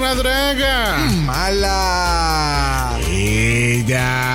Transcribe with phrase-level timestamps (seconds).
[0.00, 0.96] una draga.
[1.26, 2.98] Mala.
[3.06, 4.29] Ella.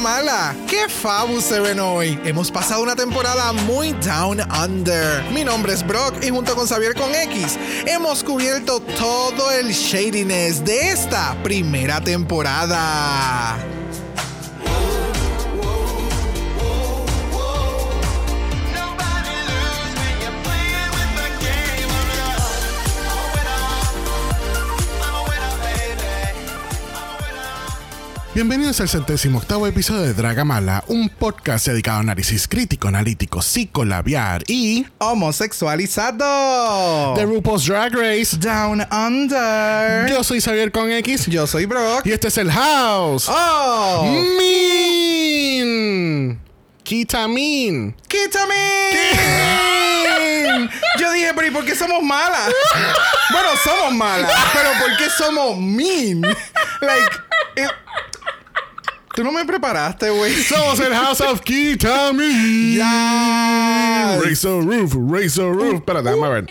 [0.00, 0.56] Mala.
[0.66, 2.18] ¡Qué fabu se ven hoy!
[2.24, 5.22] Hemos pasado una temporada muy down under.
[5.32, 10.64] Mi nombre es Brock y junto con Xavier con X hemos cubierto todo el shadiness
[10.64, 13.75] de esta primera temporada.
[28.36, 34.44] Bienvenidos al centésimo octavo episodio de Dragamala, un podcast dedicado a análisis crítico, analítico, psicolabiar
[34.46, 37.14] y Homosexualizado.
[37.14, 38.36] The RuPaul's Drag Race.
[38.36, 40.06] Down under.
[40.10, 42.04] Yo soy Xavier con X Yo soy Brock.
[42.04, 43.26] y este es el House.
[43.30, 44.04] ¡Oh!
[45.56, 46.38] Mean.
[46.82, 47.96] Kitamin.
[48.06, 48.90] ¡Quítame!
[51.00, 52.50] Yo dije, pero ¿y por qué somos malas?
[53.32, 56.20] bueno, somos malas, pero ¿por qué somos mean?
[56.82, 57.16] Like,
[57.56, 57.70] it-
[59.16, 60.32] Tú no me preparaste, güey.
[60.42, 62.76] Somos el House of Kitamin.
[62.76, 64.18] Ya.
[64.22, 65.76] Raise the roof, raise the roof.
[65.76, 66.46] Espérate, déjame ver.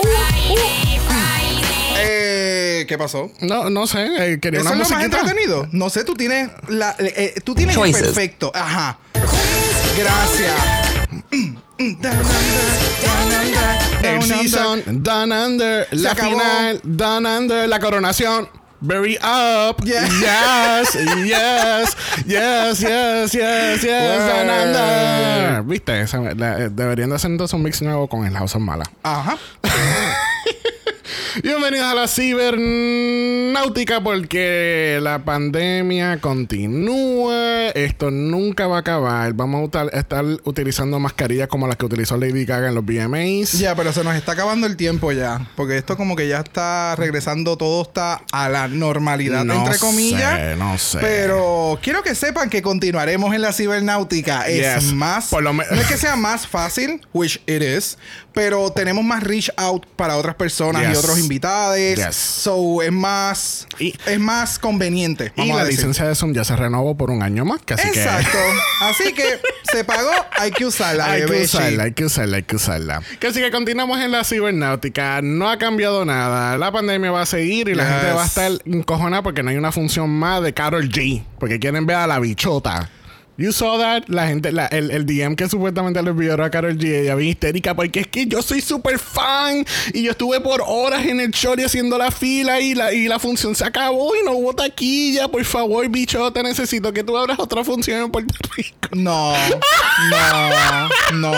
[1.98, 3.32] Eh, ¿Qué pasó?
[3.42, 4.06] No, no sé.
[4.34, 5.20] eh, quería ¿Eso una es lo más musiquita.
[5.20, 5.68] entretenido?
[5.72, 8.02] No sé, tú tienes la, eh, tú tienes el Choices.
[8.02, 8.52] perfecto.
[8.54, 8.98] Ajá.
[9.98, 10.52] Gracias.
[14.04, 16.32] El season, Down Under, la acabó.
[16.32, 18.50] final, Down Under, la coronación.
[18.82, 19.82] Very up.
[19.84, 20.06] Yeah.
[20.26, 20.96] Yes,
[21.26, 21.96] yes,
[22.26, 25.64] yes, yes, yes, yes, Under.
[25.64, 26.06] ¿Viste?
[26.70, 28.86] Deberían de hacer entonces un mix nuevo con el House of Mala.
[29.04, 29.38] Ajá.
[31.44, 37.68] Bienvenidos a la cibernáutica porque la pandemia continúa.
[37.70, 39.34] Esto nunca va a acabar.
[39.34, 43.54] Vamos a estar utilizando mascarillas como las que utilizó Lady Gaga en los VMAs.
[43.60, 45.46] Ya, pero se nos está acabando el tiempo ya.
[45.56, 50.40] Porque esto como que ya está regresando, todo está a la normalidad, No entre comillas.
[50.40, 51.00] sé, no sé.
[51.02, 54.48] Pero quiero que sepan que continuaremos en la cibernáutica.
[54.48, 55.28] Es más...
[55.28, 57.98] Por lo me- no es que sea más fácil, which it is,
[58.34, 61.78] pero tenemos más reach out para otras personas y otros invitados.
[61.78, 62.16] Yes.
[62.16, 63.68] So, es más...
[63.80, 67.46] Y- es más conveniente, Y la licencia de Zoom ya se renovó por un año
[67.46, 67.62] más.
[67.62, 68.38] que Así Exacto.
[68.82, 69.40] Así que
[69.72, 73.02] se pagó, hay que que usarla, hay que usarla, hay que usarla, hay que usarla.
[73.20, 75.22] Que así que continuamos en la cibernáutica.
[75.22, 76.58] No ha cambiado nada.
[76.58, 77.94] La pandemia va a seguir y la Yes.
[77.94, 81.24] gente va a estar encojonada porque no hay una función más de Carol G.
[81.40, 82.90] Porque quieren ver a la bichota.
[83.38, 84.04] You saw that?
[84.08, 87.32] La gente, la- el, el DM que supuestamente le envió a Carol G, ella bien
[87.32, 91.32] histérica porque es que yo soy súper fan y yo estuve por horas en el
[91.32, 94.54] show y haciendo la fila y la, y la función se acabó y no hubo
[94.54, 95.28] taquilla.
[95.28, 98.76] Por favor, bichota, necesito que tú abras otra función en Puerto Rico.
[98.94, 99.34] No,
[100.10, 101.32] no, no.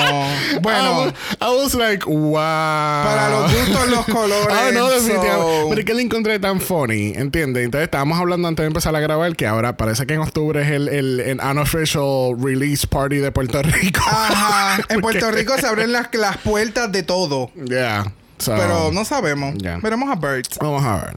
[0.61, 2.33] Bueno, I was, I was like, wow.
[2.33, 4.47] para los gustos, los colores.
[4.51, 5.61] Ah, no, definitivamente.
[5.63, 7.65] so- Pero es que le encontré tan funny, ¿entiendes?
[7.65, 10.69] Entonces estábamos hablando antes de empezar a grabar que ahora parece que en octubre es
[10.69, 11.39] el, el, el
[11.95, 14.01] unofficial release party de Puerto Rico.
[14.07, 14.83] Ajá.
[14.89, 17.51] En Puerto Rico se abren las, las puertas de todo.
[17.53, 18.11] Yeah.
[18.37, 19.55] So, Pero no sabemos.
[19.81, 20.57] Veremos a Bert.
[20.61, 21.15] Vamos a ver.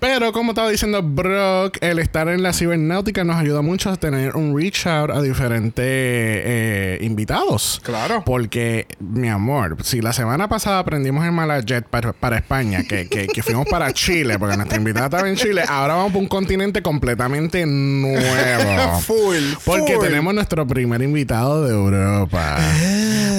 [0.00, 4.34] Pero como estaba diciendo Brock, el estar en la cibernáutica nos ayuda mucho a tener
[4.36, 7.80] un reach out a diferentes eh, invitados.
[7.84, 8.22] Claro.
[8.24, 13.26] Porque, mi amor, si la semana pasada aprendimos en Malajet para, para España, que, que,
[13.26, 16.82] que fuimos para Chile, porque nuestra invitada estaba en Chile, ahora vamos para un continente
[16.82, 19.00] completamente nuevo.
[19.00, 19.54] Full.
[19.64, 20.04] Porque full.
[20.06, 22.58] tenemos nuestro primer invitado de Europa.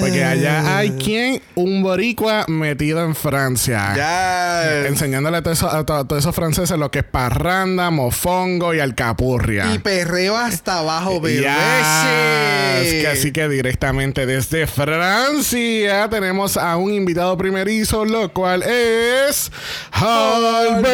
[0.00, 3.92] Porque allá hay quien, un boricua metido en Francia.
[3.94, 4.86] Yes.
[4.86, 8.74] Enseñándole a todos esos, a to- a todos esos franceses lo que es parranda, mofongo
[8.74, 9.72] y alcapurria.
[9.74, 11.42] Y perreo hasta abajo, bebé.
[11.42, 12.92] Yes.
[13.02, 19.50] Que así que directamente desde Francia tenemos a un invitado primerizo, lo cual es
[19.92, 20.86] Albert.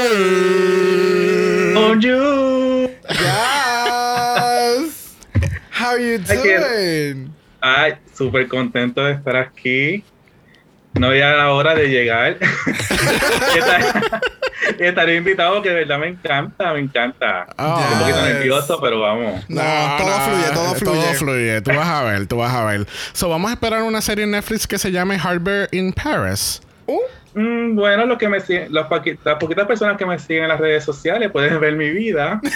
[1.74, 2.90] Bonjour.
[3.10, 5.12] Yes.
[5.78, 7.32] How you doing?
[7.60, 10.04] Ay, súper contento de estar aquí.
[10.94, 12.36] No había la hora de llegar.
[13.54, 14.20] y estar,
[14.78, 17.46] y estar invitado, que de verdad me encanta, me encanta.
[17.58, 17.80] Oh.
[17.92, 19.44] Un poquito nervioso, pero vamos.
[19.48, 19.62] No,
[19.98, 21.02] todo fluye, todo fluye.
[21.02, 21.60] Todo fluye.
[21.62, 22.86] Tú vas a ver, tú vas a ver.
[23.12, 26.60] So, vamos a esperar una serie en Netflix que se llame Harbor in Paris.
[26.86, 26.98] Uh,
[27.34, 28.86] Mm, bueno, lo que me siguen, las,
[29.24, 32.40] las poquitas personas que me siguen en las redes sociales pueden ver mi vida.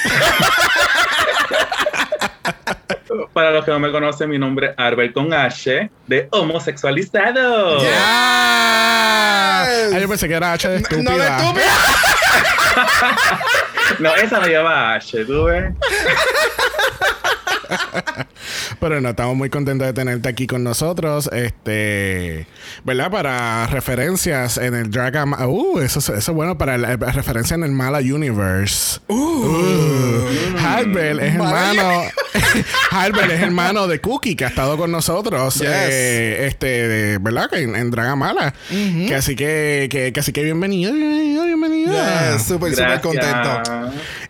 [3.32, 7.78] Para los que no me conocen, mi nombre es Arbel con H, de homosexualizado.
[7.80, 7.88] Yes.
[10.08, 11.10] pensé que era H de estúpida.
[11.10, 11.72] No de estúpida.
[13.98, 15.72] No, esa me lleva H, ¿tú ves?
[18.80, 21.30] Pero no, estamos muy contentos de tenerte aquí con nosotros.
[21.32, 22.46] Este,
[22.84, 23.10] ¿verdad?
[23.10, 25.34] Para referencias en el Dragon.
[25.44, 29.00] Uh, eso, eso es bueno para la referencia en el Mala Universe.
[29.08, 30.56] Uh.
[30.58, 32.02] Halbert es hermano.
[32.90, 35.62] Halbert es hermano de Cookie que ha estado con nosotros.
[35.64, 37.52] Eh, este, ¿verdad?
[37.54, 38.54] En, en Dragon Mala.
[38.68, 41.94] que así que, que, que, así que bienvenido, bienvenido, bienvenido.
[42.38, 43.62] Súper, súper contento.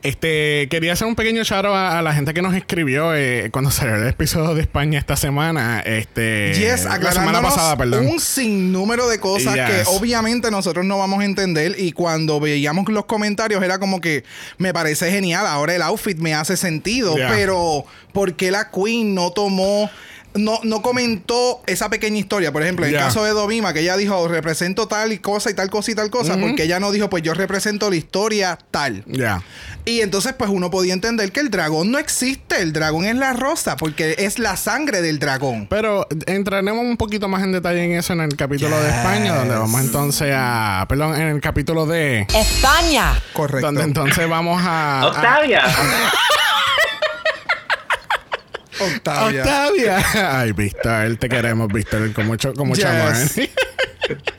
[0.03, 3.71] Este, quería hacer un pequeño shout a, a la gente que nos escribió eh, cuando
[3.71, 5.81] salió el episodio de España esta semana.
[5.81, 8.07] Este, Yes, la semana pasada, perdón.
[8.07, 9.65] un sinnúmero de cosas Yes.
[9.67, 14.25] que obviamente nosotros no vamos a entender y cuando veíamos los comentarios era como que
[14.59, 17.29] me parece genial, ahora el outfit me hace sentido, Yeah.
[17.29, 19.91] pero ¿por qué la Queen no tomó
[20.37, 22.53] no, no comentó esa pequeña historia.
[22.53, 23.07] Por ejemplo, en el Yeah.
[23.07, 26.11] caso de Dovima, que ella dijo, represento tal y cosa y tal cosa y tal
[26.11, 29.05] cosa, porque ella no dijo, pues yo represento la historia tal.
[29.07, 29.43] Ya.
[29.85, 33.33] Y entonces, pues uno podía entender que el dragón no existe, el dragón es la
[33.35, 35.67] rosa, porque es la sangre del dragón.
[35.69, 39.55] Pero entraremos un poquito más en detalle en eso en el capítulo de España, donde
[39.57, 40.87] vamos entonces a.
[40.89, 42.27] Perdón, en el capítulo de.
[42.35, 43.13] España.
[43.33, 43.67] Correcto.
[43.67, 45.01] Donde entonces vamos a.
[45.01, 45.63] a- Octavia.
[48.81, 49.43] Octavia.
[49.43, 50.05] Octavia.
[50.41, 53.39] Ay, Víctor, te queremos, Víctor, con mucho, con mucho Yes.
[53.39, 53.49] amor.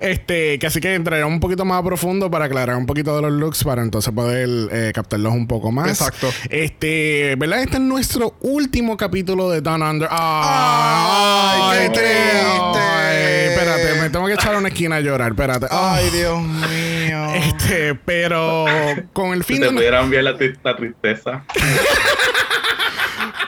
[0.00, 3.22] Este, que así que entraremos un poquito más a profundo para aclarar un poquito de
[3.22, 5.88] los looks para entonces poder eh, captarlos un poco más.
[5.90, 6.32] Exacto.
[6.48, 7.60] Este, ¿verdad?
[7.62, 10.08] Este es nuestro último capítulo de Down Under.
[10.10, 12.78] Ay, qué triste.
[12.78, 15.66] Ay, espérate, me tengo que echar a una esquina a llorar, espérate.
[15.70, 17.34] Ay, Dios mío.
[17.34, 18.64] Este, pero
[19.12, 21.44] con el Si fin te de una, pudieran ver la, la tristeza.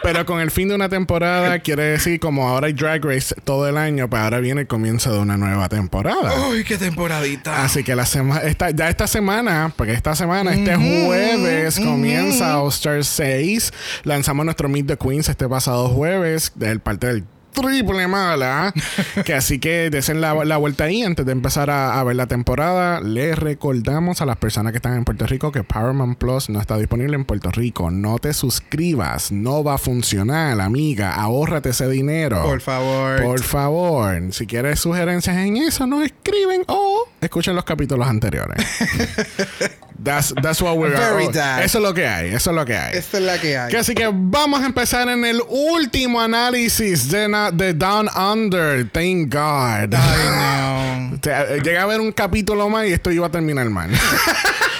[0.02, 3.68] pero con el fin de una temporada quiere decir como ahora hay Drag Race todo
[3.68, 6.32] el año, pues ahora viene el comienzo de una nueva temporada.
[6.50, 7.64] Ay, qué temporadita.
[7.64, 12.68] Así que la semana, esta, ya esta semana, porque esta semana, este jueves, comienza All
[12.68, 13.72] Star 6.
[14.04, 18.72] Lanzamos nuestro Meet the Queens este pasado jueves, del parte del triple mala.
[19.24, 22.26] que así que desen la, la vuelta ahí antes de empezar a, a ver la
[22.26, 23.00] temporada.
[23.00, 26.76] Les recordamos a las personas que están en Puerto Rico que Paramount Plus no está
[26.76, 27.90] disponible en Puerto Rico.
[27.90, 31.14] No te suscribas, no va a funcionar, amiga.
[31.14, 32.42] Ahórrate ese dinero.
[32.42, 33.22] Por favor.
[33.22, 38.58] Por favor, si quieres sugerencias en eso, nos escriben o escuchen los capítulos anteriores.
[40.02, 41.62] that's, that's what we're Very that.
[41.62, 42.98] Eso es lo que hay, eso es lo que hay.
[42.98, 43.70] Esta es la que hay.
[43.70, 48.88] Que así que vamos a empezar en el último análisis de, de Down Under.
[48.90, 49.94] Thank God.
[49.94, 50.82] Ay, no.
[51.24, 53.90] Eh, Llegué a ver un capítulo más y esto iba a terminar mal.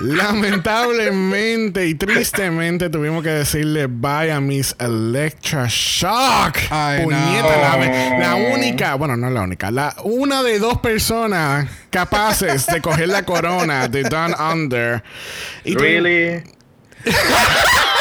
[0.00, 6.58] Lamentablemente y tristemente tuvimos que decirle bye a Miss Electra Shock.
[6.70, 7.78] Ay, Puñeta, no.
[7.78, 13.08] la, la única, bueno, no la única, la una de dos personas capaces de coger
[13.08, 15.02] la corona de Down Under.
[15.64, 16.42] Y Really?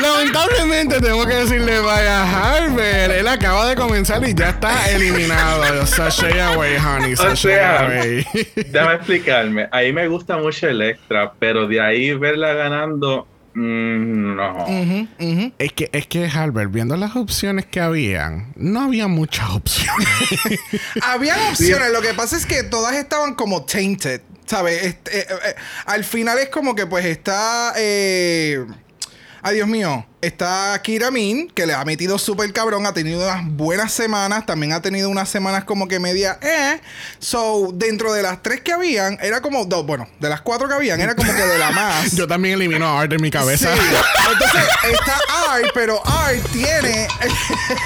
[0.00, 3.10] Lamentablemente tengo que decirle vaya Harvard.
[3.10, 5.86] Él acaba de comenzar y ya está eliminado.
[5.86, 7.14] Sashay away, honey.
[7.14, 8.26] O Sashay sea, away.
[8.56, 9.68] déjame explicarme.
[9.72, 14.66] Ahí me gusta mucho Electra, pero de ahí verla ganando, mm, no.
[15.58, 20.08] Es que, es que Harvard, viendo las opciones que habían, no había muchas opciones.
[21.02, 24.84] Habían opciones, lo que pasa es que todas estaban como tainted, ¿sabes?
[24.84, 25.54] Este, eh, eh,
[25.86, 27.72] al final es como que pues está...
[27.76, 28.64] Eh,
[29.42, 30.06] ay, Dios mío.
[30.20, 34.72] Está Kira Min, que le ha metido súper cabrón, ha tenido unas buenas semanas, también
[34.72, 36.78] ha tenido unas semanas como que media, eh.
[37.18, 40.74] So, dentro de las tres que habían, era como, no, bueno, de las cuatro que
[40.74, 42.12] habían, era como que de la más.
[42.12, 43.74] Yo también elimino a Art de mi cabeza.
[43.74, 43.82] Sí.
[44.30, 45.18] Entonces está
[45.54, 47.08] Art, pero Art tiene.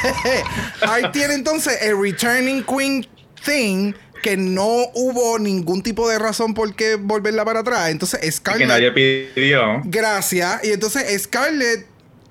[0.82, 3.06] Art tiene entonces el Returning Queen
[3.44, 3.94] Thing.
[4.24, 7.90] Que no hubo ningún tipo de razón por qué volverla para atrás.
[7.90, 8.68] Entonces Que Scarlett.
[8.68, 9.82] nadie pidió.
[9.84, 10.64] Gracias.
[10.64, 11.86] Y entonces Scarlett.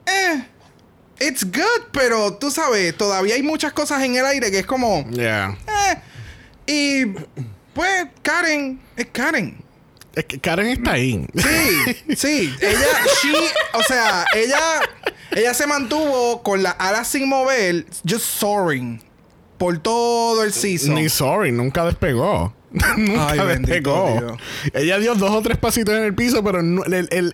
[0.07, 0.43] Eh.
[1.19, 5.07] It's good, pero tú sabes, todavía hay muchas cosas en el aire que es como.
[5.12, 5.55] Yeah.
[5.67, 6.01] Eh.
[6.65, 7.05] Y.
[7.75, 8.81] Pues, Karen.
[8.97, 9.63] Es Karen.
[10.15, 11.27] Es que Karen está ahí.
[11.35, 12.55] Sí, sí.
[12.59, 12.88] Ella,
[13.21, 13.33] she,
[13.77, 14.81] o sea, ella,
[15.29, 19.00] ella se mantuvo con las alas sin mover, just soaring
[19.63, 20.96] por todo el season.
[20.96, 22.53] Ni sorry, nunca despegó.
[22.98, 24.36] nunca Ay, despegó.
[24.74, 27.32] Ella dio dos o tres pasitos en el piso, pero el- el-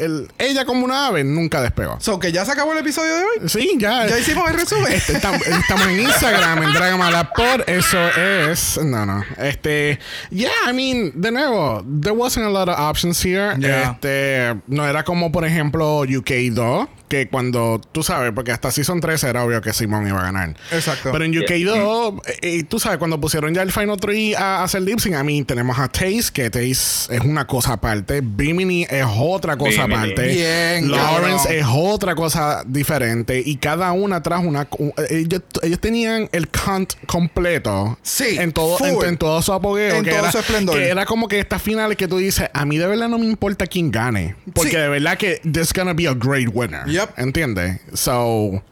[0.00, 1.96] el- ella como una ave nunca despegó.
[2.00, 3.48] So, que ya se acabó el episodio de hoy.
[3.48, 4.06] Sí, ya.
[4.06, 4.92] Ya hicimos el resumen.
[4.92, 7.32] Este, tam- estamos en Instagram, en Dragamala.
[7.32, 8.78] Por eso es.
[8.84, 9.24] No, no.
[9.38, 9.98] Este.
[10.30, 13.54] Yeah, I mean, de nuevo, there wasn't a lot of options here.
[13.58, 13.92] Yeah.
[13.92, 14.60] Este.
[14.66, 19.44] No era como, por ejemplo, UK2, que cuando tú sabes, porque hasta Season 3 era
[19.44, 20.56] obvio que Simón iba a ganar.
[20.70, 21.10] Exacto.
[21.12, 24.80] Pero en UK2, eh, eh, tú sabes, cuando pusieron ya el Final 3 a, hacer
[24.80, 26.70] lip sync, a mí tenemos a Taze, que Taze
[27.14, 28.22] es una cosa aparte.
[28.24, 29.94] Bimini es otra cosa Bimini.
[30.12, 30.26] aparte.
[30.26, 31.58] Bien, Lawrence cabrón.
[31.58, 33.42] es otra cosa diferente.
[33.44, 34.66] Y cada una trajo una.
[34.78, 37.98] u- ellos, ellos tenían el count completo.
[38.02, 39.96] Sí, En todo, en, en todo su apogeo.
[39.96, 40.76] En que todo era, su esplendor.
[40.76, 43.26] Que era como que estas finales que tú dices, a mí de verdad no me
[43.26, 44.34] importa quién gane.
[44.54, 44.76] Porque Sí.
[44.76, 46.88] de verdad que this gonna be a great winner.
[47.06, 47.18] Yep.
[47.18, 47.80] ¿Entiendes?
[47.94, 48.62] So.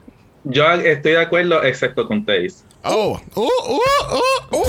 [0.45, 2.65] Yo estoy de acuerdo, excepto con Taze.
[2.85, 3.21] Oh.
[3.35, 4.65] Uh, uh, uh.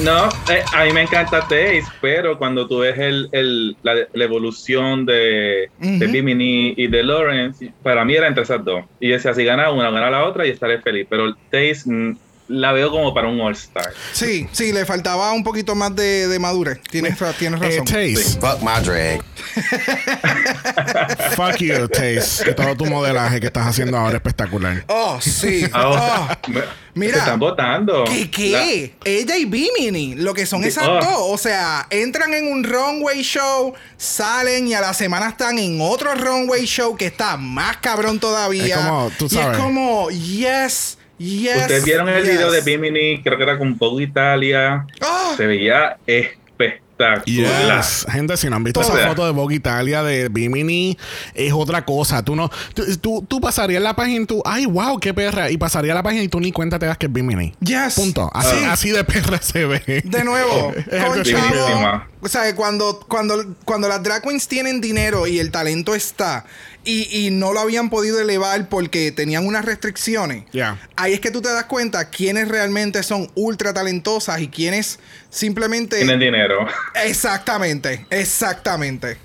[0.00, 4.24] No, eh, a mí me encanta Taze, pero cuando tú ves el, el- la, la
[4.24, 6.12] evolución de, de Ujú.
[6.12, 8.84] Bimini y de Lawrence, para mí era entre esas dos.
[9.00, 11.06] Y decía, si gana una, gana la otra y estaré feliz.
[11.10, 12.16] Pero Taze mm,
[12.48, 13.92] la veo como para un All-Star.
[14.12, 16.80] Sí, sí, le faltaba un poquito más de, de madurez.
[16.90, 17.84] Tienes, tienes Eh, razón.
[17.84, 18.38] Taze.
[18.40, 19.22] Fuck my drag.
[21.36, 22.44] Fuck you, Taze.
[22.44, 24.84] Que todo tu modelaje que estás haciendo ahora es espectacular.
[24.88, 25.64] Oh, sí.
[25.72, 26.50] Ahora, Oh.
[26.94, 27.14] mira.
[27.14, 28.04] se están votando.
[28.04, 28.94] ¿Qué qué?
[29.04, 30.94] Ella y Bimini, lo que son esas oh.
[30.94, 31.18] dos.
[31.20, 36.14] O sea, entran en un runway show, salen y a la semana están en otro
[36.14, 38.66] runway show que está más cabrón todavía.
[38.66, 39.56] Es como, tú Y sabes.
[39.58, 41.56] es como, yes, yes.
[41.62, 42.32] Ustedes vieron el yes.
[42.32, 44.86] video de Bimini, creo que era con Vogue Italia.
[45.00, 47.24] Ah, Se veía espectacular.
[47.24, 48.06] Yes.
[48.10, 49.08] Gente, si no han visto O esa sea.
[49.08, 50.98] foto de Vogue Italia de Bimini,
[51.34, 52.24] es otra cosa.
[52.24, 55.48] Tú no, tú, tú, tú pasarías la página y tú, ay, wow, qué perra.
[55.50, 57.54] Y pasaría la página y tú ni cuenta te das que es Bimini.
[57.60, 57.94] yes.
[57.94, 58.28] Punto.
[58.34, 58.64] Así, Sí.
[58.64, 60.02] así de perra se ve.
[60.04, 60.74] De nuevo,
[61.06, 65.94] con chavo, o sea, cuando, cuando, cuando las drag queens tienen dinero y el talento
[65.94, 66.44] está
[66.88, 70.80] y, y no lo habían podido elevar porque tenían unas restricciones, Ya.
[70.96, 75.96] ahí es que tú te das cuenta quiénes realmente son ultra talentosas y quiénes simplemente...
[75.98, 76.66] Tienen dinero.
[77.04, 79.18] Exactamente, exactamente.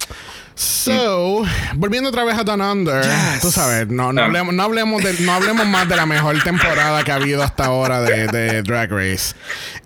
[0.56, 1.44] So,
[1.76, 3.42] volviendo otra vez a Down Under, Yes.
[3.42, 7.04] tú sabes, no, no, hablemos, no, hablemos de- no hablemos más de la mejor temporada
[7.04, 9.34] que ha habido hasta ahora de, de Drag Race.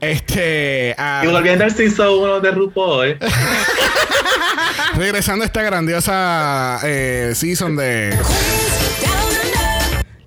[0.02, 3.18] Este, ah, Y volviendo al season 1 de RuPaul,
[4.96, 8.18] regresando a esta grandiosa eh, season de...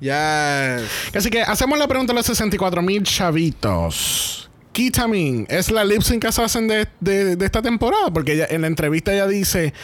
[0.01, 1.15] Yes.
[1.15, 4.40] Así que hacemos la pregunta a los 64 mil chavitos.
[4.73, 8.67] Kitamin es la lip sync assassin de, de, de esta temporada porque ella, en la
[8.69, 9.75] entrevista ella dice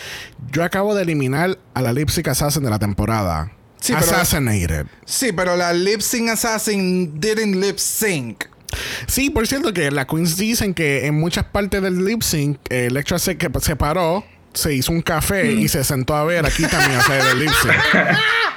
[0.52, 4.86] yo acabo de eliminar a la lip sync assassin de la temporada Sí, pero- assassinated
[5.04, 8.44] Sí, pero la lip sync assassin didn't lip sync.
[9.06, 12.86] sí por cierto que las queens dicen que en muchas partes del lip sync eh,
[12.86, 14.24] Electra se, que se paró
[14.54, 18.16] se hizo un café y se sentó a ver a Kitamin hacer el lip sync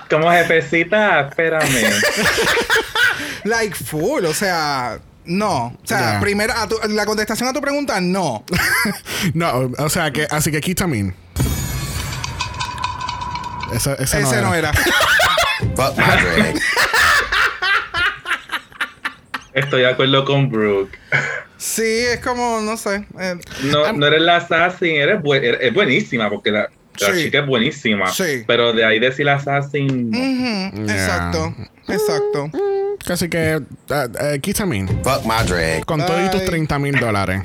[0.10, 1.68] como jefecita, espérame.
[3.44, 5.68] Like full, o sea, no.
[5.68, 6.20] O sea, Ya.
[6.20, 8.44] primero, a tu- la contestación a tu pregunta, no.
[9.34, 11.16] no o sea que así que Kitamin
[13.74, 14.72] ese, ese, Ese no era.
[15.62, 16.56] My drag.
[19.54, 20.98] Estoy de acuerdo con Brooke.
[21.58, 23.06] Sí, es como, no sé.
[23.20, 26.70] eh, No, no eres la assassin, eres, bu- eres- es buenísima porque la,
[27.02, 27.24] la Sí.
[27.24, 28.08] chica es buenísima.
[28.12, 28.44] Sí.
[28.48, 30.10] Pero de ahí decir assassin.
[30.10, 30.94] ujú, Yeah.
[30.96, 31.56] Exacto,
[31.88, 32.52] exacto.
[33.06, 35.86] Casi que uh, uh, Kitamin Fuck my drag.
[35.86, 36.50] con todos tus Bye.
[36.50, 37.44] 30 mil dólares.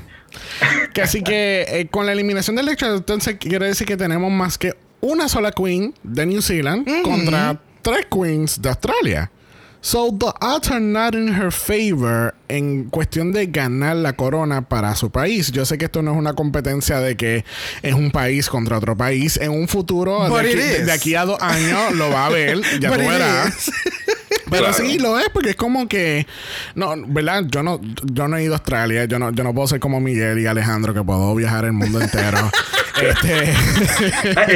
[0.92, 4.58] que así que eh, con la eliminación del Electra, entonces quiere decir que tenemos más
[4.58, 9.30] que una sola queen de New Zealand contra tres queens de Australia.
[9.86, 14.96] So the odds are not in her favor en cuestión de ganar la corona para
[14.96, 15.52] su país.
[15.52, 17.44] Yo sé que esto no es una competencia de que
[17.82, 19.36] es un país contra otro país.
[19.36, 20.86] En un futuro, de aquí, it de- is.
[20.86, 22.62] de aquí a dos años, lo va a ver.
[22.80, 23.70] Ya But tú verás.
[24.50, 24.74] Pero Claro.
[24.74, 26.26] sí lo es porque es como que
[26.74, 27.44] no, ¿verdad?
[27.48, 30.00] Yo no yo no he ido a Australia, yo no yo no puedo ser como
[30.00, 32.38] Miguel y Alejandro que puedo viajar el mundo entero.
[33.02, 33.50] este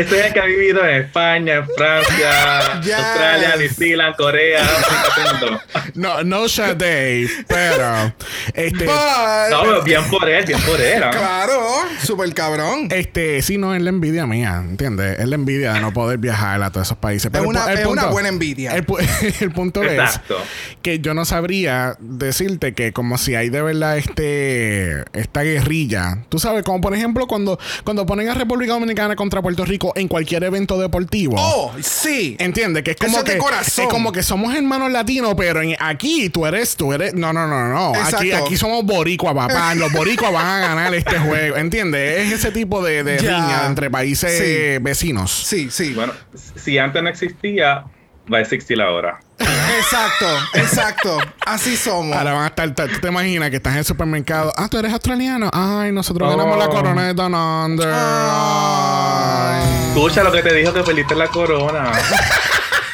[0.01, 2.95] Este es el que ha vivido en España, en Francia, Yes.
[2.95, 5.65] Australia, New Zealand, Corea, África,
[5.95, 8.13] no no Dave, pero
[8.55, 11.03] este But- No, pero bien por él, bien por él.
[11.03, 11.11] ¿ah?
[11.11, 11.61] Claro,
[12.03, 12.89] súper cabrón.
[12.91, 15.19] este, sí, no, es la envidia mía, ¿entiendes?
[15.19, 17.31] Es la envidia de no poder viajar a todos esos países.
[17.31, 18.75] Pero Es una- el es una buena envidia.
[18.75, 18.99] El, pu-
[19.41, 20.39] el punto Exacto.
[20.71, 26.25] es que yo no sabría decirte que como si hay de verdad este esta guerrilla.
[26.29, 30.09] Tú sabes, como por ejemplo cuando, cuando ponen a República Dominicana contra Puerto Rico en
[30.09, 31.35] cualquier evento deportivo.
[31.39, 32.37] Oh, sí.
[32.39, 32.83] ¿Entiendes?
[32.83, 33.85] Que es como Eso es de que corazón.
[33.87, 37.15] es como que somos hermanos latinos, pero en- aquí tú eres, tú eres.
[37.15, 37.89] No, no, no, no.
[37.91, 38.45] Aquí, Exacto.
[38.47, 39.75] aquí somos boricua, papá.
[39.75, 41.57] Los boricuas van a ganar este juego.
[41.57, 42.27] ¿Entiendes?
[42.27, 44.79] Es ese tipo de, de riña entre países Sí.
[44.83, 45.31] vecinos.
[45.47, 45.93] Sí, sí.
[45.95, 46.13] Bueno,
[46.57, 47.85] si antes no existía,
[48.33, 49.21] va a existir ahora.
[49.39, 51.19] Exacto, exacto.
[51.47, 52.17] Así somos.
[52.17, 54.53] Ahora van a estar, tú te imaginas que estás en el supermercado.
[54.57, 55.49] Ah, tú eres australiano.
[55.53, 56.37] Ay, nosotros Oh.
[56.37, 57.89] ganamos la corona de Down Under.
[57.93, 59.61] Ah.
[59.63, 59.89] Ay.
[59.91, 61.93] Escucha lo que te dijo que perdiste la corona.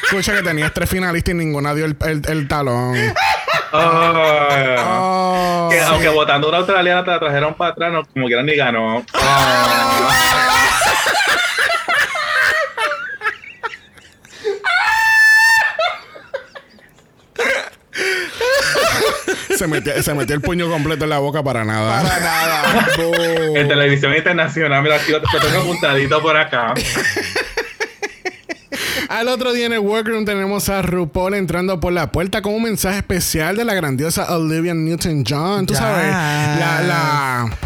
[0.03, 2.95] Escucha que tenías tres finalistas y ninguna dio el, el- el talón.
[3.73, 4.87] Ah.
[4.87, 8.55] Oh, Que aunque votando una australiana te la trajeron para atrás, no, como quieran ni
[8.55, 9.03] ganó.
[19.57, 22.01] se, metió, se metió el puño completo en la boca para nada.
[22.01, 22.87] Para nada.
[23.55, 26.73] En televisión internacional, mira, aquí lo tengo apuntadito por acá.
[29.09, 32.63] Al otro día en el workroom tenemos a RuPaul entrando por la puerta con un
[32.63, 35.67] mensaje especial de la grandiosa Olivia Newton-John.
[35.67, 37.57] Tú sabes, la, la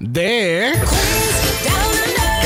[0.00, 0.72] de...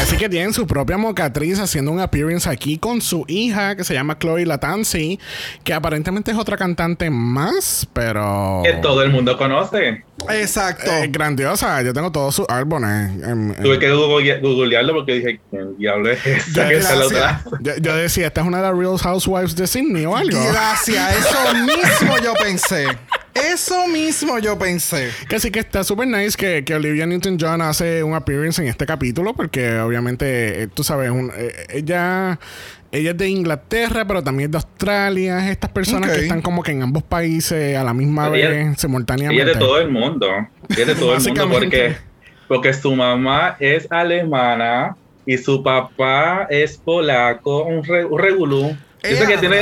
[0.06, 3.92] Así que tienen su propia mocatriz haciendo un appearance aquí con su hija que se
[3.92, 5.18] llama Chloe Latanzi,
[5.64, 8.62] que aparentemente es otra cantante más, pero...
[8.64, 10.04] Que todo el mundo conoce.
[10.30, 10.88] Exacto.
[10.92, 13.10] Eh, grandiosa, yo tengo todos sus álbumes.
[13.24, 16.94] en- en- Tuve que google- googlearlo porque dije, ¿quién diablo es esta Ya que está
[16.94, 17.42] la otra?
[17.60, 20.38] yo, yo decía, esta es una de las Real Housewives de Sydney o algo.
[20.52, 21.16] Gracias.
[21.18, 22.86] Eso mismo yo pensé.
[23.52, 25.10] Eso mismo yo pensé.
[25.28, 28.86] Que sí que está súper nice que, que Olivia Newton-John hace un appearance en este
[28.86, 32.38] capítulo porque obviamente, eh, tú sabes, un- eh, ella,
[32.92, 35.44] ella es de Inglaterra, pero también es de Australia.
[35.44, 38.78] Es estas personas que están como que en ambos países a la misma Ella- vez,
[38.80, 39.42] simultáneamente.
[39.42, 40.26] Ella es de todo el mundo.
[40.70, 41.96] Ella es de todo el mundo porque,
[42.48, 48.76] porque su mamá es alemana y su papá es polaco, un, re, un regulú.
[49.14, 49.60] Sé que tiene,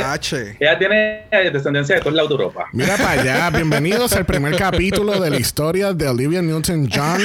[0.59, 2.65] ella tiene descendencia de todos lados de Europa.
[2.73, 7.21] Mira para allá, bienvenidos al primer capítulo de la historia de Olivia Newton-John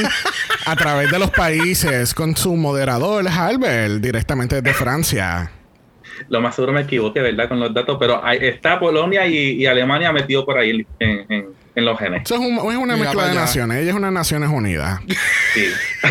[0.67, 5.50] a través de los países con su moderador Halbert, directamente desde Francia.
[6.29, 7.49] Lo más seguro me equivoqué, ¿verdad?
[7.49, 11.60] Con los datos, pero hay- está Polonia y, y Alemania metido por ahí en, en-
[11.75, 12.23] en los genes.
[12.25, 13.41] Eso es, un- es una Mira mezcla de allá.
[13.41, 13.79] naciones.
[13.79, 15.00] Ella es una Naciones Unidas.
[15.55, 15.67] Sí.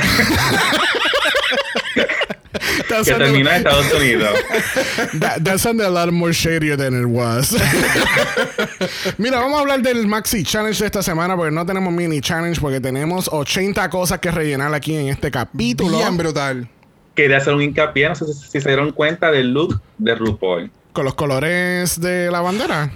[2.90, 4.34] That Que termina en Estados Unidos.
[5.20, 7.52] that- that sounded a lot more shadier than it was.
[9.20, 12.60] Mira, vamos a hablar del Maxi Challenge de esta semana porque no tenemos mini challenge
[12.60, 15.98] porque tenemos 80 cosas que rellenar aquí en este capítulo.
[15.98, 16.68] Bien brutal.
[17.16, 20.72] Quería hacer un hincapié, no sé si, si se dieron cuenta del look de RuPaul.
[20.94, 22.90] Con los colores de la bandera.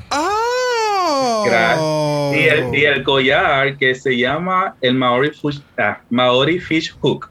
[1.05, 2.31] ¡Oh!
[2.35, 7.29] Y, el, y el collar que se llama el Maori Fish, ah, Maori Fish Hook.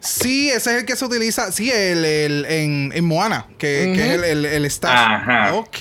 [0.00, 1.50] Sí, ese es el que se utiliza.
[1.50, 4.92] Sí, el, el- en, en Moana, que, que es el, el, staff.
[4.94, 5.54] Ajá.
[5.54, 5.78] Ok.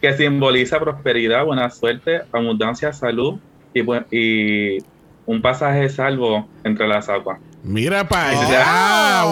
[0.00, 3.38] que simboliza prosperidad, buena suerte, abundancia, salud
[3.74, 4.78] y, y
[5.26, 7.38] un pasaje salvo entre las aguas.
[7.62, 9.24] Mira para Oh, allá.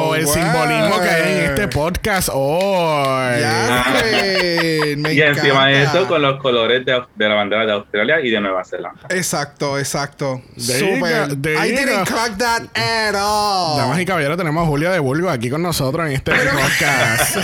[0.00, 0.34] wow, el wow.
[0.34, 3.40] simbolismo que hay en este podcast hoy.
[3.40, 7.72] Ya, sé, me y encima de eso con los colores de, de la bandera de
[7.72, 9.00] Australia y de Nueva Zelanda.
[9.10, 10.40] Exacto, exacto.
[10.56, 11.28] Super.
[11.30, 13.76] I didn't clock that at all.
[13.80, 17.36] Damas y caballeros, tenemos a Julia de Burgos aquí con nosotros en este podcast.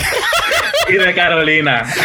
[0.89, 1.85] Y de Carolina.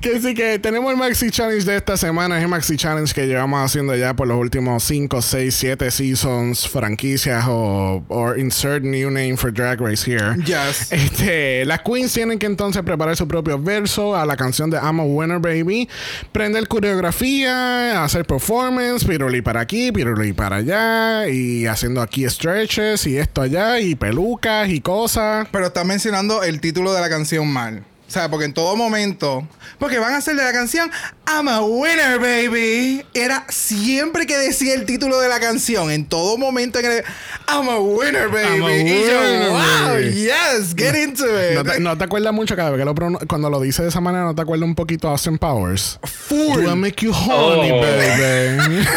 [0.00, 2.38] que sí que tenemos el Maxi Challenge de esta semana.
[2.38, 6.68] Es el Maxi Challenge que llevamos haciendo ya por los últimos 5, 6, 7 seasons,
[6.68, 10.36] franquicias o or insert new name for Drag Race here.
[10.44, 10.92] Yes.
[10.92, 15.00] Este, las queens tienen que entonces preparar su propio verso a la canción de I'm
[15.00, 15.88] a Winner Baby,
[16.32, 23.18] prender coreografía, hacer performance, piruli para aquí, piruli para allá, y haciendo aquí stretches y
[23.18, 25.48] esto allá, y pelucas y cosas.
[25.50, 27.84] Pero estás mencionando el título de la canción mal.
[28.12, 29.48] O sea, porque en todo momento.
[29.78, 30.90] Porque van a hacer de la canción
[31.26, 33.02] I'm a winner, baby.
[33.14, 35.90] Era siempre que decía el título de la canción.
[35.90, 37.04] En todo momento en el.
[37.48, 38.56] I'm a winner, baby.
[38.58, 40.12] I'm a y yo, winner, wow, baby.
[40.12, 41.54] yes, get into it.
[41.54, 42.94] ¿No te, no te acuerdas mucho cada vez que lo
[43.26, 44.24] cuando lo dice de esa manera?
[44.24, 45.98] ¿No te acuerdas un poquito a Austin Powers?
[46.04, 46.64] Full.
[46.64, 47.80] Do I make you honey, Oh.
[47.80, 48.86] baby?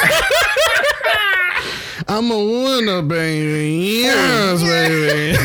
[2.09, 4.01] I'm a winner, baby.
[4.01, 5.37] Yes, baby.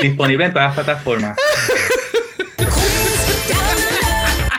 [0.00, 1.36] Disponible en todas las plataformas.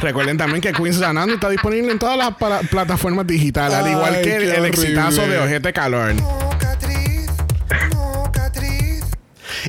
[0.04, 2.36] Recuerden también que Queens Ganando está disponible en todas las
[2.68, 6.16] plataformas digitales, al igual que el, exitazo de Ojete Calor.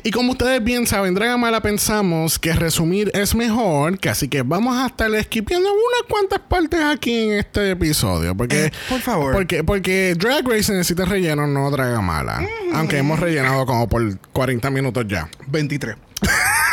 [0.03, 4.77] Y como ustedes bien saben, Dragamala pensamos que resumir es mejor, que así que vamos
[4.77, 8.35] a estar esquipeando unas cuantas partes aquí en este episodio.
[8.35, 9.31] Porque, Eh, por favor.
[9.31, 12.45] Porque, porque Drag Race necesita relleno, no Dragamala.
[12.73, 15.29] Aunque hemos rellenado como por 40 minutos ya.
[15.47, 15.95] 23.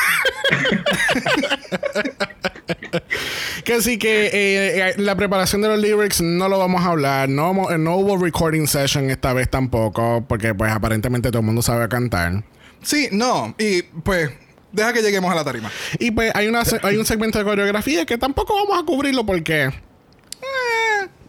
[3.65, 7.29] Que así que eh, eh, la preparación de los lyrics no lo vamos a hablar.
[7.29, 10.25] No, vamos- no hubo recording session esta vez tampoco.
[10.29, 12.43] Porque pues aparentemente todo el mundo sabe cantar.
[12.83, 13.55] Sí, no.
[13.59, 14.31] Y pues,
[14.73, 15.71] deja que lleguemos a la tarima.
[15.99, 19.65] Y pues hay, una, hay un segmento de coreografía que tampoco vamos a cubrirlo porque...
[19.67, 19.71] eh,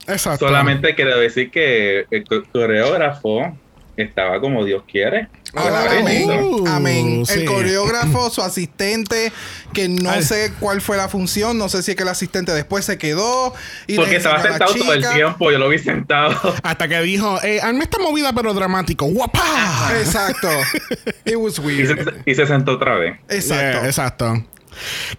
[0.08, 0.48] Exacto.
[0.48, 3.56] Solamente quiero decir que el co- coreógrafo
[3.96, 5.28] estaba como Dios quiere.
[5.56, 6.30] Ah, amén.
[6.30, 7.26] Uh, amén.
[7.26, 7.40] sí.
[7.42, 9.32] El coreógrafo, su asistente,
[9.72, 10.24] que no Ay.
[10.24, 13.54] sé cuál fue la función, no sé si es que el asistente después se quedó.
[13.86, 16.36] Y Porque estaba sentado todo el tiempo, yo lo vi sentado.
[16.64, 19.06] Hasta que dijo, eh, hazme esta movida pero dramático.
[19.06, 19.92] ¡Guapa!
[20.00, 20.50] Exacto.
[21.26, 22.22] It was Y se, weird.
[22.26, 23.20] y se sentó otra vez.
[23.30, 23.80] Exacto.
[23.80, 24.46] Yeah, exacto.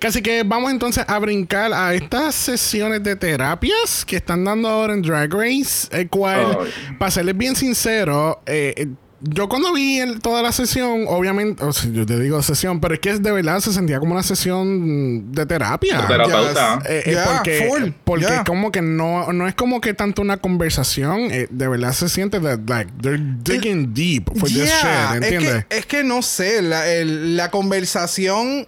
[0.00, 4.94] Casi que vamos entonces a brincar a estas sesiones de terapias que están dando ahora
[4.94, 6.96] en Drag Race, el cual, Ay.
[6.98, 8.88] para serles bien sincero, eh, eh,
[9.26, 12.94] yo cuando vi el- toda la sesión, obviamente, o sea, yo te digo sesión, pero
[12.94, 16.06] es que de verdad se sentía como una sesión de terapia.
[16.06, 16.78] Terapeuta.
[16.80, 16.90] Yes.
[16.90, 17.90] Eh, eh, Yeah, porque full.
[18.04, 18.44] porque Yeah.
[18.44, 22.38] como que no, no es como que tanto una conversación, eh, de verdad se siente
[22.40, 25.64] that, like they're digging deep for this shit, es ¿entiendes?
[25.68, 28.66] que, es que no sé, la, el- la conversación, o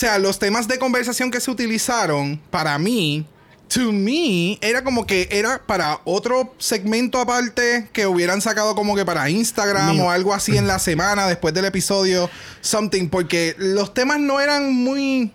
[0.00, 3.26] sea, los temas de conversación que se utilizaron, para mí,
[3.68, 9.04] to me, era como que era para otro segmento aparte que hubieran sacado como que
[9.04, 10.04] para Instagram Mío.
[10.06, 12.30] o algo así en la semana después del episodio,
[12.62, 15.32] something, porque los temas no eran muy...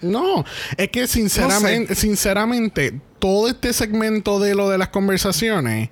[0.00, 0.44] No,
[0.76, 5.90] es que sinceramente, sinceramente, todo este segmento de lo de las conversaciones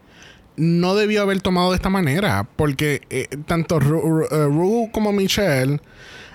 [0.56, 5.12] no debió haber tomado de esta manera, porque eh, tanto Ru, Ru- eh, Ru como
[5.12, 5.80] Michelle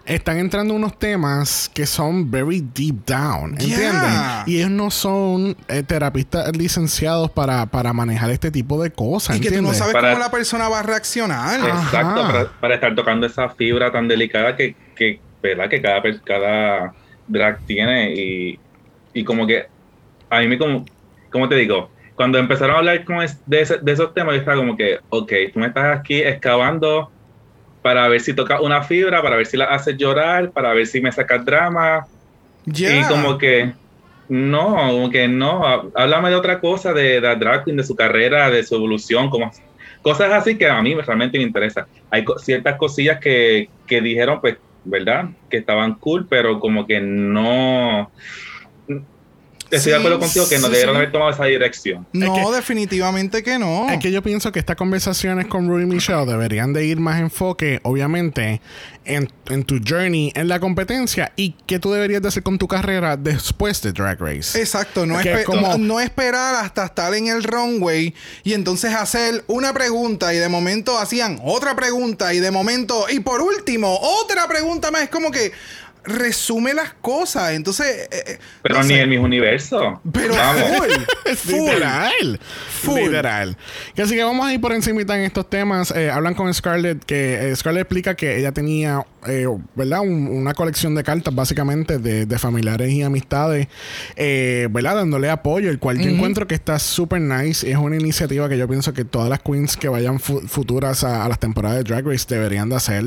[0.06, 3.92] están entrando unos temas que son very deep down, ¿entiendes?
[3.92, 4.44] Yeah.
[4.48, 9.40] Y ellos no son eh, terapistas licenciados para, para manejar este tipo de cosas, Y
[9.42, 11.60] que tú no sabes Para- cómo la persona va a reaccionar.
[11.60, 15.70] Exacto, para, para estar tocando esa fibra tan delicada que, que ¿verdad?
[15.70, 16.94] Que cada, cada
[17.28, 18.60] drag tiene y,
[19.14, 19.68] y como que
[20.30, 20.86] a mí me como,
[21.32, 21.90] ¿cómo te digo?
[22.16, 25.00] Cuando empezaron a hablar con es- de, ese- de esos temas, yo estaba como que,
[25.10, 27.12] ok, tú me estás aquí excavando
[27.82, 31.02] para ver si tocas una fibra, para ver si la haces llorar, para ver si
[31.02, 32.06] me sacas drama.
[32.66, 33.02] Yeah.
[33.02, 33.76] Y como que,
[34.28, 37.96] no, como que no, há- háblame de otra cosa, de, de drag queen, de su
[37.96, 39.52] carrera, de su evolución, como
[40.02, 41.88] cosas así que a mí realmente me interesa.
[42.10, 45.30] Hay co- ciertas cosillas que, que dijeron, pues, ¿verdad?
[45.50, 48.12] Que estaban cool, pero como que no...
[49.72, 50.98] Estoy de acuerdo contigo que no debieron sí.
[50.98, 52.06] haber tomado esa dirección.
[52.14, 53.90] No, Es que- definitivamente que no.
[53.90, 57.20] Es que yo pienso que estas conversaciones con Rui y Michelle deberían de ir más
[57.20, 58.62] enfoque, obviamente,
[59.06, 62.68] en, en tu journey en la competencia y qué tú deberías de hacer con tu
[62.68, 64.60] carrera después de Drag Race.
[64.60, 68.54] Exacto, no, Que espe- es como- no, no esperar hasta estar en el runway y
[68.54, 73.42] entonces hacer una pregunta y de momento hacían otra pregunta y de momento, y por
[73.42, 75.04] último, otra pregunta más.
[75.04, 75.52] Es como que
[76.04, 77.52] resume las cosas.
[77.54, 79.02] Entonces, eh, eh, Pero no ni sé.
[79.02, 80.00] en mis universos.
[80.12, 80.64] Pero Vamos.
[80.78, 81.60] full, full.
[81.70, 82.40] Literal.
[82.82, 83.00] Full.
[83.00, 83.58] Literal.
[84.02, 85.92] Así que vamos a ir por encimita en estos temas.
[85.92, 90.02] Eh, hablan con Scarlett, que eh, Scarlett explica que ella tenía, eh, ¿verdad?
[90.02, 93.68] Un- una colección de cartas, básicamente, de, de familiares y amistades,
[94.16, 94.96] eh, ¿verdad?
[94.96, 97.70] Dándole apoyo, el cual yo encuentro que está súper nice.
[97.70, 101.24] Es una iniciativa que yo pienso que todas las queens que vayan fu- futuras a,
[101.26, 103.04] a las temporadas de Drag Race deberían de hacer.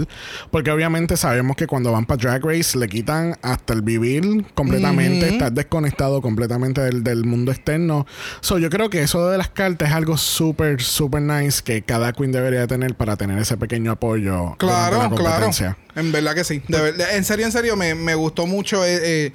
[0.50, 5.28] Porque obviamente sabemos que cuando van para Drag Race le quitan hasta el vivir completamente,
[5.28, 8.06] estar desconectado completamente del, del mundo externo.
[8.40, 12.12] So, yo creo que eso de las cartas es algo súper, súper nice que cada
[12.12, 14.50] queen debería tener para tener ese pequeño apoyo.
[14.50, 15.50] la Claro, claro.
[15.96, 16.62] En verdad que sí.
[16.68, 19.32] De verdad- en serio, en serio, me, me gustó mucho eh, eh,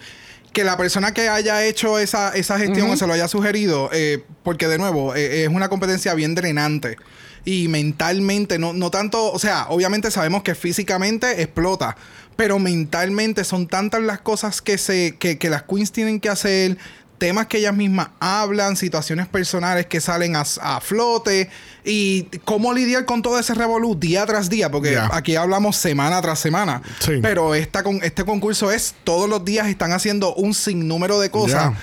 [0.53, 4.23] que la persona que haya hecho esa, esa gestión o se lo haya sugerido, eh,
[4.43, 6.97] porque de nuevo, eh, es una competencia bien drenante.
[7.45, 11.95] Y mentalmente, no, no tanto, o sea, obviamente sabemos que físicamente explota,
[12.39, 16.77] pero mentalmente son tantas las cosas que, se, que, que las queens tienen que hacer,
[17.17, 21.49] temas que ellas mismas hablan, situaciones personales que salen a, a flote
[21.83, 26.39] y cómo lidiar con todo ese revolú día tras día, porque aquí hablamos semana tras
[26.39, 27.19] semana, Sí.
[27.21, 31.73] pero esta con, este concurso es todos los días están haciendo un sinnúmero de cosas.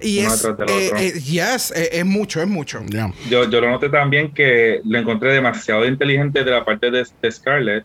[0.00, 2.80] Y Uno es, eh, eh, yes, eh, es mucho, es mucho.
[3.28, 7.30] Yo, yo lo noté también que lo encontré demasiado inteligente de la parte de, de
[7.32, 7.84] Scarlett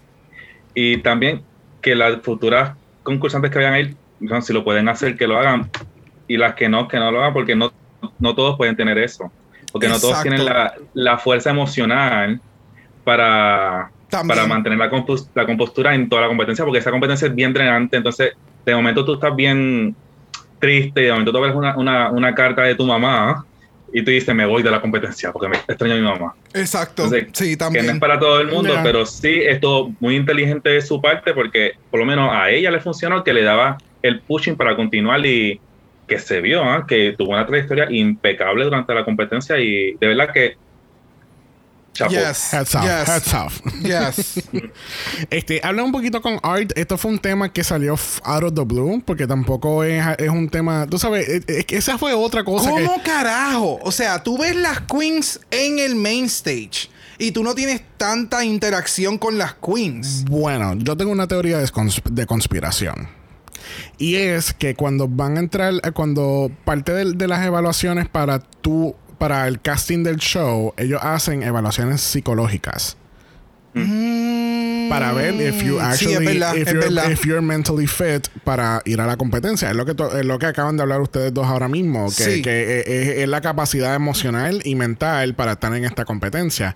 [0.73, 1.41] y también
[1.81, 3.95] que las futuras concursantes que vayan a ir,
[4.41, 5.69] si lo pueden hacer, que lo hagan
[6.27, 7.71] y las que no, que no lo hagan porque no,
[8.19, 9.31] no todos pueden tener eso.
[9.71, 12.39] Porque no todos tienen la, la fuerza emocional
[13.03, 14.37] para, También.
[14.37, 17.53] para mantener la, compos- la compostura en toda la competencia, porque esa competencia es bien
[17.53, 17.97] drenante.
[17.97, 18.33] Entonces,
[18.65, 19.95] de momento tú estás bien
[20.59, 23.45] triste, de momento tú ves una, una, una carta de tu mamá
[23.93, 26.33] y tú dices, me voy de la competencia porque me extraño a mi mamá.
[26.53, 27.03] Exacto.
[27.03, 27.89] Entonces, sí, Que no también.
[27.89, 31.73] es para todo el mundo, pero sí es todo muy inteligente de su parte porque
[31.89, 35.59] por lo menos a ella le funcionó que le daba el pushing para continuar y
[36.07, 36.85] que se vio, ¿ah?
[36.87, 40.55] que tuvo una trayectoria impecable durante la competencia y de verdad que
[41.93, 42.11] Chapo.
[42.11, 42.53] Yes.
[42.53, 43.07] Heads off, yes.
[43.09, 43.61] heads off.
[43.83, 44.39] Yes.
[45.29, 46.71] Este, habla un poquito con Art.
[46.75, 50.49] Esto fue un tema que salió out of the blue, porque tampoco es, es un
[50.49, 50.87] tema.
[50.87, 52.85] Tú sabes, es- es que esa fue otra cosa que.
[52.85, 53.79] ¿Cómo carajo?
[53.83, 58.43] O sea, tú ves las queens en el main stage y tú no tienes tanta
[58.45, 60.23] interacción con las queens.
[60.25, 63.09] Bueno, yo tengo una teoría de, cons- de conspiración.
[63.97, 68.39] Y es que cuando van a entrar, eh, cuando parte del- de, las evaluaciones para
[68.39, 72.97] tú, para el casting del show, ellos hacen evaluaciones psicológicas.
[74.89, 77.11] Para ver if you Mm, sí, actually, es verdad, if, you're, verdad.
[77.11, 79.69] if you're mentally fit para ir a la competencia.
[79.69, 82.41] Es lo que, es lo que acaban de hablar ustedes dos ahora mismo, que, Sí.
[82.41, 86.75] que es la capacidad emocional y mental para estar en esta competencia.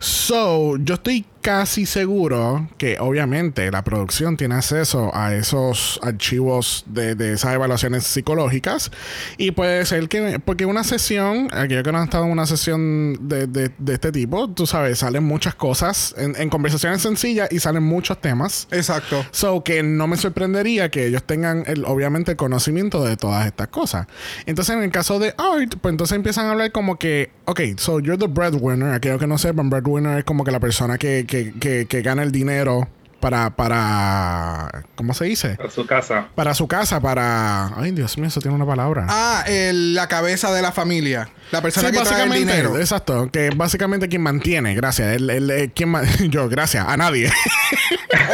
[0.00, 7.14] So, yo estoy casi seguro que obviamente la producción tiene acceso a esos archivos de,
[7.14, 8.90] de esas evaluaciones psicológicas
[9.36, 13.28] y puede ser que, porque una sesión, aquellos que no han estado en una sesión
[13.28, 17.60] de, de- de este tipo, tú sabes, salen muchas cosas en, en conversaciones sencillas y
[17.60, 18.66] salen muchos temas.
[18.70, 19.22] Exacto.
[19.30, 23.68] So que no me sorprendería que ellos tengan el, obviamente el conocimiento de todas estas
[23.68, 24.06] cosas.
[24.46, 27.98] Entonces, en el caso de Art, pues entonces empiezan a hablar como que, ok, so
[27.98, 28.92] you're the breadwinner.
[28.92, 32.22] Aquellos que no sepan, breadwinner es como que la persona que, que, que, que gana
[32.22, 32.88] el dinero
[33.24, 35.56] para, para, ¿cómo se dice?
[35.66, 36.28] A su casa.
[36.34, 37.68] Para su casa, para...
[37.80, 39.06] Ay, Dios mío, eso tiene una palabra.
[39.08, 41.30] Ah, el- la cabeza de la familia.
[41.50, 42.78] La persona Sí, que trae el básicamente, dinero.
[42.78, 46.96] exacto, que es básicamente quien mantiene, gracias, el, el- el- quien ma- yo, gracias, a
[46.98, 47.32] nadie.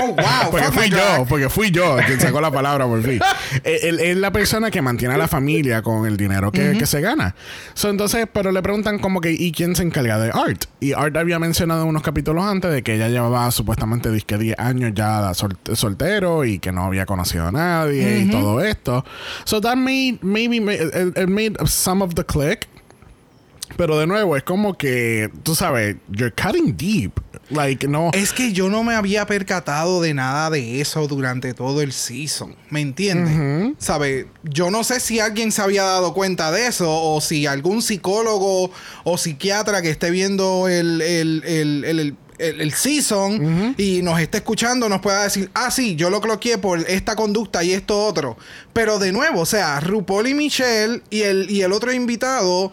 [0.03, 0.17] Oh, wow.
[0.51, 3.19] Porque fui yo, porque fui yo quien sacó la palabra por fin.
[3.65, 7.01] Él es la persona que mantiene a la familia con el dinero que, que se
[7.01, 7.35] gana.
[7.75, 10.65] So, entonces, pero le preguntan como que, ¿y quién se encarga de Art?
[10.81, 14.80] Y Art había mencionado unos capítulos antes de que ella llevaba supuestamente disque 10 años
[14.89, 19.05] ya sol- soltero y que no había conocido a nadie y todo esto.
[19.45, 22.69] So that made, maybe, it, it made some of the click.
[23.77, 27.13] Pero de nuevo, es como que, tú sabes, you're cutting deep.
[27.51, 28.11] Like, no.
[28.13, 32.57] Es que yo no me había percatado de nada de eso durante todo el season.
[32.69, 33.75] ¿Me entiendes?
[33.79, 34.27] ¿Sabe?
[34.43, 38.71] Yo no sé si alguien se había dado cuenta de eso o si algún psicólogo
[39.05, 44.39] o psiquiatra que esté viendo el, el, el, el- el- el- season y nos esté
[44.39, 48.37] escuchando nos pueda decir, ah, sí, yo lo cloqueé por esta conducta y esto otro.
[48.73, 52.73] Pero de nuevo, o sea, RuPaul y Michelle y el, y el otro invitado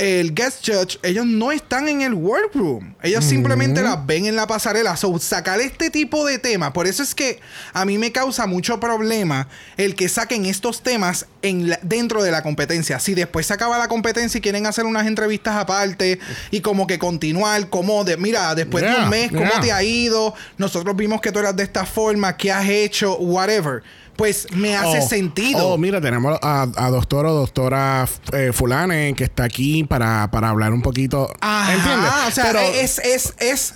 [0.00, 2.94] el guest judge, ellos no están en el workroom.
[3.02, 4.96] Ellos simplemente las ven en la pasarela.
[4.96, 6.72] So, sacar este tipo de temas.
[6.72, 7.38] Por eso es que
[7.72, 12.30] a mí me causa mucho problema el que saquen estos temas en la- dentro de
[12.30, 12.98] la competencia.
[12.98, 16.18] Si después se acaba la competencia y quieren hacer unas entrevistas aparte
[16.50, 20.34] y como que continuar, como de, mira, después de un mes, ¿cómo te ha ido?
[20.58, 23.16] Nosotros vimos que tú eras de esta forma, ¿qué has hecho?
[23.18, 23.82] Whatever.
[24.20, 25.66] Pues me hace Oh, sentido.
[25.68, 30.50] Oh, mira, tenemos a, a doctor o doctora eh, Fulane que está aquí para, para
[30.50, 31.32] hablar un poquito.
[31.40, 32.10] Ajá, ¿Entiendes?
[32.28, 33.74] O sea, Pero- es, es, es,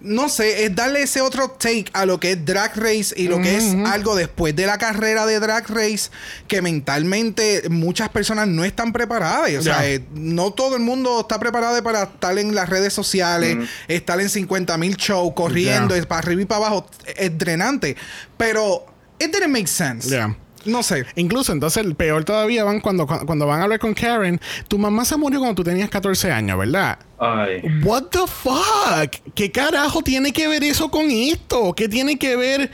[0.00, 3.42] no sé, es darle ese otro take a lo que es Drag Race y lo
[3.42, 6.08] que es algo después de la carrera de Drag Race
[6.48, 9.52] que mentalmente muchas personas no están preparadas.
[9.58, 13.58] O sea, eh, no todo el mundo está preparado para estar en las redes sociales,
[13.88, 16.86] estar en 50 mil shows, corriendo, es para arriba y para abajo.
[17.16, 17.96] Es drenante.
[18.38, 18.86] Pero,
[19.20, 20.08] it didn't make sense.
[20.10, 20.34] Ya.
[20.66, 21.06] No sé.
[21.16, 24.38] Incluso, entonces, el peor todavía van cuando, cuando van a hablar con Karen.
[24.68, 26.98] Tu mamá se murió cuando tú tenías 14 años, ¿verdad?
[27.18, 27.62] Ay.
[27.82, 29.32] What the fuck?
[29.34, 31.72] ¿Qué carajo tiene que ver eso con esto?
[31.74, 32.70] ¿Qué tiene que ver?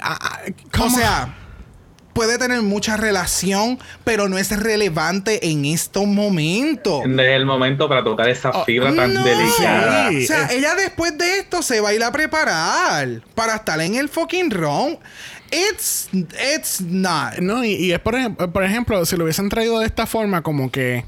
[0.00, 1.36] ah, ah, O sea,
[2.14, 7.02] puede tener mucha relación, pero no es relevante en estos momentos.
[7.06, 9.22] No es el momento para tocar esa Oh, fibra tan No.
[9.24, 10.08] delicada.
[10.10, 10.24] Sí.
[10.24, 13.80] O sea, es- ella después de esto se va a ir a preparar para estar
[13.80, 14.98] en el fucking round.
[15.52, 16.08] It's,
[16.54, 17.38] it's not.
[17.40, 20.42] No, y, y es por, ejem- por ejemplo, si lo hubiesen traído de esta forma,
[20.42, 20.98] como que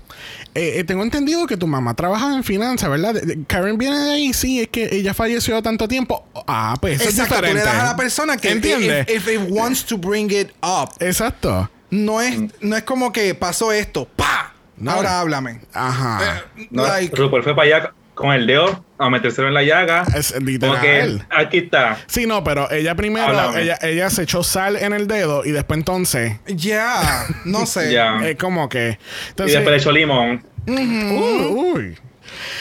[0.55, 3.15] eh, eh, tengo entendido que tu mamá trabaja en finanzas, ¿verdad?
[3.15, 6.27] De- de- Karen viene de ahí, sí, es que ella falleció tanto tiempo.
[6.47, 7.65] Ah, pues eso Exacto, es tú diferente.
[7.71, 9.07] le das a la persona que ¿Entiendes?
[9.09, 10.91] if, if it wants to bring it up.
[11.01, 11.71] Exacto.
[11.91, 14.55] No es, no es como que pasó esto, ¡pa!
[14.77, 14.91] No.
[14.91, 15.61] Ahora háblame.
[15.73, 16.43] Ajá.
[16.57, 20.05] Eh, No, like, RuPaul fue para allá con el dedo a metérselo en la llaga.
[20.17, 20.81] Es literal.
[20.81, 21.99] que aquí está.
[22.07, 25.77] Sí, no, pero ella primero, ella, ella se echó sal en el dedo y después
[25.79, 27.93] entonces, ya, no sé.
[27.93, 28.19] Ya.
[28.27, 28.99] es como que...
[28.99, 30.45] y Entonces, después le echó limón.
[30.67, 31.99] Uy, uy.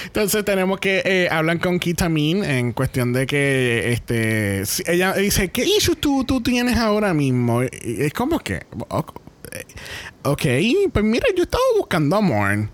[0.05, 5.49] Entonces tenemos que eh, hablan con Kitamin en cuestión de que este si- ella dice,
[5.49, 7.63] ¿qué issue tú, tú tienes ahora mismo?
[7.63, 8.65] Y- y es como que,
[10.23, 10.41] ok,
[10.91, 12.67] pues mira, yo estaba buscando amor.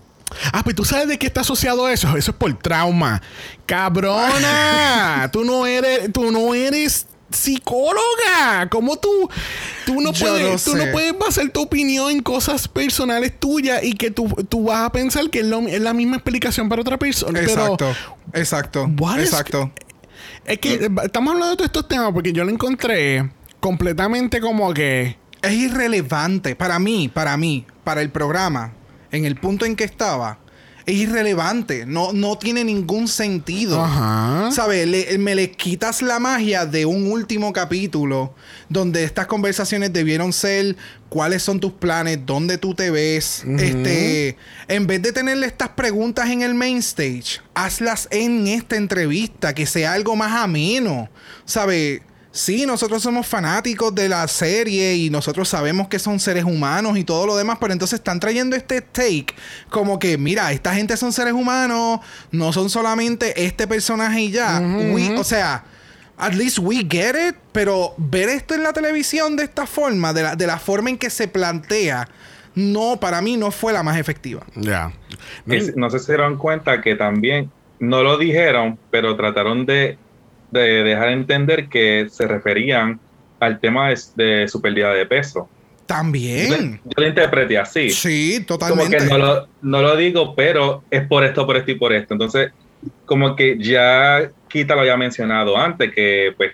[0.52, 2.16] Ah, pues tú sabes de qué está asociado eso.
[2.16, 3.20] Eso es por trauma.
[3.66, 8.68] Cabrona, tú no eres, tú no eres psicóloga.
[8.70, 9.08] ¿Cómo tú,
[9.86, 13.82] tú no Yo puedes, no tú no puedes basar tu opinión en cosas personales tuyas
[13.82, 16.82] y que tú, tú vas a pensar que es, lo- es la misma explicación para
[16.82, 17.40] otra persona.
[17.40, 17.76] Exacto.
[17.78, 18.86] Pero, Exacto.
[19.24, 19.70] Exacto.
[20.44, 24.72] Es que eh, estamos hablando de todos estos temas porque yo lo encontré completamente como
[24.72, 25.16] que.
[25.42, 28.72] Es irrelevante para mí, para mí, para el programa,
[29.12, 30.38] en el punto en que estaba.
[30.86, 33.84] Es irrelevante, no, no tiene ningún sentido.
[33.84, 34.50] Ajá.
[34.50, 34.86] ¿Sabes?
[34.88, 38.32] Le- me le quitas la magia de un último capítulo
[38.70, 40.76] donde estas conversaciones debieron ser
[41.10, 43.44] cuáles son tus planes, dónde tú te ves.
[43.58, 49.54] Este, en vez de tenerle estas preguntas en el main stage, hazlas en esta entrevista,
[49.54, 51.10] que sea algo más ameno.
[51.44, 52.00] ¿Sabes?
[52.30, 57.02] Sí, nosotros somos fanáticos de la serie y nosotros sabemos que son seres humanos y
[57.04, 59.26] todo lo demás, pero entonces están trayendo este take
[59.70, 64.60] como que, mira, esta gente son seres humanos, no son solamente este personaje y ya.
[64.60, 65.64] We- o sea,
[66.18, 70.22] at least we get it, pero ver esto en la televisión de esta forma, de
[70.22, 72.08] la, de la forma en que se plantea,
[72.54, 74.44] no, para mí no fue la más efectiva.
[74.54, 74.92] Ya.
[75.76, 79.96] No sé si se dieron cuenta que también no lo dijeron, pero trataron de,
[80.50, 83.00] de dejar entender que se referían
[83.40, 85.48] al tema de, de su pérdida de peso.
[85.86, 86.80] También.
[86.84, 87.90] yo lo interpreté así.
[87.90, 88.98] Sí, como totalmente.
[88.98, 92.12] que no lo, no lo digo, pero es por esto, por esto y por esto.
[92.14, 92.52] Entonces,
[93.06, 96.52] como que ya Kita lo había mencionado antes, que pues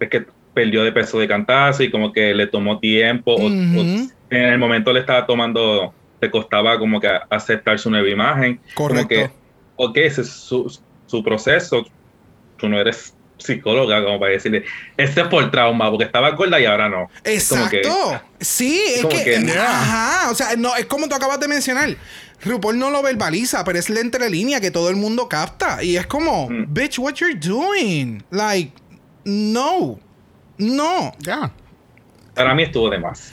[0.00, 4.10] es que perdió de peso de cantazo y como que le tomó tiempo, o- en
[4.30, 8.60] el momento le estaba tomando, le costaba como que aceptar su nueva imagen.
[8.74, 9.08] Como Correcto.
[9.08, 9.30] que,
[9.76, 11.84] ok, ese es su, su proceso,
[12.62, 14.64] tú no eres psicóloga como para decirle,
[14.96, 17.08] este es por trauma, porque estaba gorda y ahora no.
[17.08, 18.20] Como que- Exacto.
[18.40, 20.30] sí, es que, que- Ajá.
[20.30, 21.96] O sea, no, es como tú acabas de mencionar.
[22.44, 25.82] RuPaul no lo verbaliza, pero es la entrelínea que todo el mundo capta.
[25.82, 26.66] Y es como, Mm.
[26.72, 28.22] bitch, what you're doing?
[28.30, 28.72] Like,
[29.24, 29.98] no.
[30.58, 31.12] No.
[31.18, 31.50] Ya.
[32.34, 33.32] Para mí estuvo de más.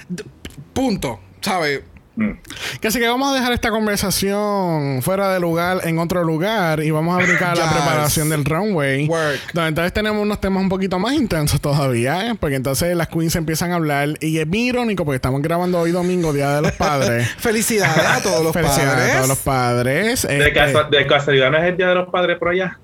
[0.73, 1.19] Punto.
[1.41, 1.81] ¿Sabes?
[2.19, 2.79] Mm.
[2.81, 6.91] Que así que vamos a dejar esta conversación fuera de lugar en otro lugar y
[6.91, 7.71] vamos a brincar a la Yes.
[7.73, 9.07] preparación del runway.
[9.07, 9.39] Work.
[9.53, 12.35] Donde entonces tenemos unos temas un poquito más intensos todavía, ¿eh?
[12.39, 15.91] porque entonces las queens empiezan a hablar y es bien irónico porque estamos grabando hoy
[15.91, 17.29] domingo, Día de los Padres.
[17.37, 19.11] Felicidades a todos los Felicidades padres.
[19.11, 20.21] a todos los padres.
[20.27, 22.77] De, Este, de casualidad no es el Día de los Padres por allá.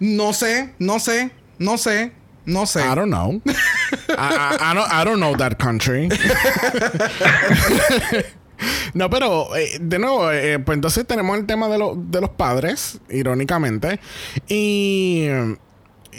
[0.00, 2.12] No sé, no sé, no sé,
[2.46, 2.80] no sé.
[2.80, 3.40] I don't know.
[3.46, 6.08] I, I- I don't, I don't know that country.
[8.94, 12.30] no, pero eh, de nuevo, eh, pues entonces tenemos el tema de, lo- de los
[12.30, 14.00] padres, irónicamente.
[14.48, 15.26] Y,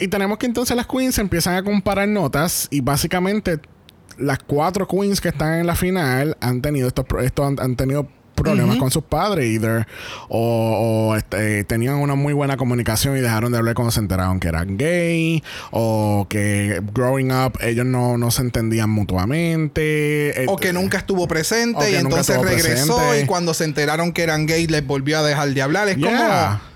[0.00, 3.60] y tenemos que entonces las queens empiezan a comparar notas y básicamente
[4.18, 8.08] las cuatro queens que están en la final han tenido estos, estos han, han tenido
[8.34, 9.86] problemas con sus padres either
[10.28, 14.40] o, o, este, tenían una muy buena comunicación y dejaron de hablar cuando se enteraron
[14.40, 20.68] que eran gay o que growing up ellos no, no se entendían mutuamente O que
[20.68, 23.22] Eh, nunca estuvo presente y entonces regresó presente.
[23.22, 25.88] y cuando se enteraron que eran gays les volvió a dejar de hablar.
[25.88, 26.60] Es Yeah.
[26.60, 26.74] como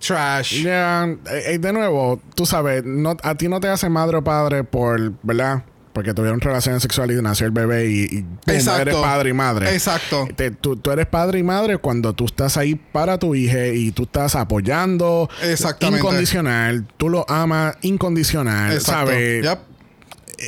[0.00, 0.62] trash.
[0.62, 4.24] Ya, eh, eh, de nuevo, tú sabes, no, a ti no te hace madre o
[4.24, 5.62] padre por, ¿verdad?
[5.94, 8.82] Porque tuvieron relaciones sexuales y nació el bebé y, y Exacto.
[8.82, 9.72] eres padre y madre.
[9.72, 10.28] Exacto.
[10.36, 13.92] Te- tú, tú eres padre y madre cuando tú estás ahí para tu hija y
[13.92, 16.00] tú estás apoyando Exactamente.
[16.04, 19.06] incondicional, tú lo amas incondicional, Exacto.
[19.12, 19.42] ¿sabes?
[19.44, 19.58] Yep.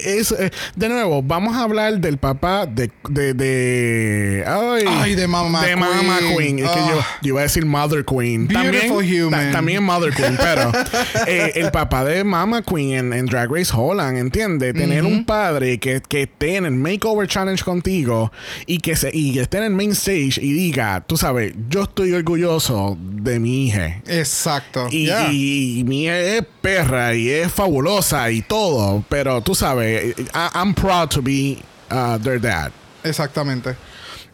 [0.05, 2.91] Es, eh, de nuevo, vamos a hablar del papá de.
[3.09, 5.79] de, de ay, Ay, de Mama de Queen.
[5.81, 6.59] Mama Queen.
[6.59, 7.07] Es que yo, Ah.
[7.23, 8.47] yo iba a decir Mother Queen.
[8.49, 9.47] Beautiful también, human.
[9.47, 10.73] ta- también Mother Queen, pero
[11.27, 14.75] eh, el papá de Mama Queen en, en Drag Race Holland, ¿entiendes?
[14.75, 18.33] Tener un padre que, que esté en el Makeover Challenge contigo
[18.67, 21.83] y que, se, y que esté en el main stage y diga, tú sabes, yo
[21.85, 24.01] estoy orgulloso de mi hija.
[24.07, 24.89] Exacto.
[24.91, 25.31] Y, Yeah.
[25.33, 30.51] y- y mi hija es perra y es fabulosa y todo, pero tú sabes, I-
[30.55, 32.73] I'm proud to be uh, their dad.
[33.05, 33.77] Exactamente.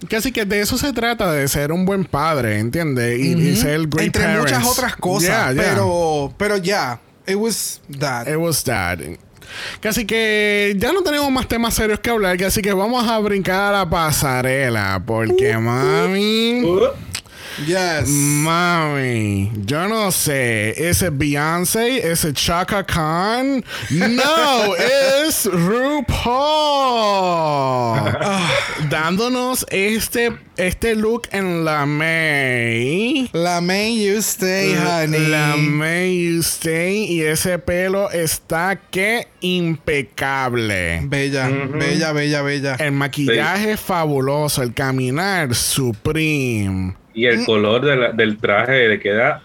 [0.09, 3.21] Que así que de eso se trata, de ser un buen padre, ¿entiendes?
[3.21, 4.51] Y, y ser great Entre parents.
[4.53, 5.29] muchas otras cosas.
[5.29, 5.63] Yeah, yeah.
[5.63, 6.99] Pero, pero ya.
[7.27, 8.27] It was that.
[8.27, 8.99] It was that.
[9.81, 13.07] Que Así que ya no tenemos más temas serios que hablar, que así que vamos
[13.07, 16.63] a brincar a la pasarela, porque mami...
[16.65, 16.89] Uh,
[17.67, 18.09] yes.
[18.09, 22.11] Mami, yo no sé, ¿ese Beyoncé?
[22.11, 23.65] ¿Ese Chaka Khan?
[23.91, 24.77] No,
[25.27, 26.13] es RuPaul.
[28.89, 33.29] Dándonos este, este look en la May.
[33.33, 35.29] La May You Stay, honey.
[35.29, 41.01] La May You Stay y ese pelo está que impecable.
[41.05, 42.77] Bella, bella, bella, bella.
[42.77, 47.02] El maquillaje fabuloso, el caminar supreme.
[47.15, 49.43] Y el color de la- del traje le queda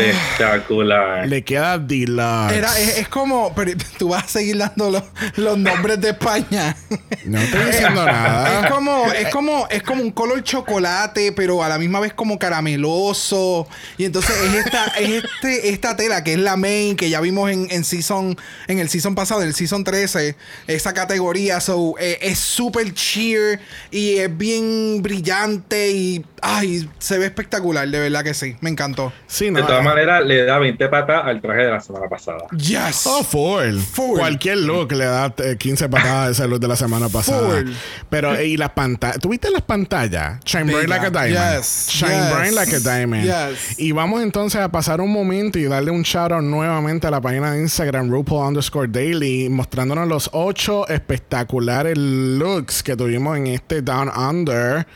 [0.00, 1.26] espectacular.
[1.28, 2.54] Le queda deluxe.
[2.54, 5.02] Era, es, es como, pero tú vas a seguir dando los,
[5.36, 6.76] los nombres de España.
[7.24, 8.60] No estoy diciendo nada.
[8.60, 12.38] Es como, es como, es como un color chocolate, pero a la misma vez como
[12.38, 13.66] carameloso.
[13.98, 17.50] Y entonces es esta, es este, esta tela que es la main, que ya vimos
[17.50, 18.36] en, en season,
[18.68, 20.36] en el season pasado, en el season 13,
[20.66, 21.60] esa categoría.
[21.60, 27.98] So, eh, es súper cheer y es bien brillante y ay, se ve espectacular, de
[27.98, 28.56] verdad que sí.
[28.60, 29.12] Me encantó.
[29.26, 29.60] Sí, no.
[29.82, 32.46] Maneras, le da 20 patas al traje de la semana pasada.
[32.56, 33.06] Yes.
[33.06, 33.78] Oh, full.
[33.78, 34.18] Full.
[34.18, 37.60] Cualquier look le da eh, 15 patadas a ese look de la semana pasada.
[37.60, 37.70] Full.
[38.08, 39.18] Pero, eh, y las pantallas.
[39.20, 40.40] ¿Tuviste las pantallas?
[40.44, 41.56] Shine bright like a diamond.
[41.58, 41.88] Yes.
[41.90, 42.30] Shine Yes.
[42.32, 43.24] bright like a diamond.
[43.24, 43.78] Yes.
[43.78, 47.20] Y vamos entonces a pasar un momento y darle un shout out nuevamente a la
[47.20, 53.82] página de Instagram, RuPaul underscore daily, mostrándonos los ocho espectaculares looks que tuvimos en este
[53.82, 54.86] Down Under.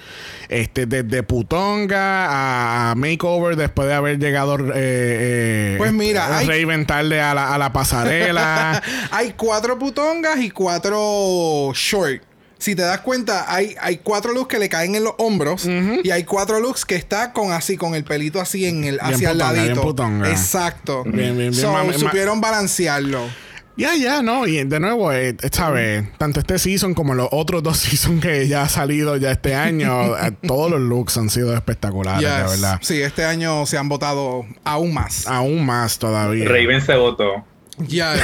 [0.49, 6.87] Este, desde putonga a makeover después de haber llegado eh, eh, Pues mira, hay- Raven
[6.87, 8.83] tarde a la, a la pasarela.
[9.11, 12.23] hay cuatro putongas y cuatro short.
[12.59, 16.11] Si te das cuenta, hay, hay cuatro looks que le caen en los hombros y
[16.11, 19.31] hay cuatro looks que está con así, con el pelito así en el, Bien hacia
[19.31, 20.25] el putonga, bien ladito.
[20.25, 21.05] Exacto.
[21.05, 23.29] Bien, bien, bien, So, supieron balancearlo.
[23.77, 24.47] Ya, ya, no.
[24.47, 26.05] Y de nuevo, eh, ¿sabes?
[26.17, 30.17] Tanto este season como los otros dos seasons que ya ha salido ya este año,
[30.17, 32.51] eh, todos los looks han sido espectaculares, de Yes.
[32.61, 32.79] verdad.
[32.83, 35.27] Sí, este año se han votado aún más.
[35.27, 36.49] Aún más todavía.
[36.49, 37.45] Raven se votó.
[37.87, 38.21] Yes.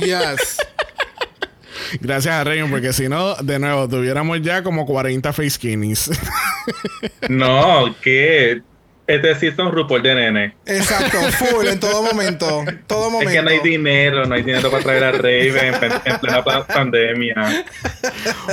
[0.00, 0.58] yes.
[2.00, 6.10] Gracias a Rayon, porque si no, de nuevo, tuviéramos ya como 40 face skinnies.
[7.28, 8.62] No, que
[9.06, 10.56] este sí son RuPaul de nene.
[10.66, 11.18] Exacto.
[11.32, 12.64] Full en todo momento.
[12.86, 13.30] Todo momento.
[13.30, 16.42] Es que no hay dinero, no hay dinero para traer a Raven en, en plena
[16.42, 17.34] pa- pandemia.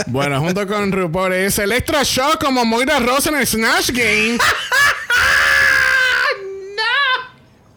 [0.07, 4.37] bueno, junto con RuPaul es el extra shock como Moira Ross en el Snatch Game.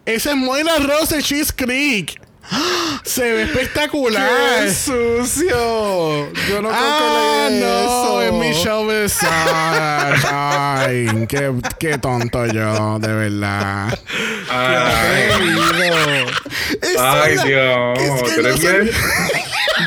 [0.06, 2.20] Ese es Moira Ross de Cheese Creek.
[3.04, 4.28] Se ve espectacular.
[4.64, 6.32] ¡Qué sucio!
[6.48, 8.22] Yo no Ah, creo que no, eso.
[8.22, 10.26] es Michelle Visage.
[10.30, 13.98] Ay, qué, qué tonto yo, de verdad.
[14.50, 15.28] Ay,
[16.82, 17.98] Esa ay Dios.
[17.98, 18.90] es que ¿Tú no se- bien?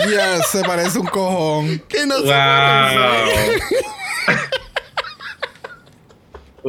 [0.08, 1.80] Yes, se parece un cojón.
[1.88, 2.32] Que no se Wow.
[2.34, 3.62] parece.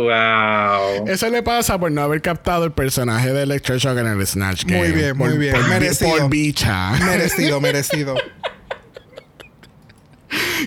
[0.02, 1.08] Wow.
[1.08, 4.78] Eso le pasa por no haber captado el personaje de Electroshock en el Snatch Game.
[4.78, 5.54] Muy bien, muy Por- bien.
[5.56, 6.10] Por, Merecido.
[6.16, 6.92] por bicha.
[7.04, 8.14] Merecido, merecido.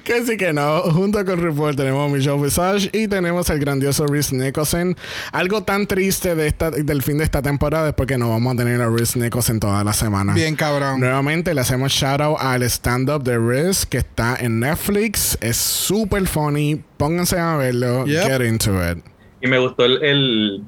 [0.04, 0.82] que sí que no.
[0.82, 4.98] Junto con RuPaul tenemos a Michelle Visage y tenemos el grandioso Reese Nicholson.
[5.32, 8.58] Algo tan triste de esta, del fin de esta temporada es porque no vamos a
[8.58, 10.34] tener a Reese Nicholson toda la semana.
[10.34, 11.00] Bien, cabrón.
[11.00, 15.38] Nuevamente le hacemos shout out al stand-up de Riz que está en Netflix.
[15.40, 16.84] Es súper funny.
[16.98, 18.06] Pónganse a verlo.
[18.06, 18.28] Yep.
[18.28, 18.98] Get into it.
[19.42, 20.62] Y me gustó el, el-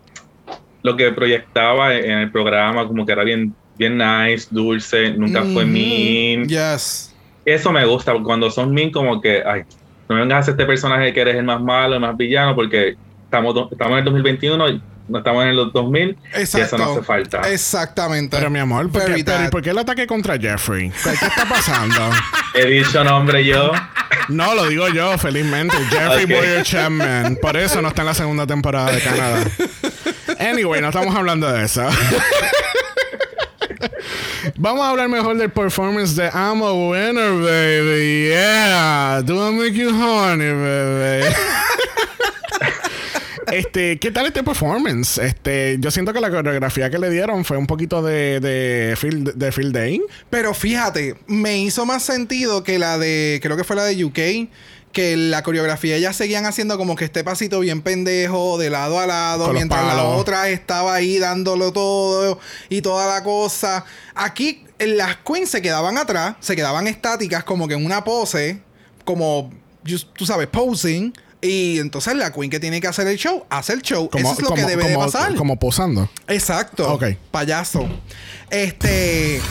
[0.81, 5.65] lo que proyectaba en el programa, como que era bien, bien nice, dulce, nunca fue
[5.65, 6.47] mean.
[6.47, 7.15] Yes.
[7.45, 9.61] Eso me gusta, cuando son mean, como que, ay,
[10.09, 12.53] no me vengas a hacer este personaje que eres el más malo, el más villano,
[12.55, 12.95] porque
[13.33, 16.75] estamos, estamos en el 2021 y no estamos en el 2000 y Exacto.
[16.75, 17.41] eso no hace falta.
[17.51, 18.37] Exactamente.
[18.37, 20.91] Pero mi amor, ¿por qué, pero, ¿y por qué el ataque contra Jeffrey?
[21.03, 22.11] ¿Qué, qué está pasando?
[22.53, 23.71] He dicho nombre yo.
[24.29, 25.75] No, lo digo yo, felizmente.
[25.89, 26.29] Jeffrey Ok.
[26.29, 27.37] Boyer Chapman.
[27.41, 29.43] Por eso no está en la segunda temporada de Canadá.
[30.39, 31.83] Anyway, no estamos hablando de eso.
[34.57, 38.27] Vamos a hablar mejor del performance de I'm a winner, baby.
[38.29, 39.21] Yeah.
[39.23, 41.35] Do I make you honey, baby?
[43.53, 45.19] Este, ¿qué tal este performance?
[45.19, 49.35] Este, yo siento que la coreografía que le dieron fue un poquito de, de, field,
[49.35, 50.01] de field day.
[50.31, 54.49] Pero fíjate, me hizo más sentido que la de, creo que fue la de UK,
[54.91, 59.05] que la coreografía ya seguían haciendo como que este pasito bien pendejo, de lado a
[59.05, 62.39] lado, Con mientras la otra estaba ahí dándolo todo
[62.69, 63.85] y toda la cosa.
[64.15, 68.61] Aquí eh, las queens se quedaban atrás, se quedaban estáticas como que en una pose,
[69.05, 69.51] como,
[70.15, 71.13] tú sabes, posing.
[71.43, 74.09] Y entonces la queen que tiene que hacer el show, hace el show.
[74.09, 75.35] Como, Eso es lo como, que debe de como- pasar.
[75.35, 76.09] como posando.
[76.27, 76.91] Exacto.
[76.93, 77.03] Ok.
[77.31, 77.85] Payaso.
[78.49, 79.41] Este.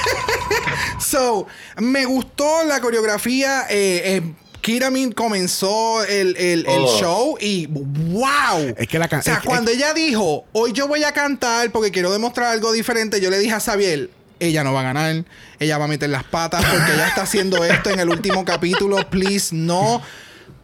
[1.00, 1.46] so,
[1.78, 3.62] me gustó la coreografía.
[3.68, 4.22] Eh, eh,
[4.60, 6.98] Kiramin comenzó el, el- el Oh.
[7.00, 8.74] show y ¡wow!
[8.76, 11.90] Es que la O sea, es cuando ella dijo, hoy yo voy a cantar porque
[11.90, 14.10] quiero demostrar algo diferente, yo le dije a Xavier,
[14.40, 15.24] ella no va a ganar,
[15.58, 19.08] ella va a meter las patas porque ella está haciendo esto en el último capítulo,
[19.08, 20.02] please, no.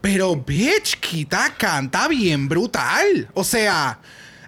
[0.05, 3.27] Pero, bitch, Kita canta bien brutal.
[3.33, 3.99] O sea,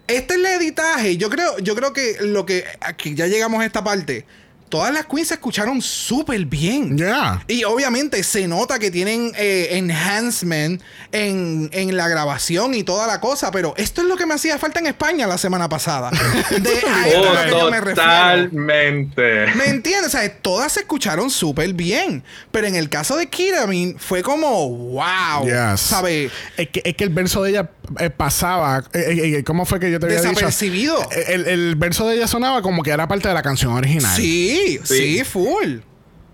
[0.06, 1.16] este es el editaje.
[1.16, 2.62] Yo creo, yo creo que lo que.
[2.80, 4.26] Aquí ya llegamos a esta parte.
[4.68, 6.96] Todas las queens se escucharon súper bien.
[6.96, 7.42] Yeah.
[7.48, 13.20] Y obviamente se nota que tienen eh, enhancement en, en la grabación y toda la
[13.20, 16.10] cosa, pero esto es lo que me hacía falta en España la semana pasada.
[16.50, 18.02] De a esto es a lo que yo me refiero.
[18.02, 19.46] Totalmente.
[19.56, 20.06] ¿Me entiendes?
[20.14, 22.22] O sea, todas se escucharon súper bien.
[22.50, 25.44] Pero en el caso de Kiramin fue como, wow.
[25.44, 25.80] Yes.
[25.80, 26.30] ¿Sabes?
[26.56, 28.84] Es que, es que el verso de ella eh, pasaba.
[28.92, 30.30] eh, eh, ¿Cómo fue que yo te había dicho?
[30.30, 30.96] Desapercibido.
[31.28, 34.16] El, el verso de ella sonaba como que era parte de la canción original.
[34.16, 35.24] Sí, sí, Sí.
[35.24, 35.78] full.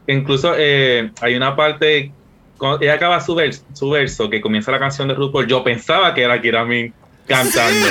[0.07, 2.13] Incluso eh, hay una parte,
[2.59, 6.41] cuando ella acaba su verso, que comienza la canción de RuPaul, yo pensaba que era
[6.41, 6.93] Kiramin
[7.27, 7.87] cantando.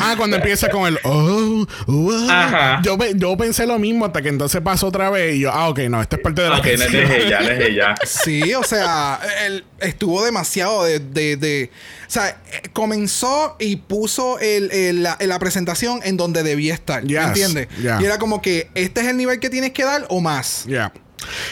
[0.00, 2.80] Ah, cuando empieza con el oh, oh, Ajá.
[2.82, 5.78] Yo, yo pensé lo mismo hasta que entonces pasó otra vez y yo, ah, ok,
[5.88, 7.02] no, esta es parte de la Ok, no canción.
[7.04, 7.94] es ella, no es ella.
[8.04, 11.70] Sí, o sea, él estuvo demasiado de, de- de-
[12.06, 12.40] O sea,
[12.72, 17.02] comenzó y puso el- el- la, la presentación en donde debía estar.
[17.04, 17.68] Yes, ¿Me entiendes?
[17.80, 17.98] yeah.
[18.00, 20.64] Y era como que este es el nivel que tienes que dar o más.
[20.66, 20.92] Yeah.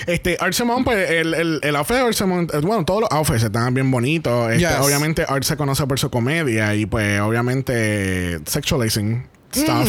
[0.06, 3.10] Este, Art Simone, pues el, el, el outfit de Art Simone, eh, bueno, todos los
[3.10, 4.50] outfits están bien bonitos.
[4.52, 4.78] Este, Yes.
[4.80, 9.88] Obviamente, Art se conoce por su comedia y, pues, obviamente, sexualizing stuff.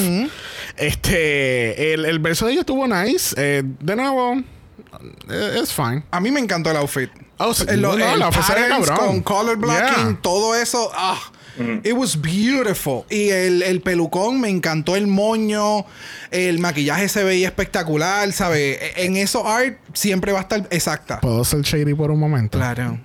[0.78, 3.36] Este, el, el verso de ella estuvo nice.
[3.38, 4.36] Eh, de nuevo,
[5.30, 6.04] eh, es fine.
[6.12, 7.10] A mí me encantó el outfit.
[7.38, 7.66] Oh, sí.
[7.68, 8.98] El, no, el ve patterns cabrón.
[8.98, 10.18] con color blocking, Yeah.
[10.22, 10.92] todo eso.
[10.94, 11.20] Ah,
[11.84, 13.04] It was beautiful.
[13.10, 15.86] Y el, el pelucón, me encantó el moño.
[16.32, 18.80] El maquillaje se veía espectacular, ¿sabes?
[18.96, 21.20] En eso art siempre va a estar exacta.
[21.20, 22.58] ¿Puedo ser shady por un momento?
[22.58, 23.00] Claro.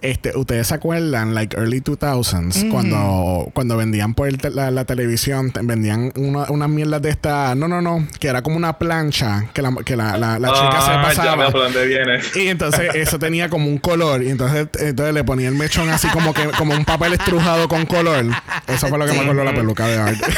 [0.00, 4.84] Este, ¿Ustedes se acuerdan, like early 2000s, cuando, cuando vendían por el te- la, la
[4.84, 8.78] televisión, te- vendían una- unas mierdas de esta, no, no, no, que era como una
[8.78, 11.50] plancha que la, que la, la, la chica se Ah, ya pasaba.
[11.50, 12.20] dónde viene.
[12.36, 14.22] Y entonces eso tenía como un color.
[14.22, 17.84] Y entonces, entonces le ponía el mechón así como que como un papel estrujado con
[17.86, 18.24] color.
[18.68, 20.18] Eso fue lo que me acordó la peluca de Art.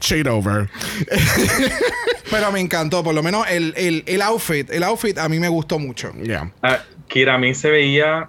[0.00, 0.68] Shade over.
[2.30, 4.70] Pero me encantó, por lo menos el, el, el outfit.
[4.70, 6.12] El outfit a mí me gustó mucho.
[6.22, 6.52] Yeah.
[6.62, 6.78] Ah,
[7.08, 8.28] Kiramin se veía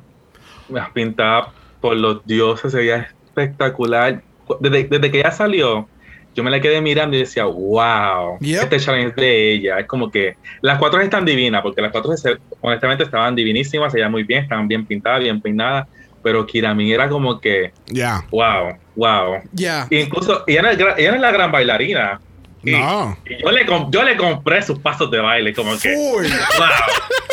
[0.93, 1.51] pintada
[1.81, 4.21] por los dioses, se veía espectacular.
[4.59, 5.87] Desde, desde que ella salió,
[6.35, 8.63] yo me la quedé mirando y decía, wow, Yep.
[8.63, 9.79] este challenge es de ella.
[9.79, 12.13] Es como que las cuatro están divinas, porque las cuatro
[12.61, 15.87] honestamente estaban divinísimas, se veían muy bien, estaban bien pintadas, bien peinadas,
[16.23, 18.25] pero Kiramin era como que, Yeah.
[18.31, 19.41] wow, wow.
[19.53, 19.87] Ya.
[19.89, 22.19] Incluso ella no es, ella no es la gran bailarina.
[22.63, 23.17] Y, No.
[23.25, 26.25] y yo, le yo le compré sus pasos de baile, como que, Full.
[26.25, 26.67] wow.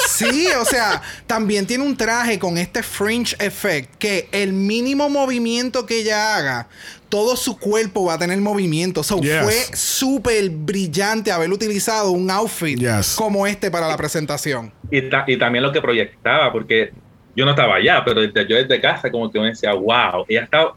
[0.06, 5.84] Sí, o sea, también tiene un traje con este fringe effect que el mínimo movimiento
[5.84, 6.68] que ella haga,
[7.08, 9.02] todo su cuerpo va a tener movimiento.
[9.02, 9.42] So, Yes.
[9.42, 13.14] fue súper brillante haber utilizado un outfit Yes.
[13.16, 14.72] como este para la presentación.
[14.92, 16.92] y, ta- y también lo que proyectaba, porque
[17.36, 20.42] yo no estaba allá, pero desde- yo desde casa como que me decía, wow, ella
[20.44, 20.68] está,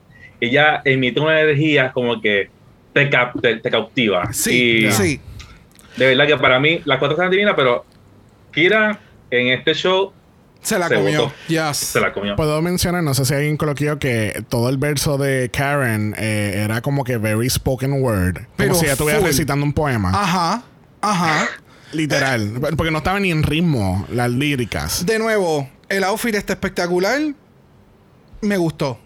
[0.42, 2.50] ella emite una energía como que
[2.94, 4.32] te, cap- te, te cautiva.
[4.34, 5.22] Sí, Y sí.
[5.98, 7.86] de verdad que para mí las cuatro están divinas, pero
[8.52, 9.00] Kira
[9.32, 10.12] en este show
[10.62, 11.32] Se la Se comió.
[11.48, 11.78] Yes.
[11.78, 12.36] se la comió.
[12.36, 16.82] Puedo mencionar, no sé si alguien coloquió que todo el verso de Karen eh, era
[16.82, 18.40] como que very spoken word.
[18.58, 19.28] Pero como si ella estuviera full.
[19.30, 20.10] recitando un poema.
[20.14, 20.64] Ajá.
[21.00, 21.48] Ajá.
[21.94, 22.60] Literal.
[22.76, 25.06] Porque no estaba ni en ritmo las líricas.
[25.06, 27.20] De nuevo, el outfit está espectacular.
[28.42, 29.00] Me gustó.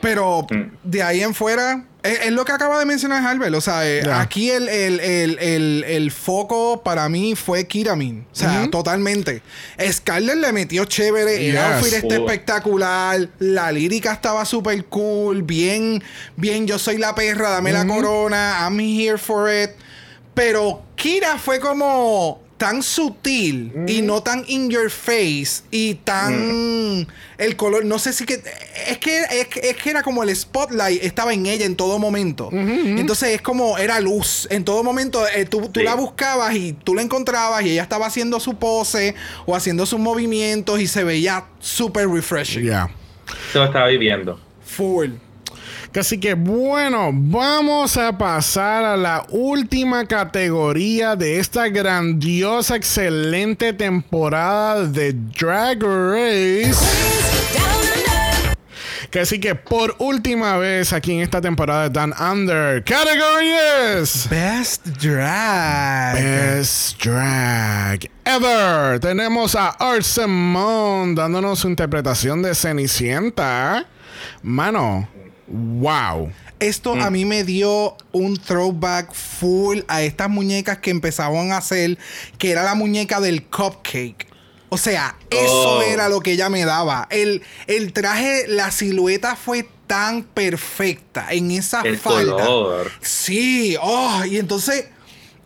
[0.00, 0.70] Pero Mm.
[0.84, 3.54] de ahí en fuera, es, es lo que acaba de mencionar Albert.
[3.56, 8.24] O sea, eh, aquí el, el- el- el- el foco para mí fue Kiramin.
[8.30, 9.42] O sea, totalmente.
[9.90, 11.48] Scarlett le metió chévere.
[11.50, 12.26] El outfit está Oh.
[12.26, 13.28] espectacular.
[13.40, 15.42] La lírica estaba súper cool.
[15.42, 16.00] Bien,
[16.36, 18.58] bien, yo soy la perra, dame la corona.
[18.60, 19.70] I'm here for it.
[20.34, 27.06] Pero Kira fue como tan sutil y no tan in your face y tan
[27.38, 28.42] el color no sé si que
[28.88, 31.98] es que es, que- es que era como el spotlight estaba en ella en todo
[31.98, 32.50] momento.
[32.52, 34.46] Entonces es como era luz.
[34.50, 35.86] En todo momento eh, tú, tú Sí.
[35.86, 39.14] la buscabas y tú la encontrabas y ella estaba haciendo su pose
[39.46, 42.64] o haciendo sus movimientos y se veía súper refreshing.
[42.64, 42.90] Yeah.
[43.52, 44.40] Se lo estaba viviendo.
[44.64, 45.10] full
[45.98, 54.84] Así que bueno, vamos a pasar a la última categoría de esta grandiosa, excelente temporada
[54.84, 56.78] de Drag Race.
[59.10, 63.50] Que así que por última vez aquí en esta temporada de Dan Under, category
[63.96, 69.00] es best drag Best Drag Ever.
[69.00, 73.84] Tenemos a Art Simone dándonos su interpretación de Cenicienta.
[74.42, 75.08] Mano,
[75.48, 76.30] wow.
[76.60, 81.98] Esto a mí me dio un throwback full a estas muñecas que empezaban a hacer,
[82.36, 84.26] que era la muñeca del cupcake.
[84.68, 85.82] O sea, eso Oh.
[85.82, 87.06] era lo que ella me daba.
[87.10, 92.32] El, el traje, la silueta fue tan perfecta en esa El falda.
[92.44, 92.90] color.
[93.00, 94.86] Sí, oh, y entonces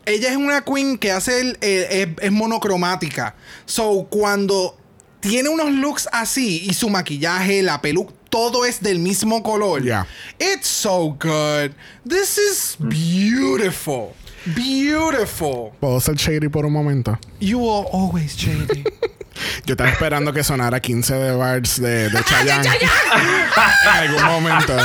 [0.06, 3.36] ella es una queen que hace el, eh, es, es monocromática.
[3.66, 4.76] So, cuando
[5.20, 9.82] tiene unos looks así y su maquillaje, la peluca, todo es del mismo color.
[9.82, 10.06] Yeah.
[10.38, 11.74] It's so good.
[12.08, 14.14] This is beautiful.
[14.46, 15.72] Beautiful.
[15.78, 17.18] ¿Puedo ser shady por un momento?
[17.40, 18.84] You are always shady.
[19.66, 22.68] Yo estaba esperando que sonara 15 de bars de, de Chayanne.
[22.72, 24.76] en algún momento.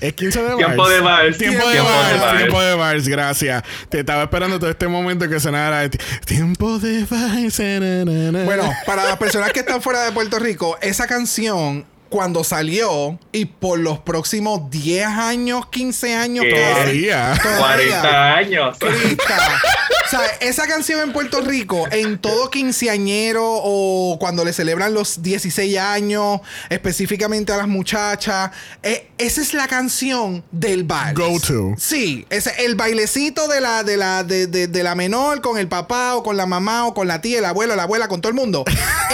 [0.00, 0.58] Es 15 de bars.
[0.58, 1.38] Tiempo de vals.
[1.38, 2.38] Tiempo de Tiempo de bars.
[2.38, 3.62] Tiempo de bars, gracias.
[3.90, 5.88] Te estaba esperando todo este momento que sonara
[6.24, 7.58] Tiempo de bars.
[7.60, 8.44] na, na, na.
[8.44, 13.46] Bueno, para las personas que están fuera de Puerto Rico, esa canción cuando salió y
[13.46, 16.54] por los próximos 10 años, 15 años ¿Qué?
[16.54, 17.40] Todavía.
[17.58, 18.76] 40 años.
[18.78, 19.60] Crista.
[20.06, 25.22] O sea, esa canción en Puerto Rico, en todo quinceañero o cuando le celebran los
[25.22, 28.50] 16 años, específicamente a las muchachas,
[28.82, 31.14] eh, esa es la canción del baile.
[31.14, 31.74] Go to.
[31.78, 35.66] Sí, ese, el bailecito de la, de, la, de, de- de la menor con el
[35.68, 38.28] papá o con la mamá o con la tía, el abuelo, la abuela, con todo
[38.28, 38.64] el mundo.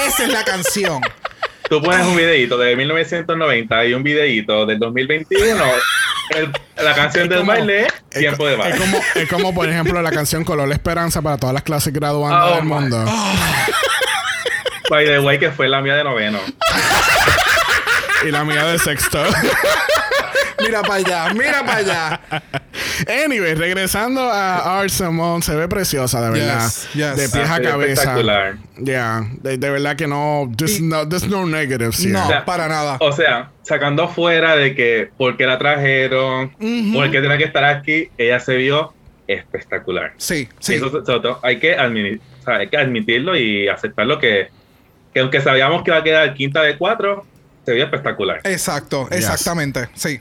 [0.05, 1.01] Esa es la canción.
[1.69, 5.65] Tú pones un videito de 1990 y un videito del 2021.
[6.37, 6.53] el-
[6.85, 8.79] la canción del como- baile es Es Tiempo de es baile.
[8.79, 12.55] como, es como, por ejemplo, la canción Color Esperanza para todas las clases graduandas Oh,
[12.57, 13.05] del mundo.
[14.91, 16.39] By the way, que fue la mía de noveno.
[18.27, 19.23] Y la mía de sexto.
[20.69, 22.21] Mira para allá, mira para allá.
[23.25, 26.63] anyway, regresando a Art Simone, se ve preciosa, de verdad.
[26.65, 27.17] Yes, yes.
[27.17, 27.93] De pies Ah, a cabeza.
[27.93, 28.57] espectacular.
[28.85, 30.51] Yeah, de, de verdad que no.
[30.57, 32.13] There's no, there's no negatives here.
[32.13, 32.97] No, sea, para nada.
[33.01, 36.93] O sea, sacando afuera de que por qué la trajeron, Ujú.
[36.95, 38.93] por qué tenía que estar aquí, ella se vio
[39.27, 40.13] espectacular.
[40.17, 40.75] Sí, sí.
[40.75, 41.03] Eso,
[41.43, 44.49] hay, que o sea, hay que admitirlo y aceptarlo que,
[45.13, 47.27] que aunque sabíamos que iba a quedar quinta de cuatro,
[47.67, 48.41] se vio espectacular.
[48.45, 49.19] Exacto, Yes.
[49.19, 50.21] exactamente, sí.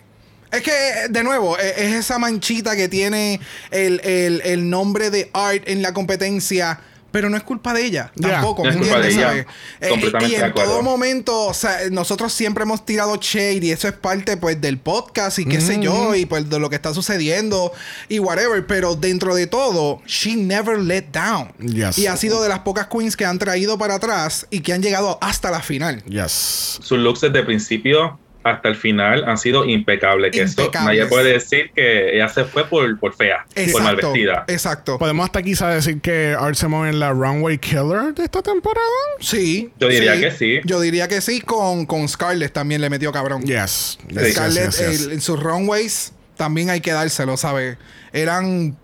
[0.51, 0.71] Es que,
[1.09, 3.39] de nuevo, e- es esa manchita que tiene
[3.71, 6.79] el, el- el nombre de Art en la competencia,
[7.11, 8.33] pero no es culpa de ella, Yeah.
[8.33, 9.15] tampoco, No ¿me es culpa entiendes?
[9.15, 9.27] de ella.
[9.29, 9.45] ¿sabes?
[9.81, 13.87] Eh, Completamente y en todo momento, o sea, nosotros siempre hemos tirado shade y eso
[13.87, 16.93] es parte, pues, del podcast y qué sé yo, y pues de lo que está
[16.93, 17.71] sucediendo
[18.07, 21.51] y whatever, pero dentro de todo, she never let down.
[21.59, 21.97] Yes.
[21.97, 24.81] Y ha sido de las pocas queens que han traído para atrás y que han
[24.83, 26.03] llegado hasta la final.
[26.05, 26.79] Yes.
[26.81, 28.19] Sus looks desde el principio
[28.49, 30.31] hasta el final han sido impecables.
[30.31, 30.97] Que eso Impecables.
[30.99, 34.45] nadie puede decir que ella se fue por, por fea, por mal Exacto, vestida.
[34.47, 34.97] exacto.
[34.97, 38.85] Podemos hasta quizá decir que Art Simone es la runway killer de esta temporada.
[39.19, 39.71] Sí.
[39.79, 40.59] Yo diría que sí.
[40.65, 41.41] Yo diría que sí.
[41.41, 43.43] Con, con Scarlett también le metió cabrón.
[43.43, 43.97] Yes.
[44.07, 45.01] Yes, yes, Scarlett, yes, yes.
[45.07, 47.77] el- en sus runways también hay que dárselo, ¿sabes?
[48.13, 48.77] Eran.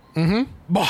[0.67, 0.87] Bah.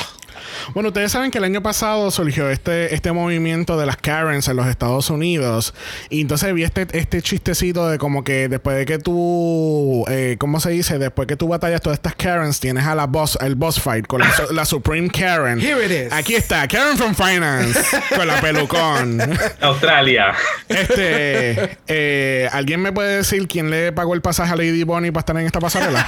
[0.74, 4.56] Bueno, ustedes saben que el año pasado surgió este, este movimiento de las Karens en
[4.56, 5.74] los Estados Unidos.
[6.10, 10.60] Y entonces vi este, este chistecito de como que después de que tú, eh, ¿cómo
[10.60, 10.98] se dice?
[10.98, 14.20] Después que tú batallas todas estas Karens, tienes a la boss, el boss fight con
[14.20, 15.60] la, la Supreme Karen.
[15.60, 16.12] Here it is.
[16.12, 17.80] Aquí está, Karen from Finance,
[18.14, 19.20] con la pelucón.
[19.60, 20.34] Australia.
[20.68, 25.20] Este, eh, ¿alguien me puede decir quién le pagó el pasaje a Lady Bonnie para
[25.20, 26.06] estar en esta pasarela?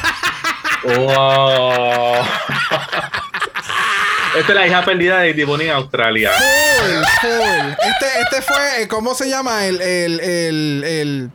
[0.97, 2.25] wow.
[4.39, 6.31] Esta es la hija perdida de Divoni Australia.
[6.33, 7.71] Full, full.
[7.73, 9.67] Este, este fue, eh, ¿cómo se llama?
[9.67, 11.31] El, el, el, el-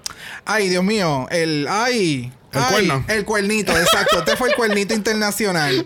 [0.46, 1.28] Ay, Dios mío.
[1.32, 1.68] El.
[1.70, 2.32] Ay.
[2.54, 3.06] El ay, cuerno.
[3.08, 4.20] El cuernito, exacto.
[4.20, 5.86] Este fue el cuernito internacional.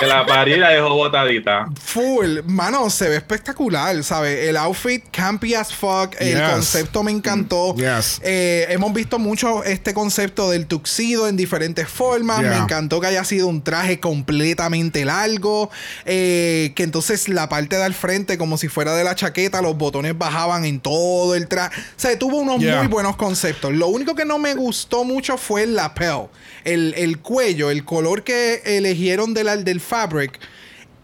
[0.00, 1.66] Que la la dejó botadita.
[1.84, 4.48] Full, mano, se ve espectacular, ¿sabes?
[4.48, 6.50] El outfit campy as fuck, el Yes.
[6.50, 7.74] concepto me encantó.
[7.76, 8.20] Yes.
[8.24, 12.40] Eh, hemos visto mucho este concepto del tuxido en diferentes formas.
[12.40, 12.50] Yeah.
[12.50, 15.70] Me encantó que haya sido un traje completamente largo.
[16.04, 19.76] eh, que entonces la parte de al frente, como si fuera de la chaqueta, los
[19.76, 21.80] botones bajaban en todo el traje.
[21.80, 22.78] O sea, tuvo unos Yeah.
[22.78, 23.72] muy buenos conceptos.
[23.72, 26.28] Lo único que no me gustó mucho fue el lapel.
[26.64, 30.38] El, el cuello, el color que eligieron del, del fabric,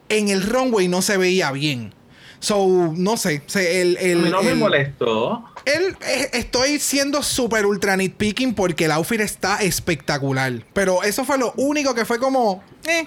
[0.09, 1.93] en el runway no se veía bien.
[2.41, 3.43] So, no sé.
[3.55, 5.45] el, el- no me el- molestó.
[5.64, 10.53] él, eh, estoy siendo súper ultra nitpicking porque el outfit está espectacular.
[10.72, 12.62] Pero eso fue lo único que fue como.
[12.86, 13.07] Eh.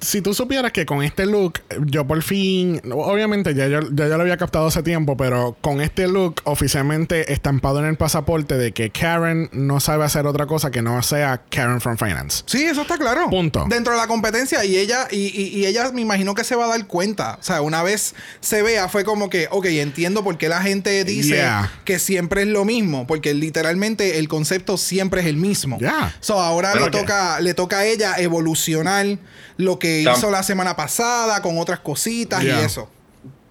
[0.00, 4.16] Si tú supieras que con este look, yo por fin, obviamente ya yo, ya yo
[4.16, 8.72] lo había captado hace tiempo, pero con este look oficialmente estampado en el pasaporte de
[8.72, 12.44] que Karen no sabe hacer otra cosa que no sea Karen from Finance.
[12.46, 13.28] Sí, eso está claro.
[13.30, 13.66] Punto.
[13.68, 14.64] Dentro de la competencia.
[14.64, 17.36] Y ella, y, y- y ella me imagino que se va a dar cuenta.
[17.40, 21.04] O sea, una vez se vea, fue como que, ok, entiendo por qué la gente
[21.04, 21.70] dice Yeah.
[21.84, 23.06] que siempre es lo mismo.
[23.06, 25.78] Porque literalmente el concepto siempre es el mismo.
[25.78, 26.14] Yeah.
[26.20, 29.18] So, ahora Pero le que- toca, le toca a ella evolucionar
[29.56, 32.60] lo que Hizo la semana pasada con otras cositas Yeah.
[32.60, 32.88] y eso.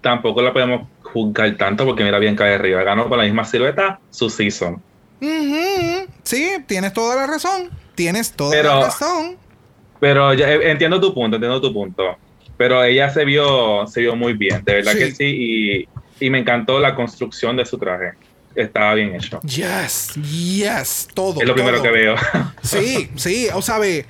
[0.00, 2.82] Tampoco la podemos juzgar tanto porque mira bien cae arriba.
[2.82, 4.80] Ganó con la misma silueta su season.
[6.24, 7.70] Sí, tienes toda la razón.
[7.94, 9.36] Tienes toda Pero- la razón.
[9.98, 12.16] Pero ya, eh, entiendo tu punto, entiendo tu punto.
[12.56, 14.98] Pero ella se vio, se vio muy bien, de verdad Sí.
[14.98, 15.24] que sí.
[16.20, 18.12] Y, y me encantó la construcción de su traje.
[18.54, 19.40] Estaba bien hecho.
[19.42, 21.40] Yes, yes, todo.
[21.40, 22.16] Es lo primero que veo.
[22.62, 24.06] Sí, sí, o sea, ve,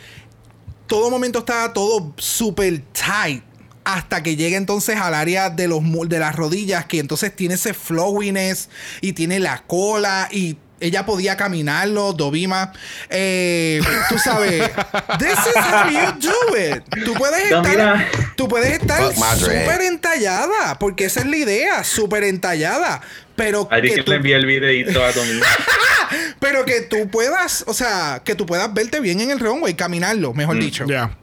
[0.91, 3.45] todo momento estaba todo súper tight.
[3.85, 7.73] Hasta que llega entonces al área de, los, de las rodillas, que entonces tiene ese
[7.73, 8.69] flowiness
[9.01, 12.73] y tiene la cola y ella podía caminarlo, Dovima.
[13.09, 14.71] Eh, tú sabes,
[15.19, 16.83] this is how you do it.
[17.05, 18.07] Tú puedes estar,
[18.37, 19.03] tú puedes estar
[19.39, 23.01] súper entallada, porque esa es la idea, súper entallada.
[23.37, 25.11] Pero Ahí que que tú- le envié el videito a
[26.41, 30.35] pero que tú puedas, o sea, que tú puedas verte bien en el runway, caminarlo,
[30.35, 30.85] mejor dicho.
[30.87, 31.17] Ya.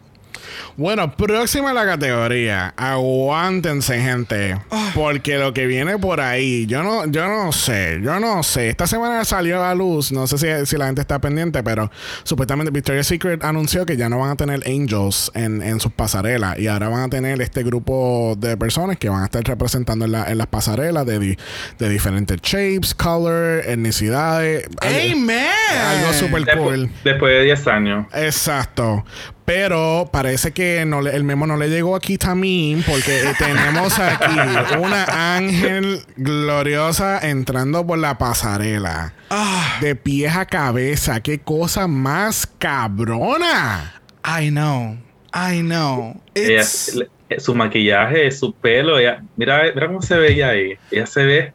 [0.78, 2.72] Bueno, próxima a la categoría.
[2.78, 4.60] Aguántense, gente.
[4.70, 4.92] Ah.
[4.94, 8.70] Porque lo que viene por ahí, yo no, yo no sé, yo no sé.
[8.70, 11.90] Esta semana salió a la luz, no sé si, si la gente está pendiente, pero
[12.24, 16.60] supuestamente Victoria's Secret anunció que ya no van a tener angels en, en sus pasarelas.
[16.60, 20.12] Y ahora van a tener este grupo de personas que van a estar representando en,
[20.12, 21.38] la- en las pasarelas de, di-
[21.80, 24.68] de diferentes shapes, color, etnicidades.
[24.82, 25.48] Algo- Amen.
[25.88, 26.82] Algo súper cool.
[26.82, 28.06] Después, después de 10 años.
[28.14, 29.04] Exacto.
[29.48, 34.36] Pero parece que no le- el memo no le llegó aquí Tamim porque tenemos aquí
[34.78, 39.14] una ángel gloriosa entrando por la pasarela.
[39.30, 41.22] Ah, De pies a cabeza.
[41.22, 44.02] Qué cosa más cabrona.
[44.26, 44.98] I know.
[45.34, 46.22] I know.
[46.36, 46.94] Ella- It's
[47.38, 50.74] su maquillaje, su pelo, ella- mira, mira cómo se veía ahí.
[50.92, 51.54] Ella se ve.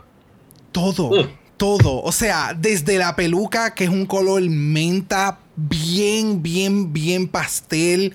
[0.73, 1.29] todo.
[1.59, 2.03] Todo.
[2.03, 8.15] O sea, desde la peluca, que es un color menta, bien, bien, bien pastel.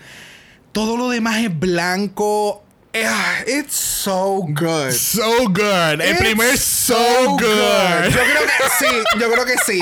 [0.71, 2.63] Todo lo demás es blanco.
[2.95, 4.91] Ah, It's so good.
[4.91, 6.01] So good.
[6.01, 6.95] El It's primer so,
[7.37, 8.09] good.
[8.09, 9.81] Yo creo que sí, yo creo que sí.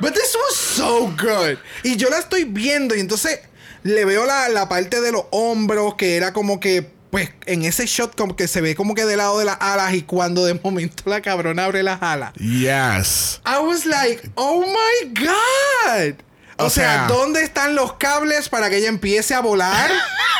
[0.00, 1.58] But this was so good.
[1.82, 3.40] Y yo la estoy viendo y entonces
[3.82, 7.86] le veo la, la parte de los hombros que era como que, pues, en ese
[7.86, 10.54] shot como que se ve como que del lado de las alas y cuando de
[10.54, 12.32] momento la cabrona abre las alas.
[12.34, 13.40] Yes.
[13.46, 16.16] I was like, oh my God.
[16.58, 19.90] O, O sea, sea- ¿dónde están los cables para que ella empiece a volar?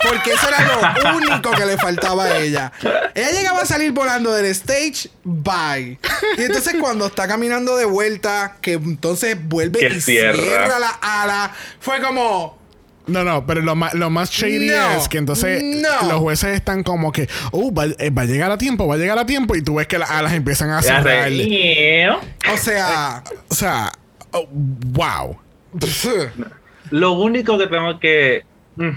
[0.09, 2.73] Porque eso era lo único que le faltaba a ella.
[3.15, 5.99] Ella llegaba a salir volando del stage, bye.
[6.39, 10.37] Y entonces cuando está caminando de vuelta, que entonces vuelve Que y cierra.
[10.43, 12.59] cierra la ala, fue como,
[13.07, 16.09] No, no, pero lo más, lo más shady No, es que entonces no.
[16.09, 18.99] los jueces están como que, oh, va, eh, va a llegar a tiempo, va a
[18.99, 21.31] llegar a tiempo, y tú ves que las alas empiezan a cerrar.
[22.53, 23.93] o sea, O sea,
[24.33, 25.39] oh, wow.
[26.91, 28.45] Lo único que tengo que.
[28.77, 28.91] mm,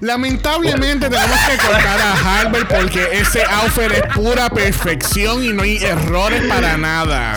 [0.00, 5.76] Lamentablemente tenemos que cortar a Harvard porque ese outfit es pura perfección y no hay
[5.76, 7.36] errores para nada.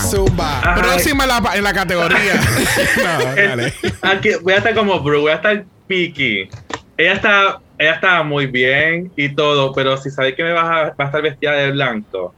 [0.64, 0.82] Ay.
[0.82, 2.36] Próxima en la, en la categoría.
[2.98, 3.74] no, dale.
[4.02, 6.50] Aquí voy a estar como Bru, voy a estar picky.
[6.98, 10.84] Ella está, ella está muy bien y todo, pero si sabes que me vas a,
[10.96, 12.34] va a estar vestida de blanco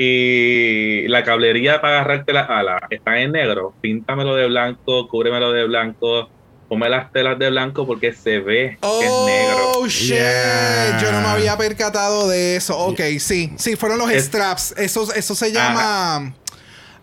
[0.00, 5.64] y la cablería para agarrarte las alas está en negro, píntamelo de blanco, cúbremelo de
[5.66, 6.30] blanco,
[6.68, 9.72] ponme las telas de blanco porque se ve que es negro.
[9.80, 10.98] Oh shit, Yeah.
[11.02, 12.78] yo no me había percatado de eso.
[12.78, 14.72] Ok, sí, sí, fueron los Es- straps.
[14.78, 16.32] Eso, eso se llama.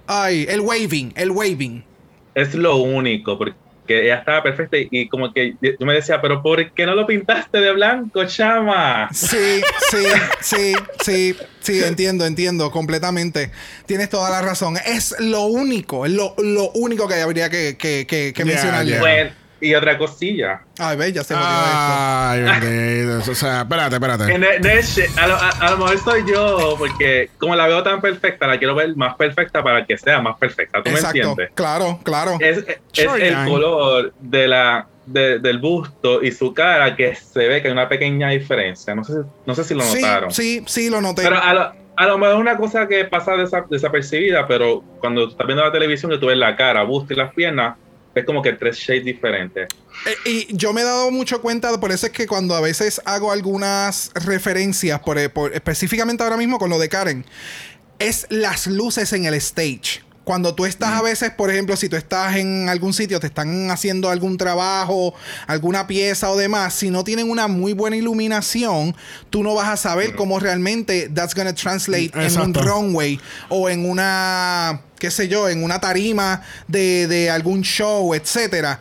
[0.07, 1.83] Ay, el waving, el waving.
[2.33, 3.55] Es lo único, porque
[3.87, 7.59] ella estaba perfecta y, como que yo me decía, pero ¿por qué no lo pintaste
[7.59, 9.09] de blanco, chama?
[9.13, 9.61] Sí,
[9.91, 10.05] sí,
[10.41, 10.73] sí,
[11.03, 13.51] sí, sí, entiendo, entiendo completamente.
[13.85, 14.77] Tienes toda la razón.
[14.85, 18.91] Es lo único, es lo, lo único que habría que, que, que, que Yeah, mencionarle.
[18.91, 18.99] yeah.
[18.99, 19.31] Bueno,
[19.65, 20.61] y otra cosilla.
[20.77, 23.31] Ay, ve, ya se jodió Ay, bendito.
[23.31, 24.37] O sea, espérate, espérate.
[24.37, 24.81] ne-
[25.17, 28.57] a, lo, a- a lo mejor soy yo, porque como la veo tan perfecta, la
[28.57, 30.81] quiero ver más perfecta para que sea más perfecta.
[30.83, 30.91] ¿Tú esto.
[30.91, 31.49] me Exacto, entiendes?
[31.55, 32.37] claro, claro.
[32.39, 33.49] Es, es Sure, el gang.
[33.49, 37.87] color de la, de- del busto y su cara que se ve que hay una
[37.89, 38.93] pequeña diferencia.
[38.95, 40.31] No sé, si- no sé si lo sí, notaron.
[40.31, 41.23] sí, sí, lo noté.
[41.23, 45.29] Pero a lo, a lo mejor es una cosa que pasa desa- desapercibida, pero cuando
[45.29, 47.75] estás viendo la televisión que tú ves la cara, busto y las piernas,
[48.15, 49.67] es como que tres shades diferentes.
[50.05, 53.01] Eh, y yo me he dado mucho cuenta, por eso es que cuando a veces
[53.05, 57.25] hago algunas referencias, por, por- específicamente ahora mismo con lo de Karen,
[57.99, 60.04] es las luces en el stage.
[60.25, 63.69] Cuando tú estás a veces, por ejemplo, si tú estás en algún sitio, te están
[63.71, 65.13] haciendo algún trabajo,
[65.47, 68.95] alguna pieza o demás, si no tienen una muy buena iluminación,
[69.29, 73.19] tú no vas a saber cómo realmente that's gonna translate en un runway
[73.49, 78.79] o en una, qué sé yo, en una tarima de, de algún show, etcétera.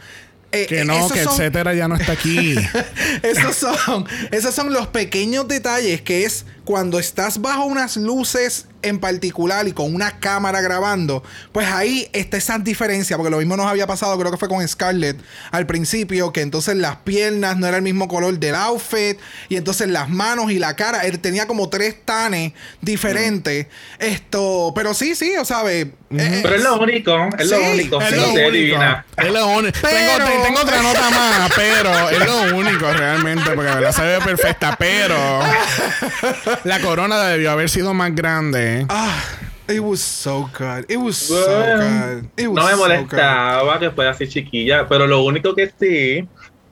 [0.51, 2.55] Eh, Que eh, no, que son- etcétera ya no está aquí.
[3.23, 8.99] esos son, esos son los pequeños detalles que es cuando estás bajo unas luces en
[8.99, 13.67] particular y con una cámara grabando, pues ahí está esa diferencia, porque lo mismo nos
[13.67, 15.19] había pasado, creo que fue con Scarlett
[15.53, 19.89] al principio, que entonces las piernas no era el mismo color del outfit, y entonces
[19.89, 22.53] las manos y la cara, él tenía como tres tanes
[22.83, 23.67] diferentes.
[23.99, 25.87] Esto, pero sí, sí, o sabes.
[26.11, 28.01] Pero es lo único, es lo Sí, único.
[28.03, 28.51] Es lo único.
[28.51, 29.07] divina.
[29.17, 29.79] Es lo único.
[29.81, 33.93] Pero- Tengo, te- tengo otra nota más, pero es lo único realmente, porque la verdad
[33.93, 35.17] se ve perfecta, pero
[36.65, 38.87] la corona debió haber sido más grande.
[38.89, 39.21] Ah,
[39.69, 40.85] it was so good.
[40.89, 42.25] It was so Bueno, good.
[42.37, 42.87] It was no me so good.
[42.89, 46.27] molestaba que fuera así chiquilla, pero lo único que sí,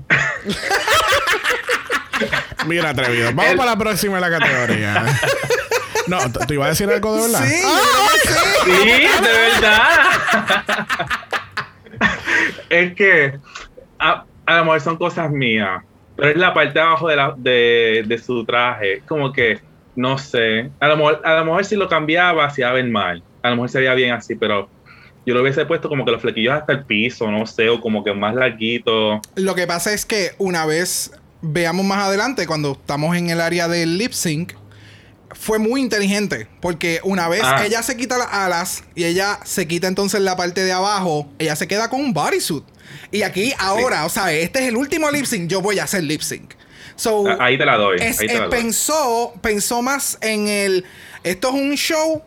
[2.66, 3.30] Mira, atrevido.
[3.34, 5.04] Vamos El- para la próxima de la categoría.
[6.08, 7.44] No, ¿tú tú ibas a decir algo de verdad?
[7.44, 7.62] Sí, sí.
[8.64, 8.72] sí,
[9.22, 9.88] de verdad.
[12.70, 13.38] es que
[14.00, 15.80] a, a lo mejor son cosas mías,
[16.16, 19.60] pero es la parte de abajo de, la, de, de su traje, como que,
[19.96, 22.88] no sé, a lo, mejor, a lo mejor si lo cambiaba se iba a ver
[22.88, 24.68] mal, a lo mejor se veía bien así, pero
[25.26, 28.02] yo lo hubiese puesto como que los flequillos hasta el piso, no sé, o como
[28.02, 29.20] que más larguito.
[29.36, 31.12] Lo que pasa es que una vez
[31.42, 34.54] veamos más adelante, cuando estamos en el área del lip sync,
[35.34, 36.48] fue muy inteligente.
[36.60, 37.64] Porque una vez Ah.
[37.64, 41.56] ella se quita las alas y ella se quita entonces la parte de abajo, ella
[41.56, 42.64] se queda con un bodysuit.
[43.10, 46.02] Y aquí ahora, o sea, este es el último lip sync, yo voy a hacer
[46.04, 46.54] lip sync.
[47.02, 47.98] So, A- Ahí te la doy.
[48.00, 48.50] es- ahí te eh, la doy.
[48.60, 50.84] pensó, pensó más en el.
[51.24, 52.22] Esto es un show.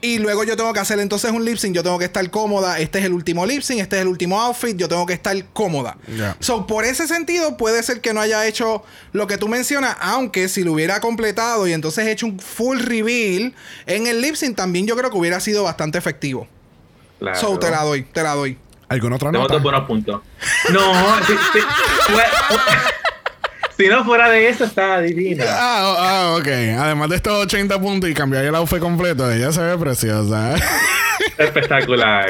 [0.00, 1.74] Y luego yo tengo que hacer entonces un lip sync.
[1.74, 2.78] Yo tengo que estar cómoda.
[2.78, 3.80] Este es el último lip sync.
[3.80, 4.76] Este es el último outfit.
[4.76, 5.96] Yo tengo que estar cómoda.
[6.38, 9.96] So, por ese sentido, puede ser que no haya hecho lo que tú mencionas.
[10.00, 13.54] Aunque si lo hubiera completado y entonces hecho un full reveal
[13.86, 16.46] en el lip sync, también yo creo que hubiera sido bastante efectivo.
[17.18, 17.40] Claro.
[17.40, 18.56] So, te la doy, te la doy.
[18.90, 19.54] ¿Alguna otra Tengo nota?
[19.54, 20.22] dos buenos puntos.
[20.70, 20.92] No,
[21.26, 22.24] si, si- fue-
[23.78, 25.44] si no fuera de eso, estaba divina.
[25.48, 26.48] Ah, oh, ah, ok.
[26.78, 30.54] Además de estos 80 puntos y cambiar el outfit completo, ella se ve preciosa.
[31.38, 32.26] Espectacular.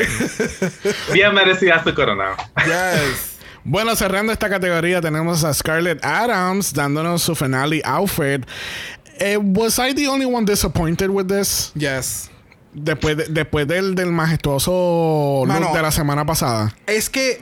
[1.12, 2.36] Bien merecida su corona.
[2.64, 3.36] Yes.
[3.64, 8.46] Bueno, cerrando esta categoría tenemos a Scarlett Adams dándonos su finale outfit.
[9.18, 11.72] Eh, was I the only one disappointed with this?
[11.74, 12.30] yes.
[12.74, 15.61] Después, de- después del, del majestuoso Mano.
[15.66, 16.72] look de la semana pasada.
[16.86, 17.40] Es que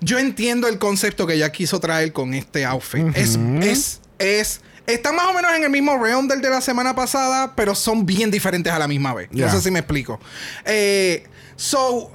[0.00, 3.06] yo entiendo el concepto que ella quiso traer con este outfit.
[3.16, 4.60] Es, es, es.
[4.86, 8.06] Están más o menos en el mismo realm del de la semana pasada, pero son
[8.06, 9.28] bien diferentes a la misma vez.
[9.30, 9.46] Ya.
[9.46, 10.18] No sé si me explico.
[10.64, 11.24] Eh,
[11.56, 12.10] so.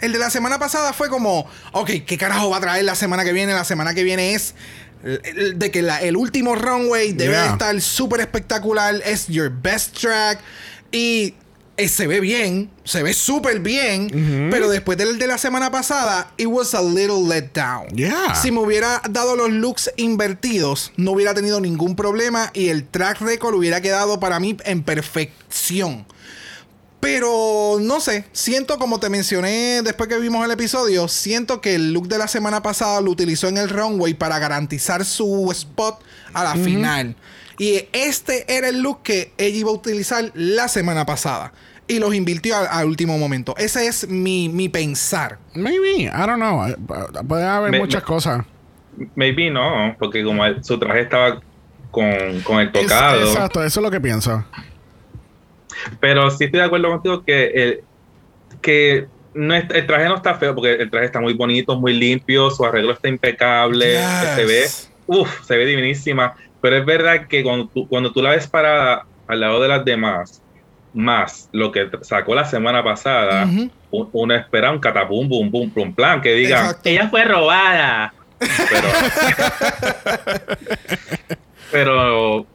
[0.00, 3.24] El de la semana pasada fue como, ok, ¿qué carajo va a traer la semana
[3.24, 3.52] que viene?
[3.52, 4.54] La semana que viene es
[5.02, 7.42] el- de que la- el último runway debe Yeah.
[7.44, 10.38] de estar súper espectacular, es your best track
[10.92, 11.34] y
[11.76, 16.32] eh, se ve bien, se ve súper bien, pero después del de la semana pasada,
[16.36, 17.88] it was a little let down.
[17.96, 18.34] Yeah.
[18.34, 23.20] Si me hubiera dado los looks invertidos, no hubiera tenido ningún problema y el track
[23.22, 26.06] record hubiera quedado para mí en perfección.
[27.00, 31.92] Pero no sé, siento como te mencioné después que vimos el episodio, siento que el
[31.92, 36.00] look de la semana pasada lo utilizó en el runway para garantizar su spot
[36.32, 37.16] a la final.
[37.58, 41.52] Y este era el look que ella iba a utilizar la semana pasada.
[41.86, 43.54] Y los invirtió al, último momento.
[43.58, 45.38] Ese es mi, mi pensar.
[45.54, 46.66] Maybe, I don't know.
[46.66, 46.76] Eh,
[47.28, 48.44] Puede haber Me- muchas me- cosas.
[49.14, 51.40] Maybe no, porque como el- su traje estaba
[51.90, 53.20] con, con el Es- tocado.
[53.20, 54.44] exacto, eso es lo que pienso.
[56.00, 57.80] Pero sí estoy de acuerdo contigo que el,
[58.62, 61.92] que no es- el traje no está feo, porque el traje está muy bonito, muy
[61.92, 64.34] limpio, su arreglo está impecable, Yes.
[64.36, 64.64] se ve,
[65.06, 66.34] uff, se ve divinísima.
[66.64, 69.84] Pero es verdad que cuando tú, cuando tú la ves parada al lado de las
[69.84, 70.40] demás,
[70.94, 73.70] más lo que sacó la semana pasada, Ujú.
[73.90, 76.88] u- uno espera un catapum, bum, bum, plum, plan, que diga, Exacto.
[76.88, 78.14] ella fue robada.
[78.38, 78.88] Pero,
[81.70, 82.46] pero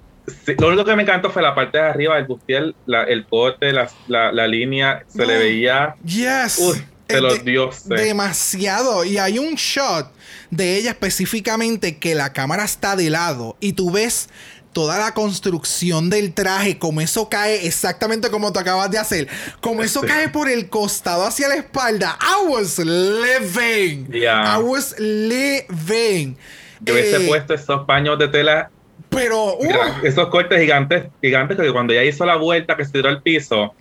[0.44, 3.28] sí, lo único que me encantó fue la parte de arriba del bustier, la- el
[3.28, 6.58] corte, la, la, la línea, se le veía, Yes.
[6.60, 7.88] uy, de los dioses.
[7.88, 9.04] Demasiado.
[9.04, 10.12] Y hay un shot
[10.52, 14.30] de ella específicamente que la cámara está de lado y tú ves
[14.74, 19.28] toda la construcción del traje, como eso cae exactamente como tú acabas de hacer,
[19.62, 20.08] como eso Sí.
[20.08, 22.18] cae por el costado hacia la espalda.
[22.22, 24.08] I was living.
[24.12, 24.58] Yeah.
[24.58, 26.36] I was living.
[26.82, 28.70] Yo hubiese Eh, puesto esos paños de tela,
[29.10, 33.10] Pero, uh, esos cortes gigantes, gigantes, que cuando ella hizo la vuelta que se tiró
[33.10, 33.74] al piso,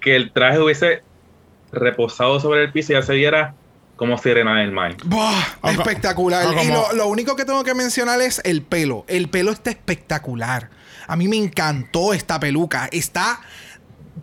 [0.00, 1.02] que el traje hubiese
[1.74, 3.54] reposado sobre el piso y ya se viera
[3.96, 4.96] como sirena del mar.
[5.08, 6.46] Co- espectacular.
[6.64, 9.04] Y lo, lo único que tengo que mencionar es el pelo.
[9.08, 10.70] El pelo está espectacular.
[11.06, 12.88] A mí me encantó esta peluca.
[12.90, 13.40] Está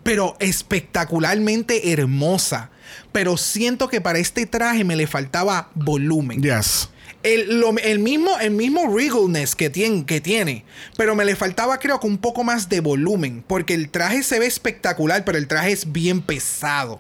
[0.03, 2.69] pero espectacularmente hermosa.
[3.11, 6.41] Pero siento que para este traje me le faltaba volumen.
[6.41, 6.89] Yes.
[7.23, 10.65] El, lo- el mismo, el mismo regalness que tiene, que tiene.
[10.97, 13.43] Pero me le faltaba, creo que un poco más de volumen.
[13.47, 16.97] Porque el traje se ve espectacular, pero el traje es bien pesado.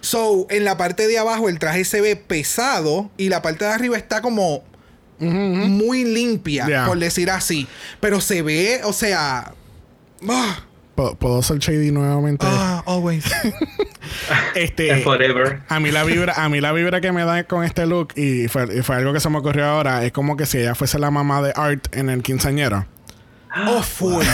[0.00, 3.10] So, en la parte de abajo el traje se ve pesado.
[3.16, 4.62] Y la parte de arriba está como
[5.18, 6.86] muy limpia, Yeah.
[6.86, 7.66] por decir así.
[8.00, 9.54] Pero se ve, o sea.
[10.28, 10.64] ah,
[10.94, 12.46] ¿Puedo, ser shady nuevamente?
[12.48, 13.24] ah, always.
[14.54, 14.92] este.
[14.92, 15.62] And forever.
[15.68, 18.48] A mí la vibra, a mí la vibra que me da con este look, y
[18.48, 20.98] fue, y fue algo que se me ocurrió ahora, es como que si ella fuese
[20.98, 22.86] la mamá de Art en el quinceañero.
[23.68, 24.24] Oh, full.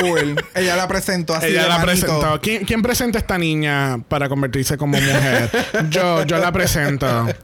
[0.00, 0.34] full.
[0.56, 1.46] Ella la presentó así.
[1.46, 2.06] ella de la manito.
[2.06, 2.40] presentó.
[2.40, 5.48] ¿Quién, quién presenta a esta niña para convertirse como mujer?
[5.90, 7.28] yo, yo la presento.
[7.28, 7.34] Eh,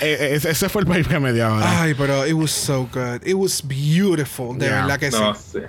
[0.00, 1.82] eh, ese- fue el vibe que me dio ahora.
[1.82, 3.26] Ay, pero it was so good.
[3.26, 4.56] It was beautiful.
[4.56, 4.82] De Yeah.
[4.86, 5.40] verdad que No sí.
[5.52, 5.68] sé.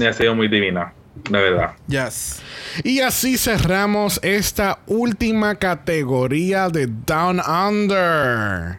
[0.00, 0.92] Me ha sido muy divina.
[1.14, 1.72] De verdad.
[1.88, 2.40] Yes.
[2.82, 8.78] Y así cerramos esta última categoría de Down Under.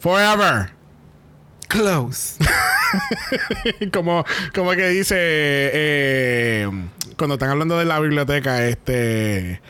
[0.00, 0.70] Forever.
[1.68, 2.36] Close.
[3.92, 6.70] como, como que dice eh,
[7.18, 9.60] cuando están hablando de la biblioteca, este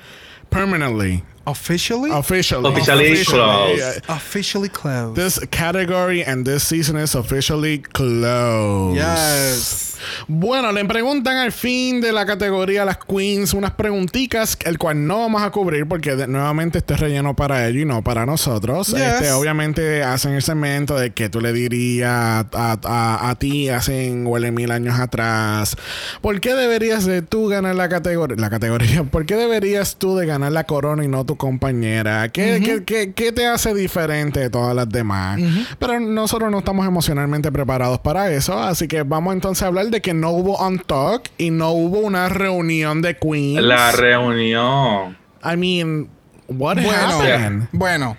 [0.51, 2.11] permanently, Officially?
[2.13, 3.79] officially, Officially closed.
[3.79, 4.15] yeah.
[4.15, 5.17] Officially closed.
[5.17, 8.97] This category and this season is officially closed.
[8.97, 9.98] Yes.
[10.27, 15.21] Bueno, le preguntan al fin de la categoría las queens unas preguntitas, el cual no
[15.21, 18.89] vamos a cubrir porque de- nuevamente este es relleno para ellos y no para nosotros.
[18.89, 19.01] Yes.
[19.01, 24.11] Este, obviamente hacen el segmento de que tú le dirías a, a- a ti hace
[24.13, 25.77] huele mil años atrás.
[26.21, 28.37] ¿Por qué deberías de tú ganar la categoría?
[28.39, 29.05] La categoría.
[29.11, 32.29] ¿Por qué deberías tú de ganar la corona y no tu compañera?
[32.31, 35.41] ¿Qué, qué- qué- qué te hace diferente de todas las demás?
[35.79, 38.59] Pero nosotros no estamos emocionalmente preparados para eso.
[38.59, 41.99] Así que vamos entonces a hablar de que no hubo on talk y no hubo
[42.01, 43.63] una reunión de queens.
[43.63, 45.17] La reunión.
[45.45, 46.09] I mean,
[46.49, 47.69] what Bueno, happened?
[47.73, 48.17] bueno.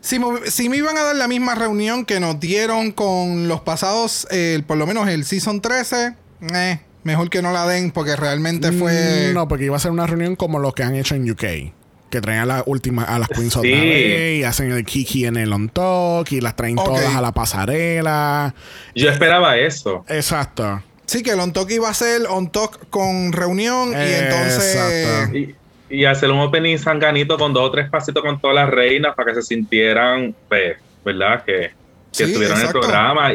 [0.00, 3.62] Si me, si me iban a dar la misma reunión que nos dieron con los
[3.62, 6.14] pasados, eh, por lo menos el Season 13,
[6.54, 9.30] eh, mejor que no la den porque realmente fue...
[9.30, 11.72] Mm, No, porque iba a ser una reunión como los que han hecho en UK.
[12.10, 13.74] Que traen a la última, a las queens otra Sí.
[13.76, 17.32] vez y hacen el kiki en el on talk y las traen todas a la
[17.32, 18.54] pasarela.
[18.94, 20.04] Yo esperaba eso.
[20.08, 20.82] Exacto.
[21.06, 24.74] Sí, que el on talk iba a ser on talk con reunión y entonces...
[24.74, 25.36] Exacto.
[25.36, 25.54] Y,
[25.90, 29.32] y hacer un opening sanganito con dos o tres pasitos con todas las reinas para
[29.32, 31.44] que se sintieran, pues, ¿verdad?
[31.44, 31.72] Que, que
[32.10, 33.32] Sí, estuvieron en el programa.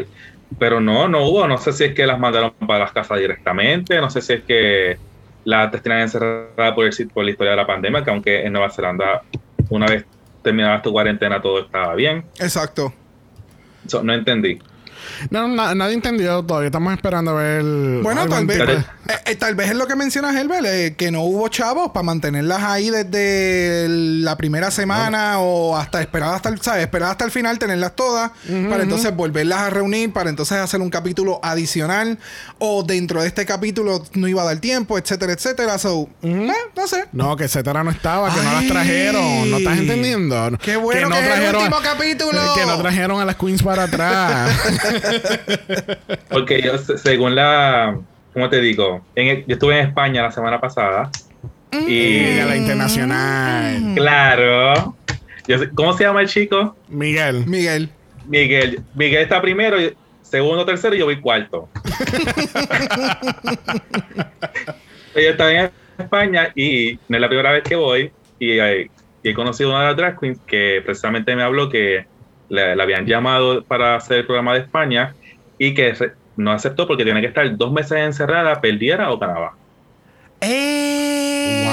[0.58, 1.46] Pero no, no hubo.
[1.46, 4.00] No sé si es que las mandaron para las casas directamente.
[4.00, 4.98] No sé si es que
[5.44, 8.02] las tenían encerradas por, el, por la historia de la pandemia.
[8.02, 9.22] Que aunque en Nueva Zelanda,
[9.68, 10.04] una vez
[10.42, 12.24] terminada tu cuarentena, todo estaba bien.
[12.40, 12.92] Exacto.
[13.86, 14.58] So, no entendí.
[15.30, 16.66] No, na- nadie entendió todavía.
[16.68, 17.62] Estamos esperando a ver.
[18.02, 21.10] Bueno, tal vez, de- eh, eh, tal vez es lo que menciona Herbert, eh, que
[21.10, 26.60] no hubo chavos para mantenerlas ahí desde la primera semana o hasta esperar hasta el,
[26.60, 26.82] ¿sabes?
[26.84, 28.30] Esperar hasta el final, tenerlas todas,
[28.68, 32.18] para entonces volverlas a reunir, para entonces hacer un capítulo adicional,
[32.58, 35.78] o dentro de este capítulo no iba a dar tiempo, etcétera, etcétera.
[35.78, 37.04] So, eh, no sé.
[37.12, 39.50] No, que etcétera no estaba, que no las trajeron.
[39.50, 40.50] ¿No estás entendiendo?
[40.62, 42.40] Qué bueno que es el último capítulo.
[42.54, 44.50] Que no trajeron a las queens para atrás.
[46.30, 47.98] Porque yo, se- según la.
[48.32, 49.04] ¿Cómo te digo?
[49.14, 51.10] En el- yo estuve en España la semana pasada.
[51.72, 52.38] y Y.
[52.40, 53.92] a la internacional.
[53.96, 54.96] Claro.
[55.48, 56.76] Yo sé- ¿Cómo se llama el chico?
[56.88, 57.44] Miguel.
[57.46, 57.88] Miguel.
[58.26, 58.80] Miguel.
[58.94, 59.76] Miguel está primero,
[60.22, 61.68] segundo, tercero y yo voy cuarto.
[65.14, 68.12] Yo estaba en España y no es la primera vez que voy.
[68.38, 68.90] Y, eh,
[69.22, 72.06] y he conocido a una de las drag queens que precisamente me habló que
[72.50, 75.14] la, la habían llamado para hacer el programa de España
[75.56, 75.94] y que
[76.36, 79.54] no aceptó porque tiene que estar dos meses encerrada, perdiera o ganaba.
[80.42, 81.66] ¡Eh!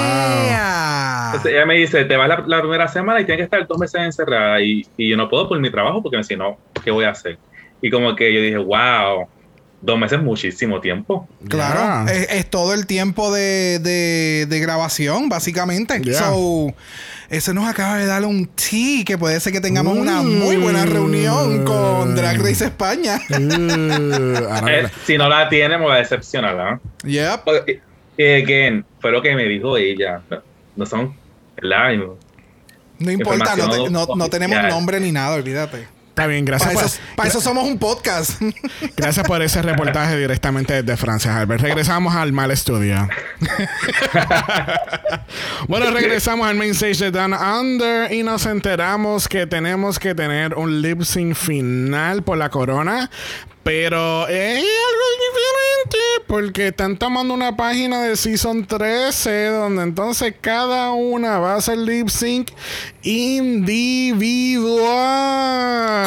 [1.26, 3.78] Entonces ella me dice, te vas la, la primera semana y tienes que estar dos
[3.78, 6.90] meses encerrada y, y yo no puedo por mi trabajo porque me si no, ¿qué
[6.90, 7.38] voy a hacer?
[7.82, 9.26] Y como que yo dije, wow,
[9.80, 11.28] dos meses es muchísimo tiempo.
[11.48, 16.00] Claro, es, es todo el tiempo de, de- de grabación, básicamente.
[16.00, 16.14] Yeah.
[16.14, 16.74] So,
[17.30, 20.84] eso nos acaba de dar un tea que puede ser que tengamos una muy buena
[20.84, 20.88] Mm.
[20.88, 23.20] reunión con Drag Race España.
[23.30, 26.80] Uh, ahora- Eh, si no la tiene, me va a decepcionar, ¿no?
[27.08, 27.42] yep.
[27.44, 27.80] Porque,
[28.16, 30.20] eh, again, fue lo que me dijo ella.
[30.30, 30.42] No,
[30.76, 31.14] no son,
[31.60, 31.94] ¿verdad?
[32.98, 35.86] No importa, no, te- no- no tenemos nombre ni nada, olvídate.
[36.18, 38.42] Está bien, gracias Para por, eso, para eso somos un podcast.
[38.96, 41.62] gracias por ese reportaje directamente desde Francia, Albert.
[41.62, 43.08] Regresamos al mal estudio.
[45.68, 50.54] bueno, regresamos al main stage de Down Under y nos enteramos que tenemos que tener
[50.54, 53.08] un lip sync final por la corona.
[53.62, 60.92] Pero es algo diferente porque están tomando una página de Season 13 donde entonces cada
[60.92, 62.50] una va a hacer lip sync
[63.02, 64.78] individual.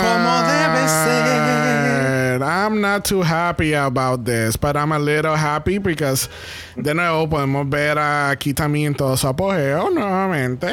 [0.02, 2.41] Como debe ser.
[2.43, 6.28] I'm not too happy about this, but I'm a little happy because
[6.76, 10.68] de nuevo podemos ver aquí también todo su apogeo nuevamente.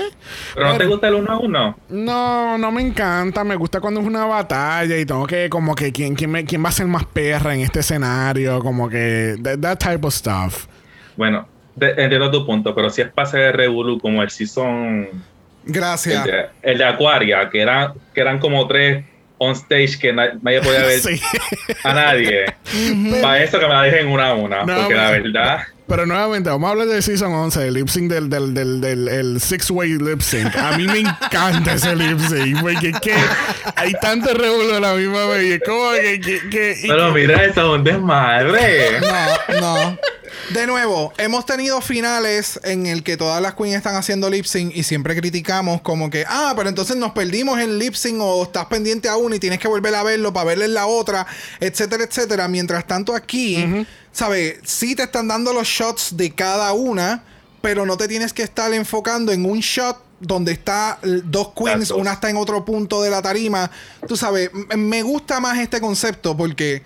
[0.54, 1.76] ¿Pero no te gusta el uno a uno?
[1.88, 3.42] No, no me encanta.
[3.44, 6.64] Me gusta cuando es una batalla y tengo que, como que, ¿quién, quién, me- quién
[6.64, 8.60] va a ser más perra en este escenario?
[8.60, 10.66] Como que, that, that type of stuff.
[11.16, 11.48] Bueno,
[11.80, 15.08] entiendo tu punto, pero si es pase de Revolu como el season.
[15.66, 16.24] El Gracias.
[16.24, 19.04] de, el de Aquaria, que, era, que eran como tres
[19.38, 21.20] on stage que na- nadie podía ver Sí.
[21.84, 22.44] a nadie.
[23.22, 25.58] Para eso que me la dejen una a una, No, porque la verdad.
[25.86, 29.08] Pero nuevamente, vamos a hablar del Season 11, el lip sync del, del, del, del
[29.08, 30.54] el six-way lip sync.
[30.54, 33.14] A mí me encanta ese lip sync, porque es que
[33.74, 35.44] hay tanto revuelo a la misma vez.
[35.44, 36.20] y es como que...
[36.20, 39.00] que, que- Pero mira, eso es un desmadre.
[39.00, 39.98] No, no.
[40.50, 44.74] De nuevo, hemos tenido finales en el que todas las queens están haciendo lip sync
[44.74, 48.64] y siempre criticamos como que, ah, pero entonces nos perdimos en lip sync o estás
[48.64, 51.26] pendiente a una y tienes que volver a verlo para verle en la otra,
[51.60, 52.48] etcétera, etcétera.
[52.48, 54.56] Mientras tanto aquí, ¿sabes?
[54.64, 57.24] Sí te están dando los shots de cada una,
[57.60, 61.90] pero no te tienes que estar enfocando en un shot donde está eh, dos queens,
[61.90, 63.70] una está en otro punto de la tarima.
[64.06, 66.82] Tú sabes, me gusta más este concepto porque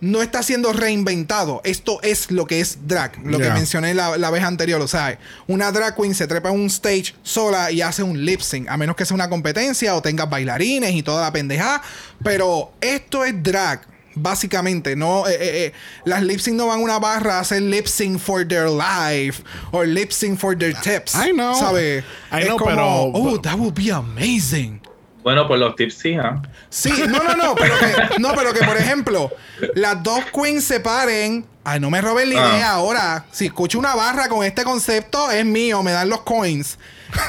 [0.00, 1.60] no está siendo reinventado.
[1.64, 4.80] Esto es lo que es drag, lo que mencioné la, la vez anterior.
[4.80, 8.40] O sea, una drag queen se trepa en un stage sola y hace un lip
[8.40, 11.82] sync, a menos que sea una competencia o tenga bailarines y toda la pendeja.
[12.22, 13.80] Pero esto es drag.
[14.18, 15.72] Básicamente, no, eh, eh, eh,
[16.06, 19.42] las lip sync no van a una barra a hacer lip sync for their life
[19.72, 21.14] o lip sync for their tips.
[21.14, 21.54] I know.
[21.54, 22.02] ¿Sabes?
[22.32, 24.80] I Es know, como, pero- oh, that would be amazing.
[25.26, 26.40] Bueno, por los tips sí, ¿ah?
[26.70, 29.28] Sí, no, no, no, pero que, no, pero que por ejemplo,
[29.74, 31.44] las dos queens se paren.
[31.64, 32.54] Ay, no me roben la Ah.
[32.54, 33.24] idea ahora.
[33.32, 36.78] Si escucho una barra con este concepto, es mío, me dan los coins.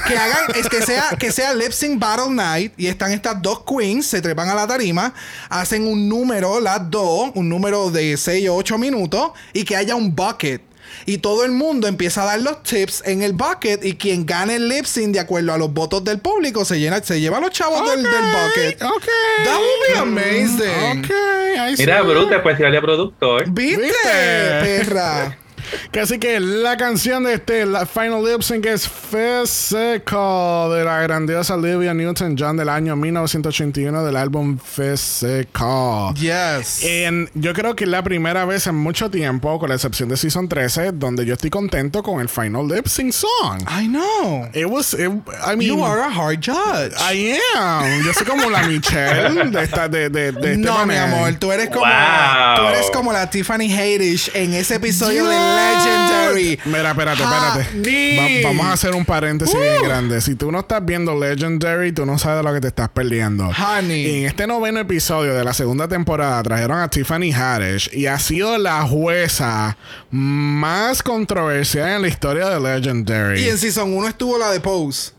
[0.07, 3.63] Que hagan, es que sea, que sea Lip Sync Battle Night y están estas dos
[3.63, 5.11] queens, se trepan a la tarima,
[5.49, 9.95] hacen un número, las dos, un número de 6 o 8 minutos, y que haya
[9.95, 10.61] un bucket.
[11.05, 14.55] Y todo el mundo empieza a dar los tips en el bucket y quien gane
[14.55, 17.51] el lip sync de acuerdo a los votos del público se llena, se lleva los
[17.51, 18.81] chavos del, del bucket.
[18.83, 19.05] Ok.
[19.45, 20.99] That would be amazing.
[20.99, 22.07] Ok, I Mira, see.
[22.07, 23.49] Bruta, especial de productor.
[23.49, 23.97] ¿Viste, ¿Viste?
[24.03, 25.37] perra?
[25.91, 31.01] Que así que la canción de este la final lip sync es Physical de la
[31.01, 36.13] grandiosa Olivia Newton-John del año 1981 del álbum Physical.
[36.15, 36.83] Yes.
[36.83, 40.17] En- yo creo que es la primera vez en mucho tiempo, con la excepción de
[40.17, 43.61] Season 13, donde yo estoy contento con el final lip sync song.
[43.69, 44.47] I know.
[44.53, 44.99] It was, it-
[45.45, 46.93] I mean, You are a hard judge.
[46.99, 48.03] I am.
[48.05, 51.51] Yo soy como la Michelle de esta, de, de, de este no, mi amor, tú
[51.51, 52.55] eres como Wow.
[52.57, 55.35] tú eres como la Tiffany Haddish en ese episodio de.
[55.57, 56.59] Legendary.
[56.65, 58.43] Mira, espérate, espérate.
[58.43, 59.85] Va- vamos a hacer un paréntesis bien Uh.
[59.85, 60.21] grande.
[60.21, 63.49] Si tú no estás viendo Legendary, tú no sabes de lo que te estás perdiendo.
[63.49, 64.05] Honey.
[64.05, 68.19] Y en este noveno episodio de la segunda temporada trajeron a Tiffany Haddish y ha
[68.19, 69.77] sido la jueza
[70.11, 73.41] más controversial en la historia de Legendary.
[73.41, 75.11] Y en Season 1 estuvo la de Pose.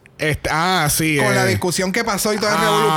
[0.51, 1.17] Ah, sí.
[1.19, 1.35] Con eh.
[1.35, 2.89] la discusión que pasó y todo el revolú,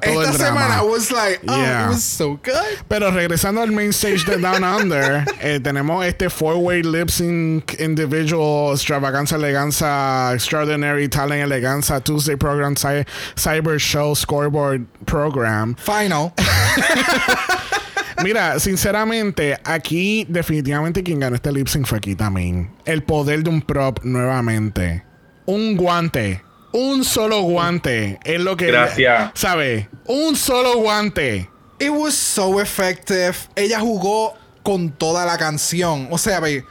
[0.00, 1.84] pero esta semana I was like, oh, Yeah.
[1.86, 2.84] it was so good.
[2.88, 8.74] Pero regresando al main stage de Down Under, eh, tenemos este four-way lip sync individual
[8.74, 13.06] extravaganza, eleganza, extraordinary talent, eleganza, Tuesday program, cy-
[13.36, 15.74] cyber show, scoreboard program.
[15.76, 16.32] Final.
[18.22, 22.70] Mira, sinceramente, aquí definitivamente quien ganó este lip sync fue aquí también.
[22.84, 25.04] El poder de un prop nuevamente.
[25.46, 26.42] Un guante.
[26.72, 28.18] Un solo guante.
[28.24, 28.66] Es lo que.
[28.66, 29.32] Gracias.
[29.34, 29.88] ¿Sabe?
[30.06, 31.48] Un solo guante.
[31.78, 33.34] It was so effective.
[33.54, 36.08] Ella jugó con toda la canción.
[36.10, 36.64] O sea, ve,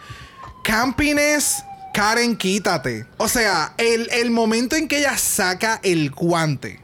[0.64, 3.06] Campines, Karen, quítate.
[3.18, 6.80] O sea, el, el momento en que ella saca el guante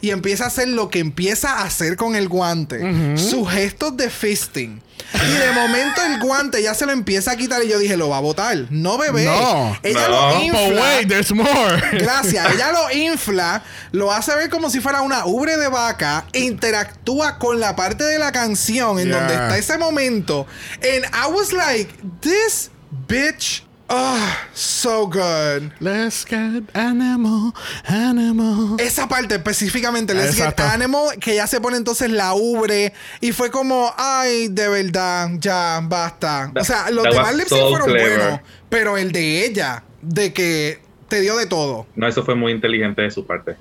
[0.00, 4.10] y empieza a hacer lo que empieza a hacer con el guante, sus gestos de
[4.10, 4.82] fisting.
[5.14, 8.08] Y de momento el guante ya se lo empieza a quitar y yo dije, lo
[8.08, 8.56] va a botar.
[8.70, 9.24] No, bebé.
[9.24, 9.76] No.
[9.82, 10.28] Ella No.
[10.30, 10.82] lo But infla.
[10.82, 11.82] wait, there's more.
[11.92, 12.54] Gracias.
[12.54, 17.60] Ella lo infla, lo hace ver como si fuera una ubre de vaca, interactúa con
[17.60, 19.18] la parte de la canción en Yeah.
[19.18, 20.46] donde está ese momento.
[20.82, 22.70] And I was like, this
[23.08, 25.72] bitch, oh, so good.
[25.80, 27.52] Let's get animal,
[27.86, 28.76] animal.
[28.80, 30.62] Esa parte específicamente, Let's Get Exacto.
[30.64, 35.80] Animal, que ya se pone entonces la ubre y fue como, ay, de verdad, ya,
[35.82, 36.52] basta.
[36.58, 38.18] o sea, los demás lip so fueron clever.
[38.18, 41.86] buenos, pero el de ella, de que te dio de todo.
[41.94, 43.56] No, eso fue muy inteligente de su parte.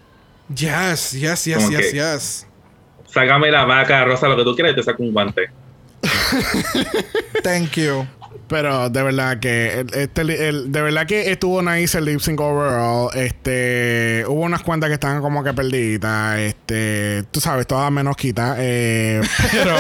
[0.54, 2.48] Yes, yes, yes, Como yes, que- yes.
[3.12, 5.50] sácame la vaca rosa, lo que tú quieras, y te saco un guante.
[7.44, 8.06] Thank you.
[8.48, 13.10] Pero de verdad que este, el- de verdad que estuvo nice el lip sync overall.
[13.16, 16.38] Este hubo unas cuantas que estaban como que perdidas.
[16.40, 18.56] Este, tú sabes, todas menos quita.
[18.60, 19.76] Eh, pero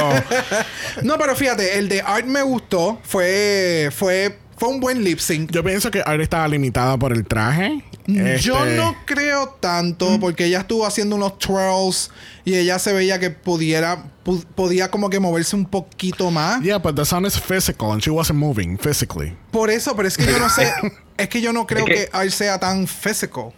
[1.04, 3.00] No, pero fíjate, el de Art me gustó.
[3.04, 5.52] Fue, fue, fue un buen lip sync.
[5.52, 7.84] yo pienso que ahora estaba limitada por el traje.
[8.08, 12.12] Yo Este, no creo tanto porque ella estuvo haciendo unos twirls
[12.44, 16.62] y ella se veía que pudiera pu- podía como que moverse un poquito más.
[16.62, 19.36] Yeah, but the sound is physical and she wasn't moving physically.
[19.52, 20.72] Por eso, pero es que yo no sé,
[21.18, 23.54] es que yo no creo que, Art sea tan physical.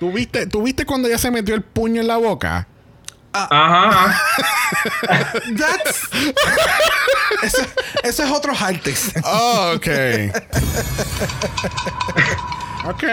[0.00, 2.66] ¿Tú viste, ¿Tú viste cuando ella se metió el puño en la boca?
[3.32, 4.18] Ajá.
[5.58, 6.08] That's
[7.42, 7.58] eso,
[8.02, 9.12] eso es otros artes.
[9.24, 9.86] Oh, ok.
[12.90, 13.04] ok.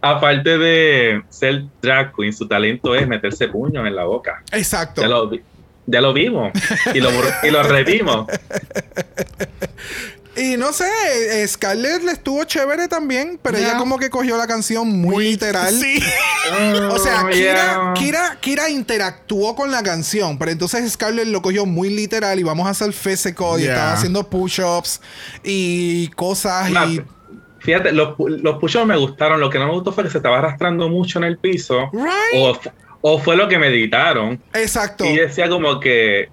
[0.00, 4.42] Aparte de ser drag queen, su talento es meterse puños en la boca.
[4.52, 5.00] Exacto.
[5.02, 5.42] Ya lo, vi-
[5.86, 6.52] ya lo vimos
[6.94, 7.10] y lo,
[7.42, 8.26] y lo revimos.
[10.36, 10.86] Y no sé,
[11.48, 13.70] Scarlett le estuvo chévere también, pero Ya.
[13.70, 15.74] ella como que cogió la canción muy, literal.
[15.74, 16.00] Sí.
[16.90, 17.92] O sea, Oh, Kira, yeah.
[17.94, 22.66] Kira, Kira interactuó con la canción, pero entonces Scarlett lo cogió muy literal y vamos
[22.66, 23.72] a hacer physical y Yeah.
[23.74, 25.00] estaba haciendo push-ups
[25.42, 27.02] y cosas y...
[27.60, 29.38] Fíjate, los, los push me gustaron.
[29.40, 31.90] Lo que no me gustó fue que se estaba arrastrando mucho en el piso.
[31.92, 32.10] Right.
[32.34, 32.58] O,
[33.02, 34.42] o fue lo que me editaron.
[34.52, 35.04] Exacto.
[35.04, 36.28] Y decía como que,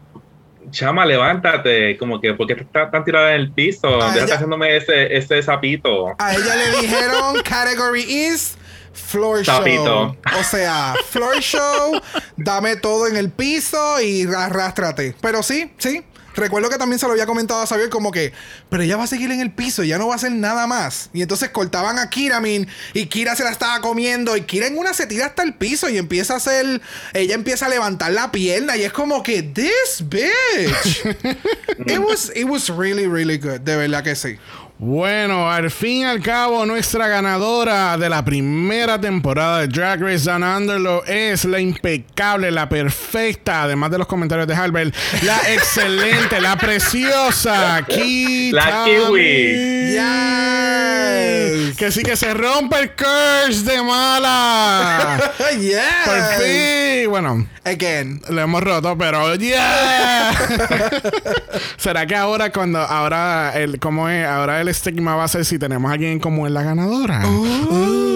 [0.72, 1.98] chama, levántate.
[1.98, 3.88] Como que, porque estás tan tirada en el piso?
[3.98, 6.16] Ella- haciéndome ese, ese sapito.
[6.18, 8.58] A ella le dijeron category is
[8.94, 10.16] floor show.
[10.40, 12.02] O sea, floor show,
[12.36, 15.16] dame todo en el piso y arrástrate.
[15.22, 16.04] Pero sí, sí.
[16.38, 18.32] Recuerdo que también se lo había comentado a Xavier como que,
[18.70, 21.10] pero ella va a seguir en el piso, ya no va a hacer nada más.
[21.12, 24.78] Y entonces cortaban a Kira, min, y Kira se la estaba comiendo, y Kira en
[24.78, 26.80] una se tira hasta el piso y empieza a hacer,
[27.14, 31.06] ella empieza a levantar la pierna y es como que, this bitch.
[31.88, 34.38] it was, it was really, really good, de verdad que sí.
[34.80, 40.30] Bueno, al fin y al cabo, nuestra ganadora de la primera temporada de Drag Race
[40.30, 44.94] Down Under lo es la impecable, la perfecta, además de los comentarios de Halbert,
[45.24, 48.52] la excelente, la preciosa Kitami.
[48.52, 49.94] La kiwi.
[49.94, 51.76] Yes.
[51.76, 55.34] Que sí que se rompe el curse de mala.
[55.60, 55.80] yes.
[56.06, 57.10] Por fin.
[57.10, 58.22] Bueno, Again.
[58.30, 60.32] lo hemos roto, pero yeah.
[61.78, 65.60] ¿Será que ahora cuando ahora el cómo es ahora el estigma va a ser si
[65.60, 67.26] tenemos a alguien como es la ganadora?
[67.28, 68.08] Uh,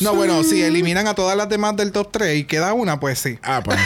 [0.00, 0.16] No, sí.
[0.16, 3.38] bueno, si eliminan a todas las demás del top 3 y queda una, pues sí.
[3.42, 3.78] Ah, pues.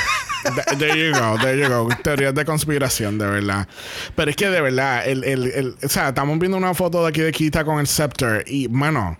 [0.42, 1.88] Th- There you go, there you go.
[2.02, 3.68] Teorías de conspiración, de verdad.
[4.16, 7.08] Pero es que de verdad, el, el, el- o sea, estamos viendo una foto de
[7.10, 9.18] aquí de Kita con el Scepter y, mano,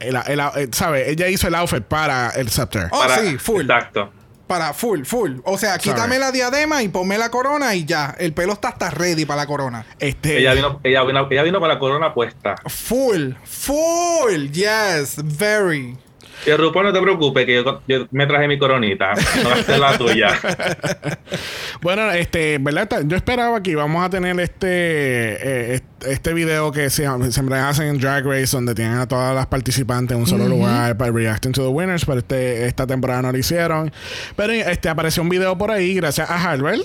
[0.00, 1.08] el, el, el- ¿sabes?
[1.08, 2.88] Ella hizo el outfit para el Scepter.
[2.90, 3.62] Oh, sí, full.
[3.62, 4.12] Exacto.
[4.50, 5.38] Para full, full.
[5.44, 8.16] O sea, quítame la diadema y ponme la corona y ya.
[8.18, 9.86] El pelo está hasta ready para la corona.
[10.00, 12.56] Este, Ella vino, ella, vino, ella vino con la corona puesta.
[12.66, 14.50] Full, full.
[14.50, 15.96] Yes, very.
[16.44, 19.14] Y RuPaul, no te preocupes, que yo, yo me traje mi coronita.
[19.40, 20.36] No va a ser la tuya.
[21.80, 23.04] Bueno, este, ¿verdad?
[23.06, 27.98] Yo esperaba que íbamos a tener este eh, este video que se, siempre hacen en
[27.98, 31.62] Drag Race, donde tienen a todas las participantes en un solo lugar para reacting to
[31.62, 33.92] the winners, pero este, esta temporada no lo hicieron.
[34.36, 36.80] Pero este apareció un video por ahí, gracias a Harvard.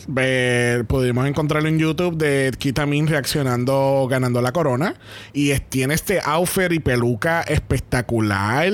[0.88, 4.96] Pudimos encontrarlo en YouTube de Kitamin reaccionando, ganando la corona.
[5.34, 8.72] Y es- tiene este outfit y peluca espectacular.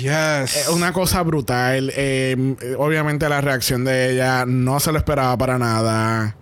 [0.00, 0.56] Yes.
[0.56, 1.92] Es una cosa brutal.
[1.96, 6.36] Eh, obviamente la reacción de ella no se lo esperaba para nada.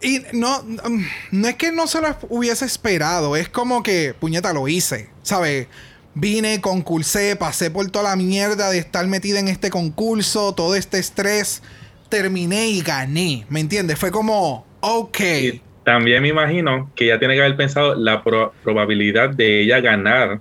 [0.00, 4.52] Y no, mm, no es que no se lo hubiese esperado, es como que, puñeta,
[4.52, 5.66] lo hice, ¿sabes?
[6.14, 10.98] Vine, concursé, pasé por toda la mierda de estar metida en este concurso, todo este
[10.98, 11.62] estrés,
[12.08, 13.98] terminé y gané, ¿me entiendes?
[13.98, 18.52] Fue como, ok, Y también me imagino que ella tiene que haber pensado la pro-
[18.62, 20.40] probabilidad de ella ganar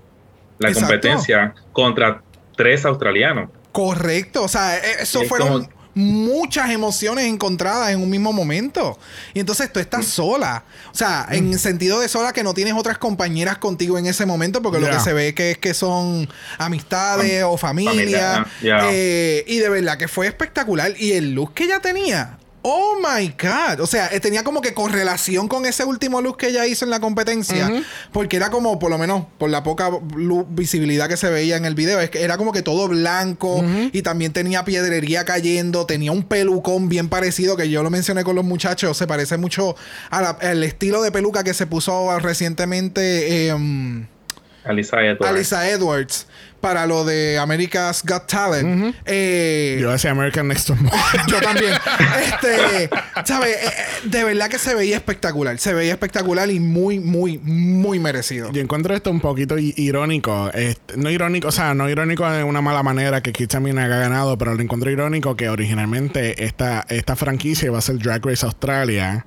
[0.59, 0.87] la Exacto.
[0.91, 2.21] competencia contra
[2.55, 3.49] tres australianos.
[3.71, 8.97] correcto, o sea, e- eso Es fueron como- muchas emociones encontradas en un mismo momento.
[9.33, 11.53] Y entonces tú estás sola, o sea, en Mm.
[11.53, 14.89] el sentido de sola que no tienes otras compañeras contigo en ese momento, porque lo
[14.89, 18.45] que se ve que es que son amistades o familia.
[18.91, 20.93] Eh, y de verdad que fue espectacular.
[20.97, 22.37] Y el look que ella tenía.
[22.65, 23.81] Oh my God.
[23.81, 26.91] O sea, eh, tenía como que correlación con ese último look que ella hizo en
[26.91, 27.69] la competencia.
[28.13, 29.89] Porque era como, por lo menos, por la poca
[30.47, 33.61] visibilidad que se veía en el video, es que era como que todo blanco
[33.91, 35.85] y también tenía piedrería cayendo.
[35.85, 38.95] Tenía un pelucón bien parecido que yo lo mencioné con los muchachos.
[38.95, 39.75] Se parece mucho
[40.09, 43.47] a la- al estilo de peluca que se puso recientemente.
[43.49, 44.07] em,
[44.65, 45.25] Alisa Edwards.
[45.29, 46.27] Alisa Edwards
[46.63, 48.95] para lo de America's Got Talent.
[49.05, 50.97] Eh, Yo decía American Next Top Model.
[51.27, 51.73] yo también.
[51.73, 52.89] Este,
[53.25, 53.57] ¿sabes?
[53.57, 53.71] Eh, eh,
[54.05, 55.59] de verdad que se veía espectacular.
[55.59, 58.49] Se veía espectacular y muy, muy, muy merecido.
[58.53, 60.51] Yo encuentro esto un poquito irónico.
[60.53, 63.97] Este, no irónico, o sea, no irónico de una mala manera que Kit también haya
[63.97, 68.45] ganado, pero lo encuentro irónico que originalmente esta, esta franquicia iba a ser Drag Race
[68.45, 69.25] Australia.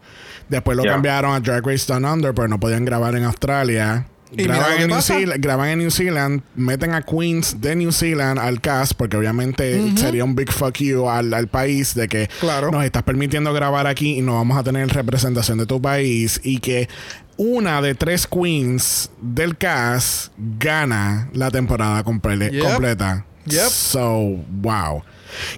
[0.48, 4.06] Después lo cambiaron a Drag Race Down Under, pero no podían grabar en Australia.
[4.32, 5.01] ¿Y mira lo Graban en, New?
[5.03, 9.93] Zealand, graban en New Zealand, meten a Queens de New Zealand al cast, porque obviamente
[9.97, 12.70] sería un big fuck you al, al país de que Claro.
[12.70, 16.59] nos estás permitiendo grabar aquí y no vamos a tener representación de tu país y
[16.59, 16.89] que
[17.36, 22.62] una de tres queens del cast gana la temporada comple- Yep.
[22.65, 23.27] completa.
[23.47, 23.69] Yep.
[23.69, 25.03] So, wow.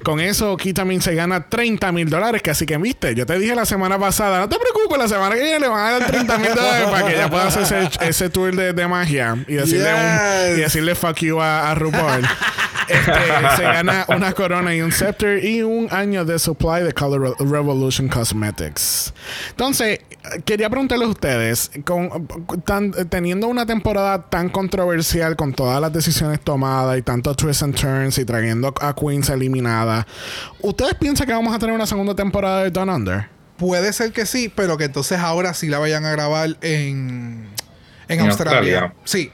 [0.03, 2.43] Con eso, también se gana 30 mil dólares.
[2.43, 5.35] Que así que, viste, yo te dije la semana pasada, no te preocupes, la semana
[5.35, 7.89] que viene le van a dar 30 mil dólares para que ella pueda hacer ese,
[8.09, 12.25] ese tour de, de magia y decirle, un- y decirle fuck you a, a RuPaul.
[12.89, 13.13] Este,
[13.57, 17.47] se gana una corona y un scepter y un año de supply de Color Re-
[17.47, 19.13] Revolution Cosmetics.
[19.51, 20.01] Entonces,
[20.47, 22.27] quería preguntarles a ustedes, con,
[22.65, 27.75] tan- teniendo una temporada tan controversial con todas las decisiones tomadas y tantos twists and
[27.75, 29.29] turns y trayendo a Queens
[29.69, 30.07] eliminada,
[30.61, 33.29] ¿ustedes piensan que vamos a tener una segunda temporada de Down Under?
[33.57, 37.49] Puede ser que sí, pero que entonces ahora sí la vayan a grabar en,
[38.09, 38.81] en, En Australia.
[38.83, 38.95] Australia.
[39.05, 39.33] Sí.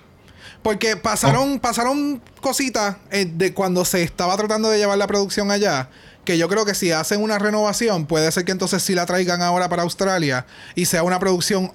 [0.62, 5.90] Porque pasaron, pasaron cositas eh, de cuando se estaba tratando de llevar la producción allá.
[6.24, 9.42] Que yo creo que si hacen una renovación, puede ser que entonces sí la traigan
[9.42, 11.70] ahora para Australia y sea una producción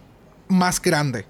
[0.47, 1.27] más grande.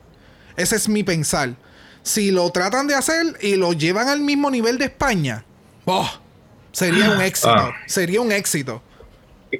[0.56, 1.56] Ese es mi pensar.
[2.02, 5.44] Si lo tratan de hacer y lo llevan al mismo nivel de España,
[5.84, 6.10] ¡oh!
[6.72, 7.50] Sería un éxito.
[7.50, 7.76] Ah.
[7.86, 8.82] Sería un éxito.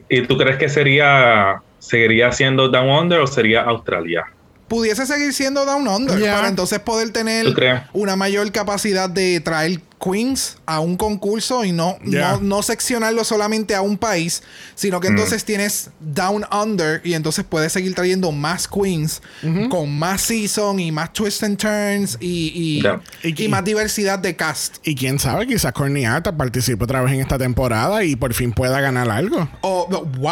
[0.10, 4.26] ¿Y tú crees que sería seguiría siendo Down Under o sería Australia?
[4.70, 7.48] pudiese seguir siendo Down Under para entonces poder tener
[7.92, 13.76] una mayor capacidad de traer queens a un concurso y no, no, no seccionarlo solamente
[13.76, 14.42] a un país,
[14.76, 15.12] sino que Mm.
[15.14, 19.22] entonces tienes Down Under y entonces puedes seguir trayendo más queens
[19.70, 22.82] con más season y más twists and turns y,
[23.24, 24.78] y, y Y- más diversidad de cast.
[24.84, 28.80] Y quién sabe, quizás Act participe otra vez en esta temporada y por fin pueda
[28.82, 29.50] ganar algo.
[29.62, 30.32] Oh, wow.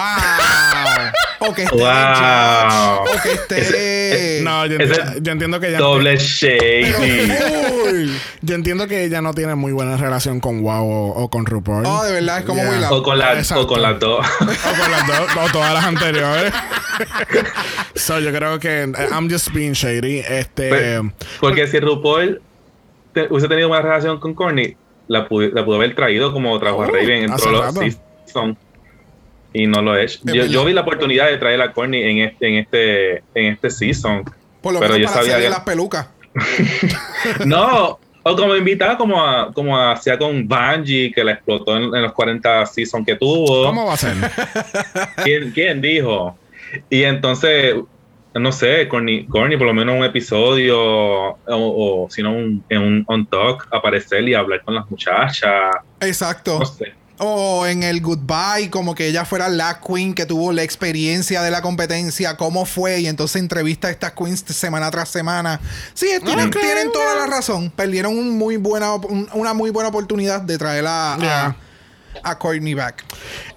[1.39, 1.85] o que esté Wow.
[1.85, 6.93] judge, o que esté No, yo, Ese enti- yo entiendo que ella Doble shady.
[8.41, 11.85] Yo entiendo que ella no tiene muy buena relación con Wow o, o con RuPaul.
[11.85, 12.71] Oh, de verdad, es como Yeah.
[12.71, 14.25] muy o, con la- o con las dos.
[14.39, 14.45] o
[14.81, 16.53] con las dos, o todas las anteriores.
[17.95, 20.19] so, yo creo que I'm just being shady.
[20.19, 22.41] Este, Pues, Porque si RuPaul
[23.13, 24.75] te- hubiese tenido una relación con Courtney,
[25.07, 28.57] la, pude- la pudo haber traído como trajo a Oh, Raven en todos los seasons.
[29.53, 30.19] Y no lo es.
[30.23, 33.69] Yo, yo vi la oportunidad de traer a Courtney en este, en este, en este
[33.69, 34.23] season.
[34.61, 36.07] Por lo Pero menos yo para sabía que- las pelucas.
[37.45, 42.01] No, o como invitada como a, como hacía con Bungie, que la explotó en, en
[42.01, 43.63] los 40 seasons que tuvo.
[43.65, 44.15] ¿Cómo va a ser?
[45.23, 46.37] ¿Quién, quién dijo?
[46.89, 47.75] Y entonces,
[48.33, 52.81] no sé, Corny, Corny, por lo menos un episodio o, o si no, un, en
[52.81, 55.75] un on talk, aparecer y hablar con las muchachas.
[56.01, 56.59] Exacto.
[56.59, 56.93] No sé.
[57.19, 61.49] O en el goodbye, como que ella fuera la queen que tuvo la experiencia de
[61.49, 65.59] la competencia, cómo fue, y entonces entrevista a estas queens semana tras semana.
[65.95, 67.71] Sí, tienen, tienen toda la razón.
[67.75, 71.55] Perdieron un muy buena, un- una muy buena oportunidad de traer a,
[72.23, 73.03] a- Courtney back.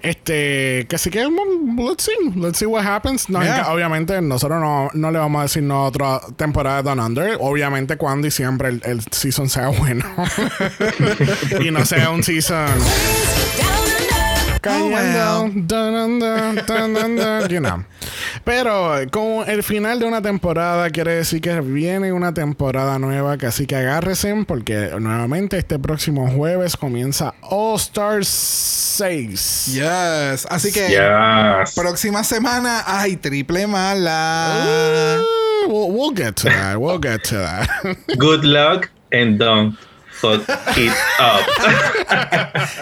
[0.03, 3.27] Este, que sí que mm, let's see, let's see what happens.
[3.29, 3.63] No, Yeah.
[3.63, 6.99] enca- obviamente nosotros no, no le vamos a decir no a otra temporada de Down
[6.99, 7.37] Under.
[7.39, 10.05] Obviamente cuando y siempre el, el season sea bueno.
[11.59, 12.67] y no sea un season
[14.69, 15.49] under,
[17.51, 17.83] you know.
[18.43, 23.47] Pero con el final de una temporada quiere decir que viene una temporada nueva, que
[23.47, 29.67] así que agárrese porque nuevamente este próximo jueves comienza All Stars 6.
[29.73, 30.47] Yes.
[30.49, 31.73] Así que Yes.
[31.75, 35.21] próxima semana hay triple mala.
[35.65, 36.77] Uh, we'll, we'll get to that.
[36.77, 37.69] We'll get to that.
[38.17, 39.77] Good luck and don't
[40.11, 40.41] fuck
[40.77, 41.41] it up.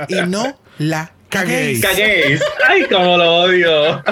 [0.09, 1.81] y no la Caguéis.
[1.81, 2.41] Caguéis.
[2.67, 4.03] Ay, cómo lo odio.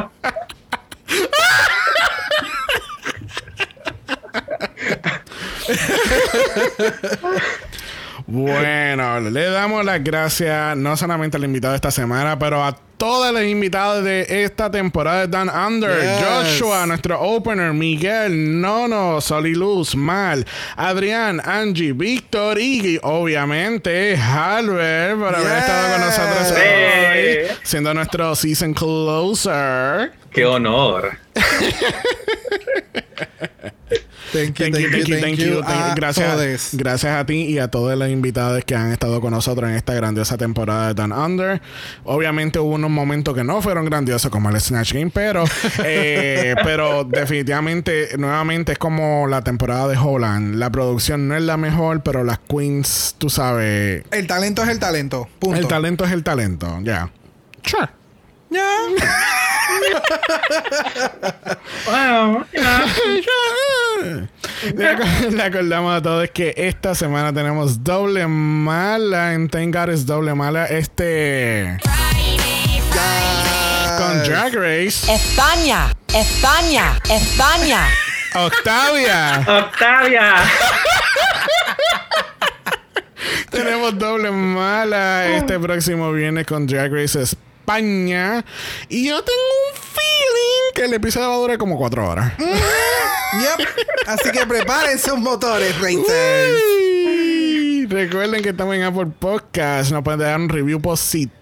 [8.29, 13.31] Bueno, le damos las gracias no solamente al invitado de esta semana, pero a todos
[13.31, 16.01] los invitados de esta temporada de Dan Under.
[16.01, 16.59] Yes.
[16.59, 20.45] Joshua, nuestro opener, Miguel, Nono, Soliluz, Mal,
[20.75, 28.73] Adrián, Angie, Víctor y obviamente Albert por haber estado con nosotros hoy, siendo nuestro season
[28.73, 30.11] closer.
[30.31, 31.17] Qué honor.
[34.33, 36.69] Thank you, thank you, thank you a Gracias, todos.
[36.73, 39.93] gracias a ti y a todas las invitadas que han estado con nosotros en esta
[39.93, 41.61] grandiosa temporada de Down Under.
[42.03, 45.43] Obviamente hubo unos momentos que no fueron grandiosos como el Snatch Game, pero,
[45.83, 50.55] eh, pero definitivamente, nuevamente es como la temporada de Holland.
[50.55, 54.79] La producción no es la mejor, pero las queens, tú sabes, El talento es el
[54.79, 55.27] talento.
[55.39, 55.59] Punto.
[55.59, 56.79] el talento es el talento.
[56.83, 57.09] Ya.
[57.63, 57.89] Sure.
[58.49, 58.67] Ya.
[61.85, 62.85] Bueno, ya.
[64.75, 69.89] Le, ac- le acordamos a todos que esta semana tenemos doble mala en Thank God
[69.89, 71.77] es doble mala este
[73.97, 77.87] con Drag Race España, España, España.
[78.35, 80.35] Octavia Octavia.
[83.49, 87.46] tenemos doble mala este próximo viernes con Drag Race España
[88.87, 89.41] y yo tengo
[89.71, 93.67] un feeling que el episodio va a durar como cuatro horas Yep.
[94.07, 96.61] Así que preparen sus motores, racers.
[97.05, 97.85] Uy.
[97.89, 99.91] Recuerden que estamos en Apple Podcast.
[99.91, 101.33] Nos pueden dar un review positivo.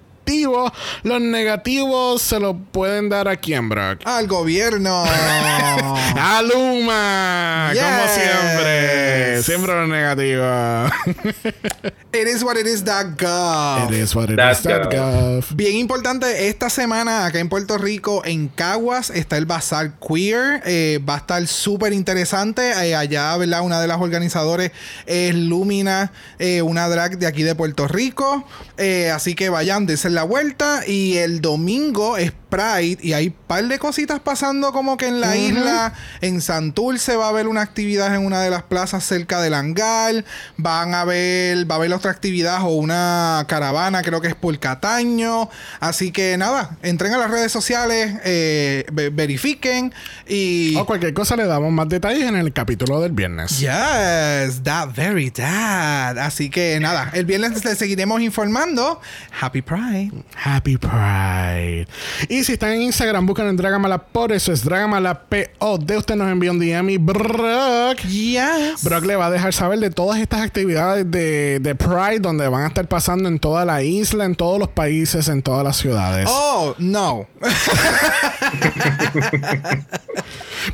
[1.03, 4.01] Los negativos se los pueden dar a quién, Brock.
[4.05, 5.03] Al gobierno.
[5.05, 7.71] A Luma.
[7.73, 9.43] Como siempre.
[9.43, 10.91] Siempre los negativos.
[12.15, 13.91] It is what it is that gov.
[13.91, 15.53] It is what it That's is, that gov.
[15.53, 20.61] Bien importante, esta semana acá en Puerto Rico, en Caguas, está el Bazar Queer.
[20.65, 22.71] Eh, va a estar súper interesante.
[22.71, 23.63] Eh, allá, ¿verdad?
[23.63, 24.71] Una de las organizadores
[25.05, 28.47] es Lumina, eh, una drag de aquí de Puerto Rico.
[28.77, 30.81] Eh, así que vayan, dense la vuelta.
[30.87, 35.19] Y el domingo es Pride y hay un par de cositas pasando como que en
[35.19, 35.93] la isla.
[36.21, 40.23] En Santurce va a haber una actividad en una de las plazas cerca del hangar.
[40.57, 44.57] Van a ver, va a haber otra actividad o una caravana, creo que es por
[44.59, 45.49] Cataño.
[45.79, 49.93] Así que nada, entren a las redes sociales, eh, ve- verifiquen
[50.27, 50.75] y...
[50.77, 53.59] O cualquier cosa le damos más detalles en el capítulo del viernes.
[53.59, 56.17] Yes, that very that.
[56.19, 59.01] Así que nada, el viernes les seguiremos informando.
[59.41, 60.04] Happy Pride.
[60.43, 61.87] Happy Pride.
[62.29, 65.97] Y si están en Instagram, buscan en Dragamala por eso es Dragamala POD.
[65.97, 67.99] Usted nos envía un DM y Brock.
[68.07, 68.83] Yes.
[68.83, 72.63] Brock le va a dejar saber de todas estas actividades de, de Pride donde van
[72.63, 76.27] a estar pasando en toda la isla, en todos los países, en todas las ciudades.
[76.29, 77.27] Oh, no.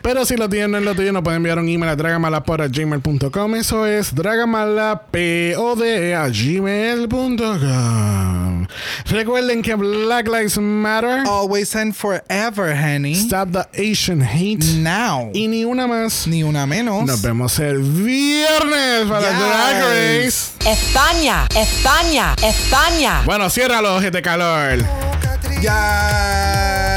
[0.01, 3.55] Pero si lo tienen en lo tuyo, nos pueden enviar un email a dragamalapod.gmail.com.
[3.55, 5.83] Eso es dragamalapod
[6.15, 7.47] a gmail.com.
[9.21, 11.23] Recuerden que Black Lives Matter.
[11.27, 13.13] Always and forever, honey.
[13.13, 14.65] Stop the Asian hate.
[14.77, 15.29] Now.
[15.31, 16.25] Y ni una más.
[16.25, 17.05] Ni una menos.
[17.05, 19.39] Nos vemos el viernes para Yes.
[19.39, 20.53] Drag Race.
[20.65, 23.21] España, España, España.
[23.23, 24.79] Bueno, cierra los ojos de calor.
[25.61, 26.95] Ya.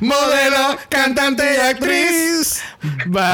[0.00, 2.62] Modelo, cantante y actriz.
[3.04, 3.28] Bye.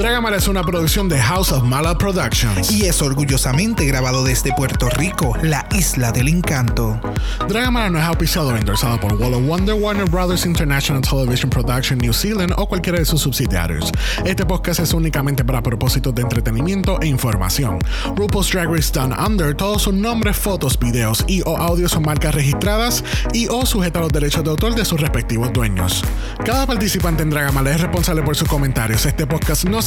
[0.00, 2.72] Dragamala es una producción de House of Mala Productions.
[2.72, 6.98] Y es orgullosamente grabado desde Puerto Rico, la isla del encanto.
[7.46, 11.98] Dragamala no es auspiciado o endorsado por Wall of Wonder, Warner Brothers International Television Production
[11.98, 13.92] New Zealand o cualquiera de sus subsidiarios.
[14.24, 17.78] Este podcast es únicamente para propósitos de entretenimiento e información.
[18.16, 22.34] RuPaul's Drag Race Down Under, todos sus nombres, fotos, videos y o audios son marcas
[22.34, 23.04] registradas
[23.34, 26.02] y o sujeta a los derechos de autor de sus respectivos dueños.
[26.42, 29.04] Cada participante en Dragamala es responsable por sus comentarios.
[29.04, 29.82] Este podcast no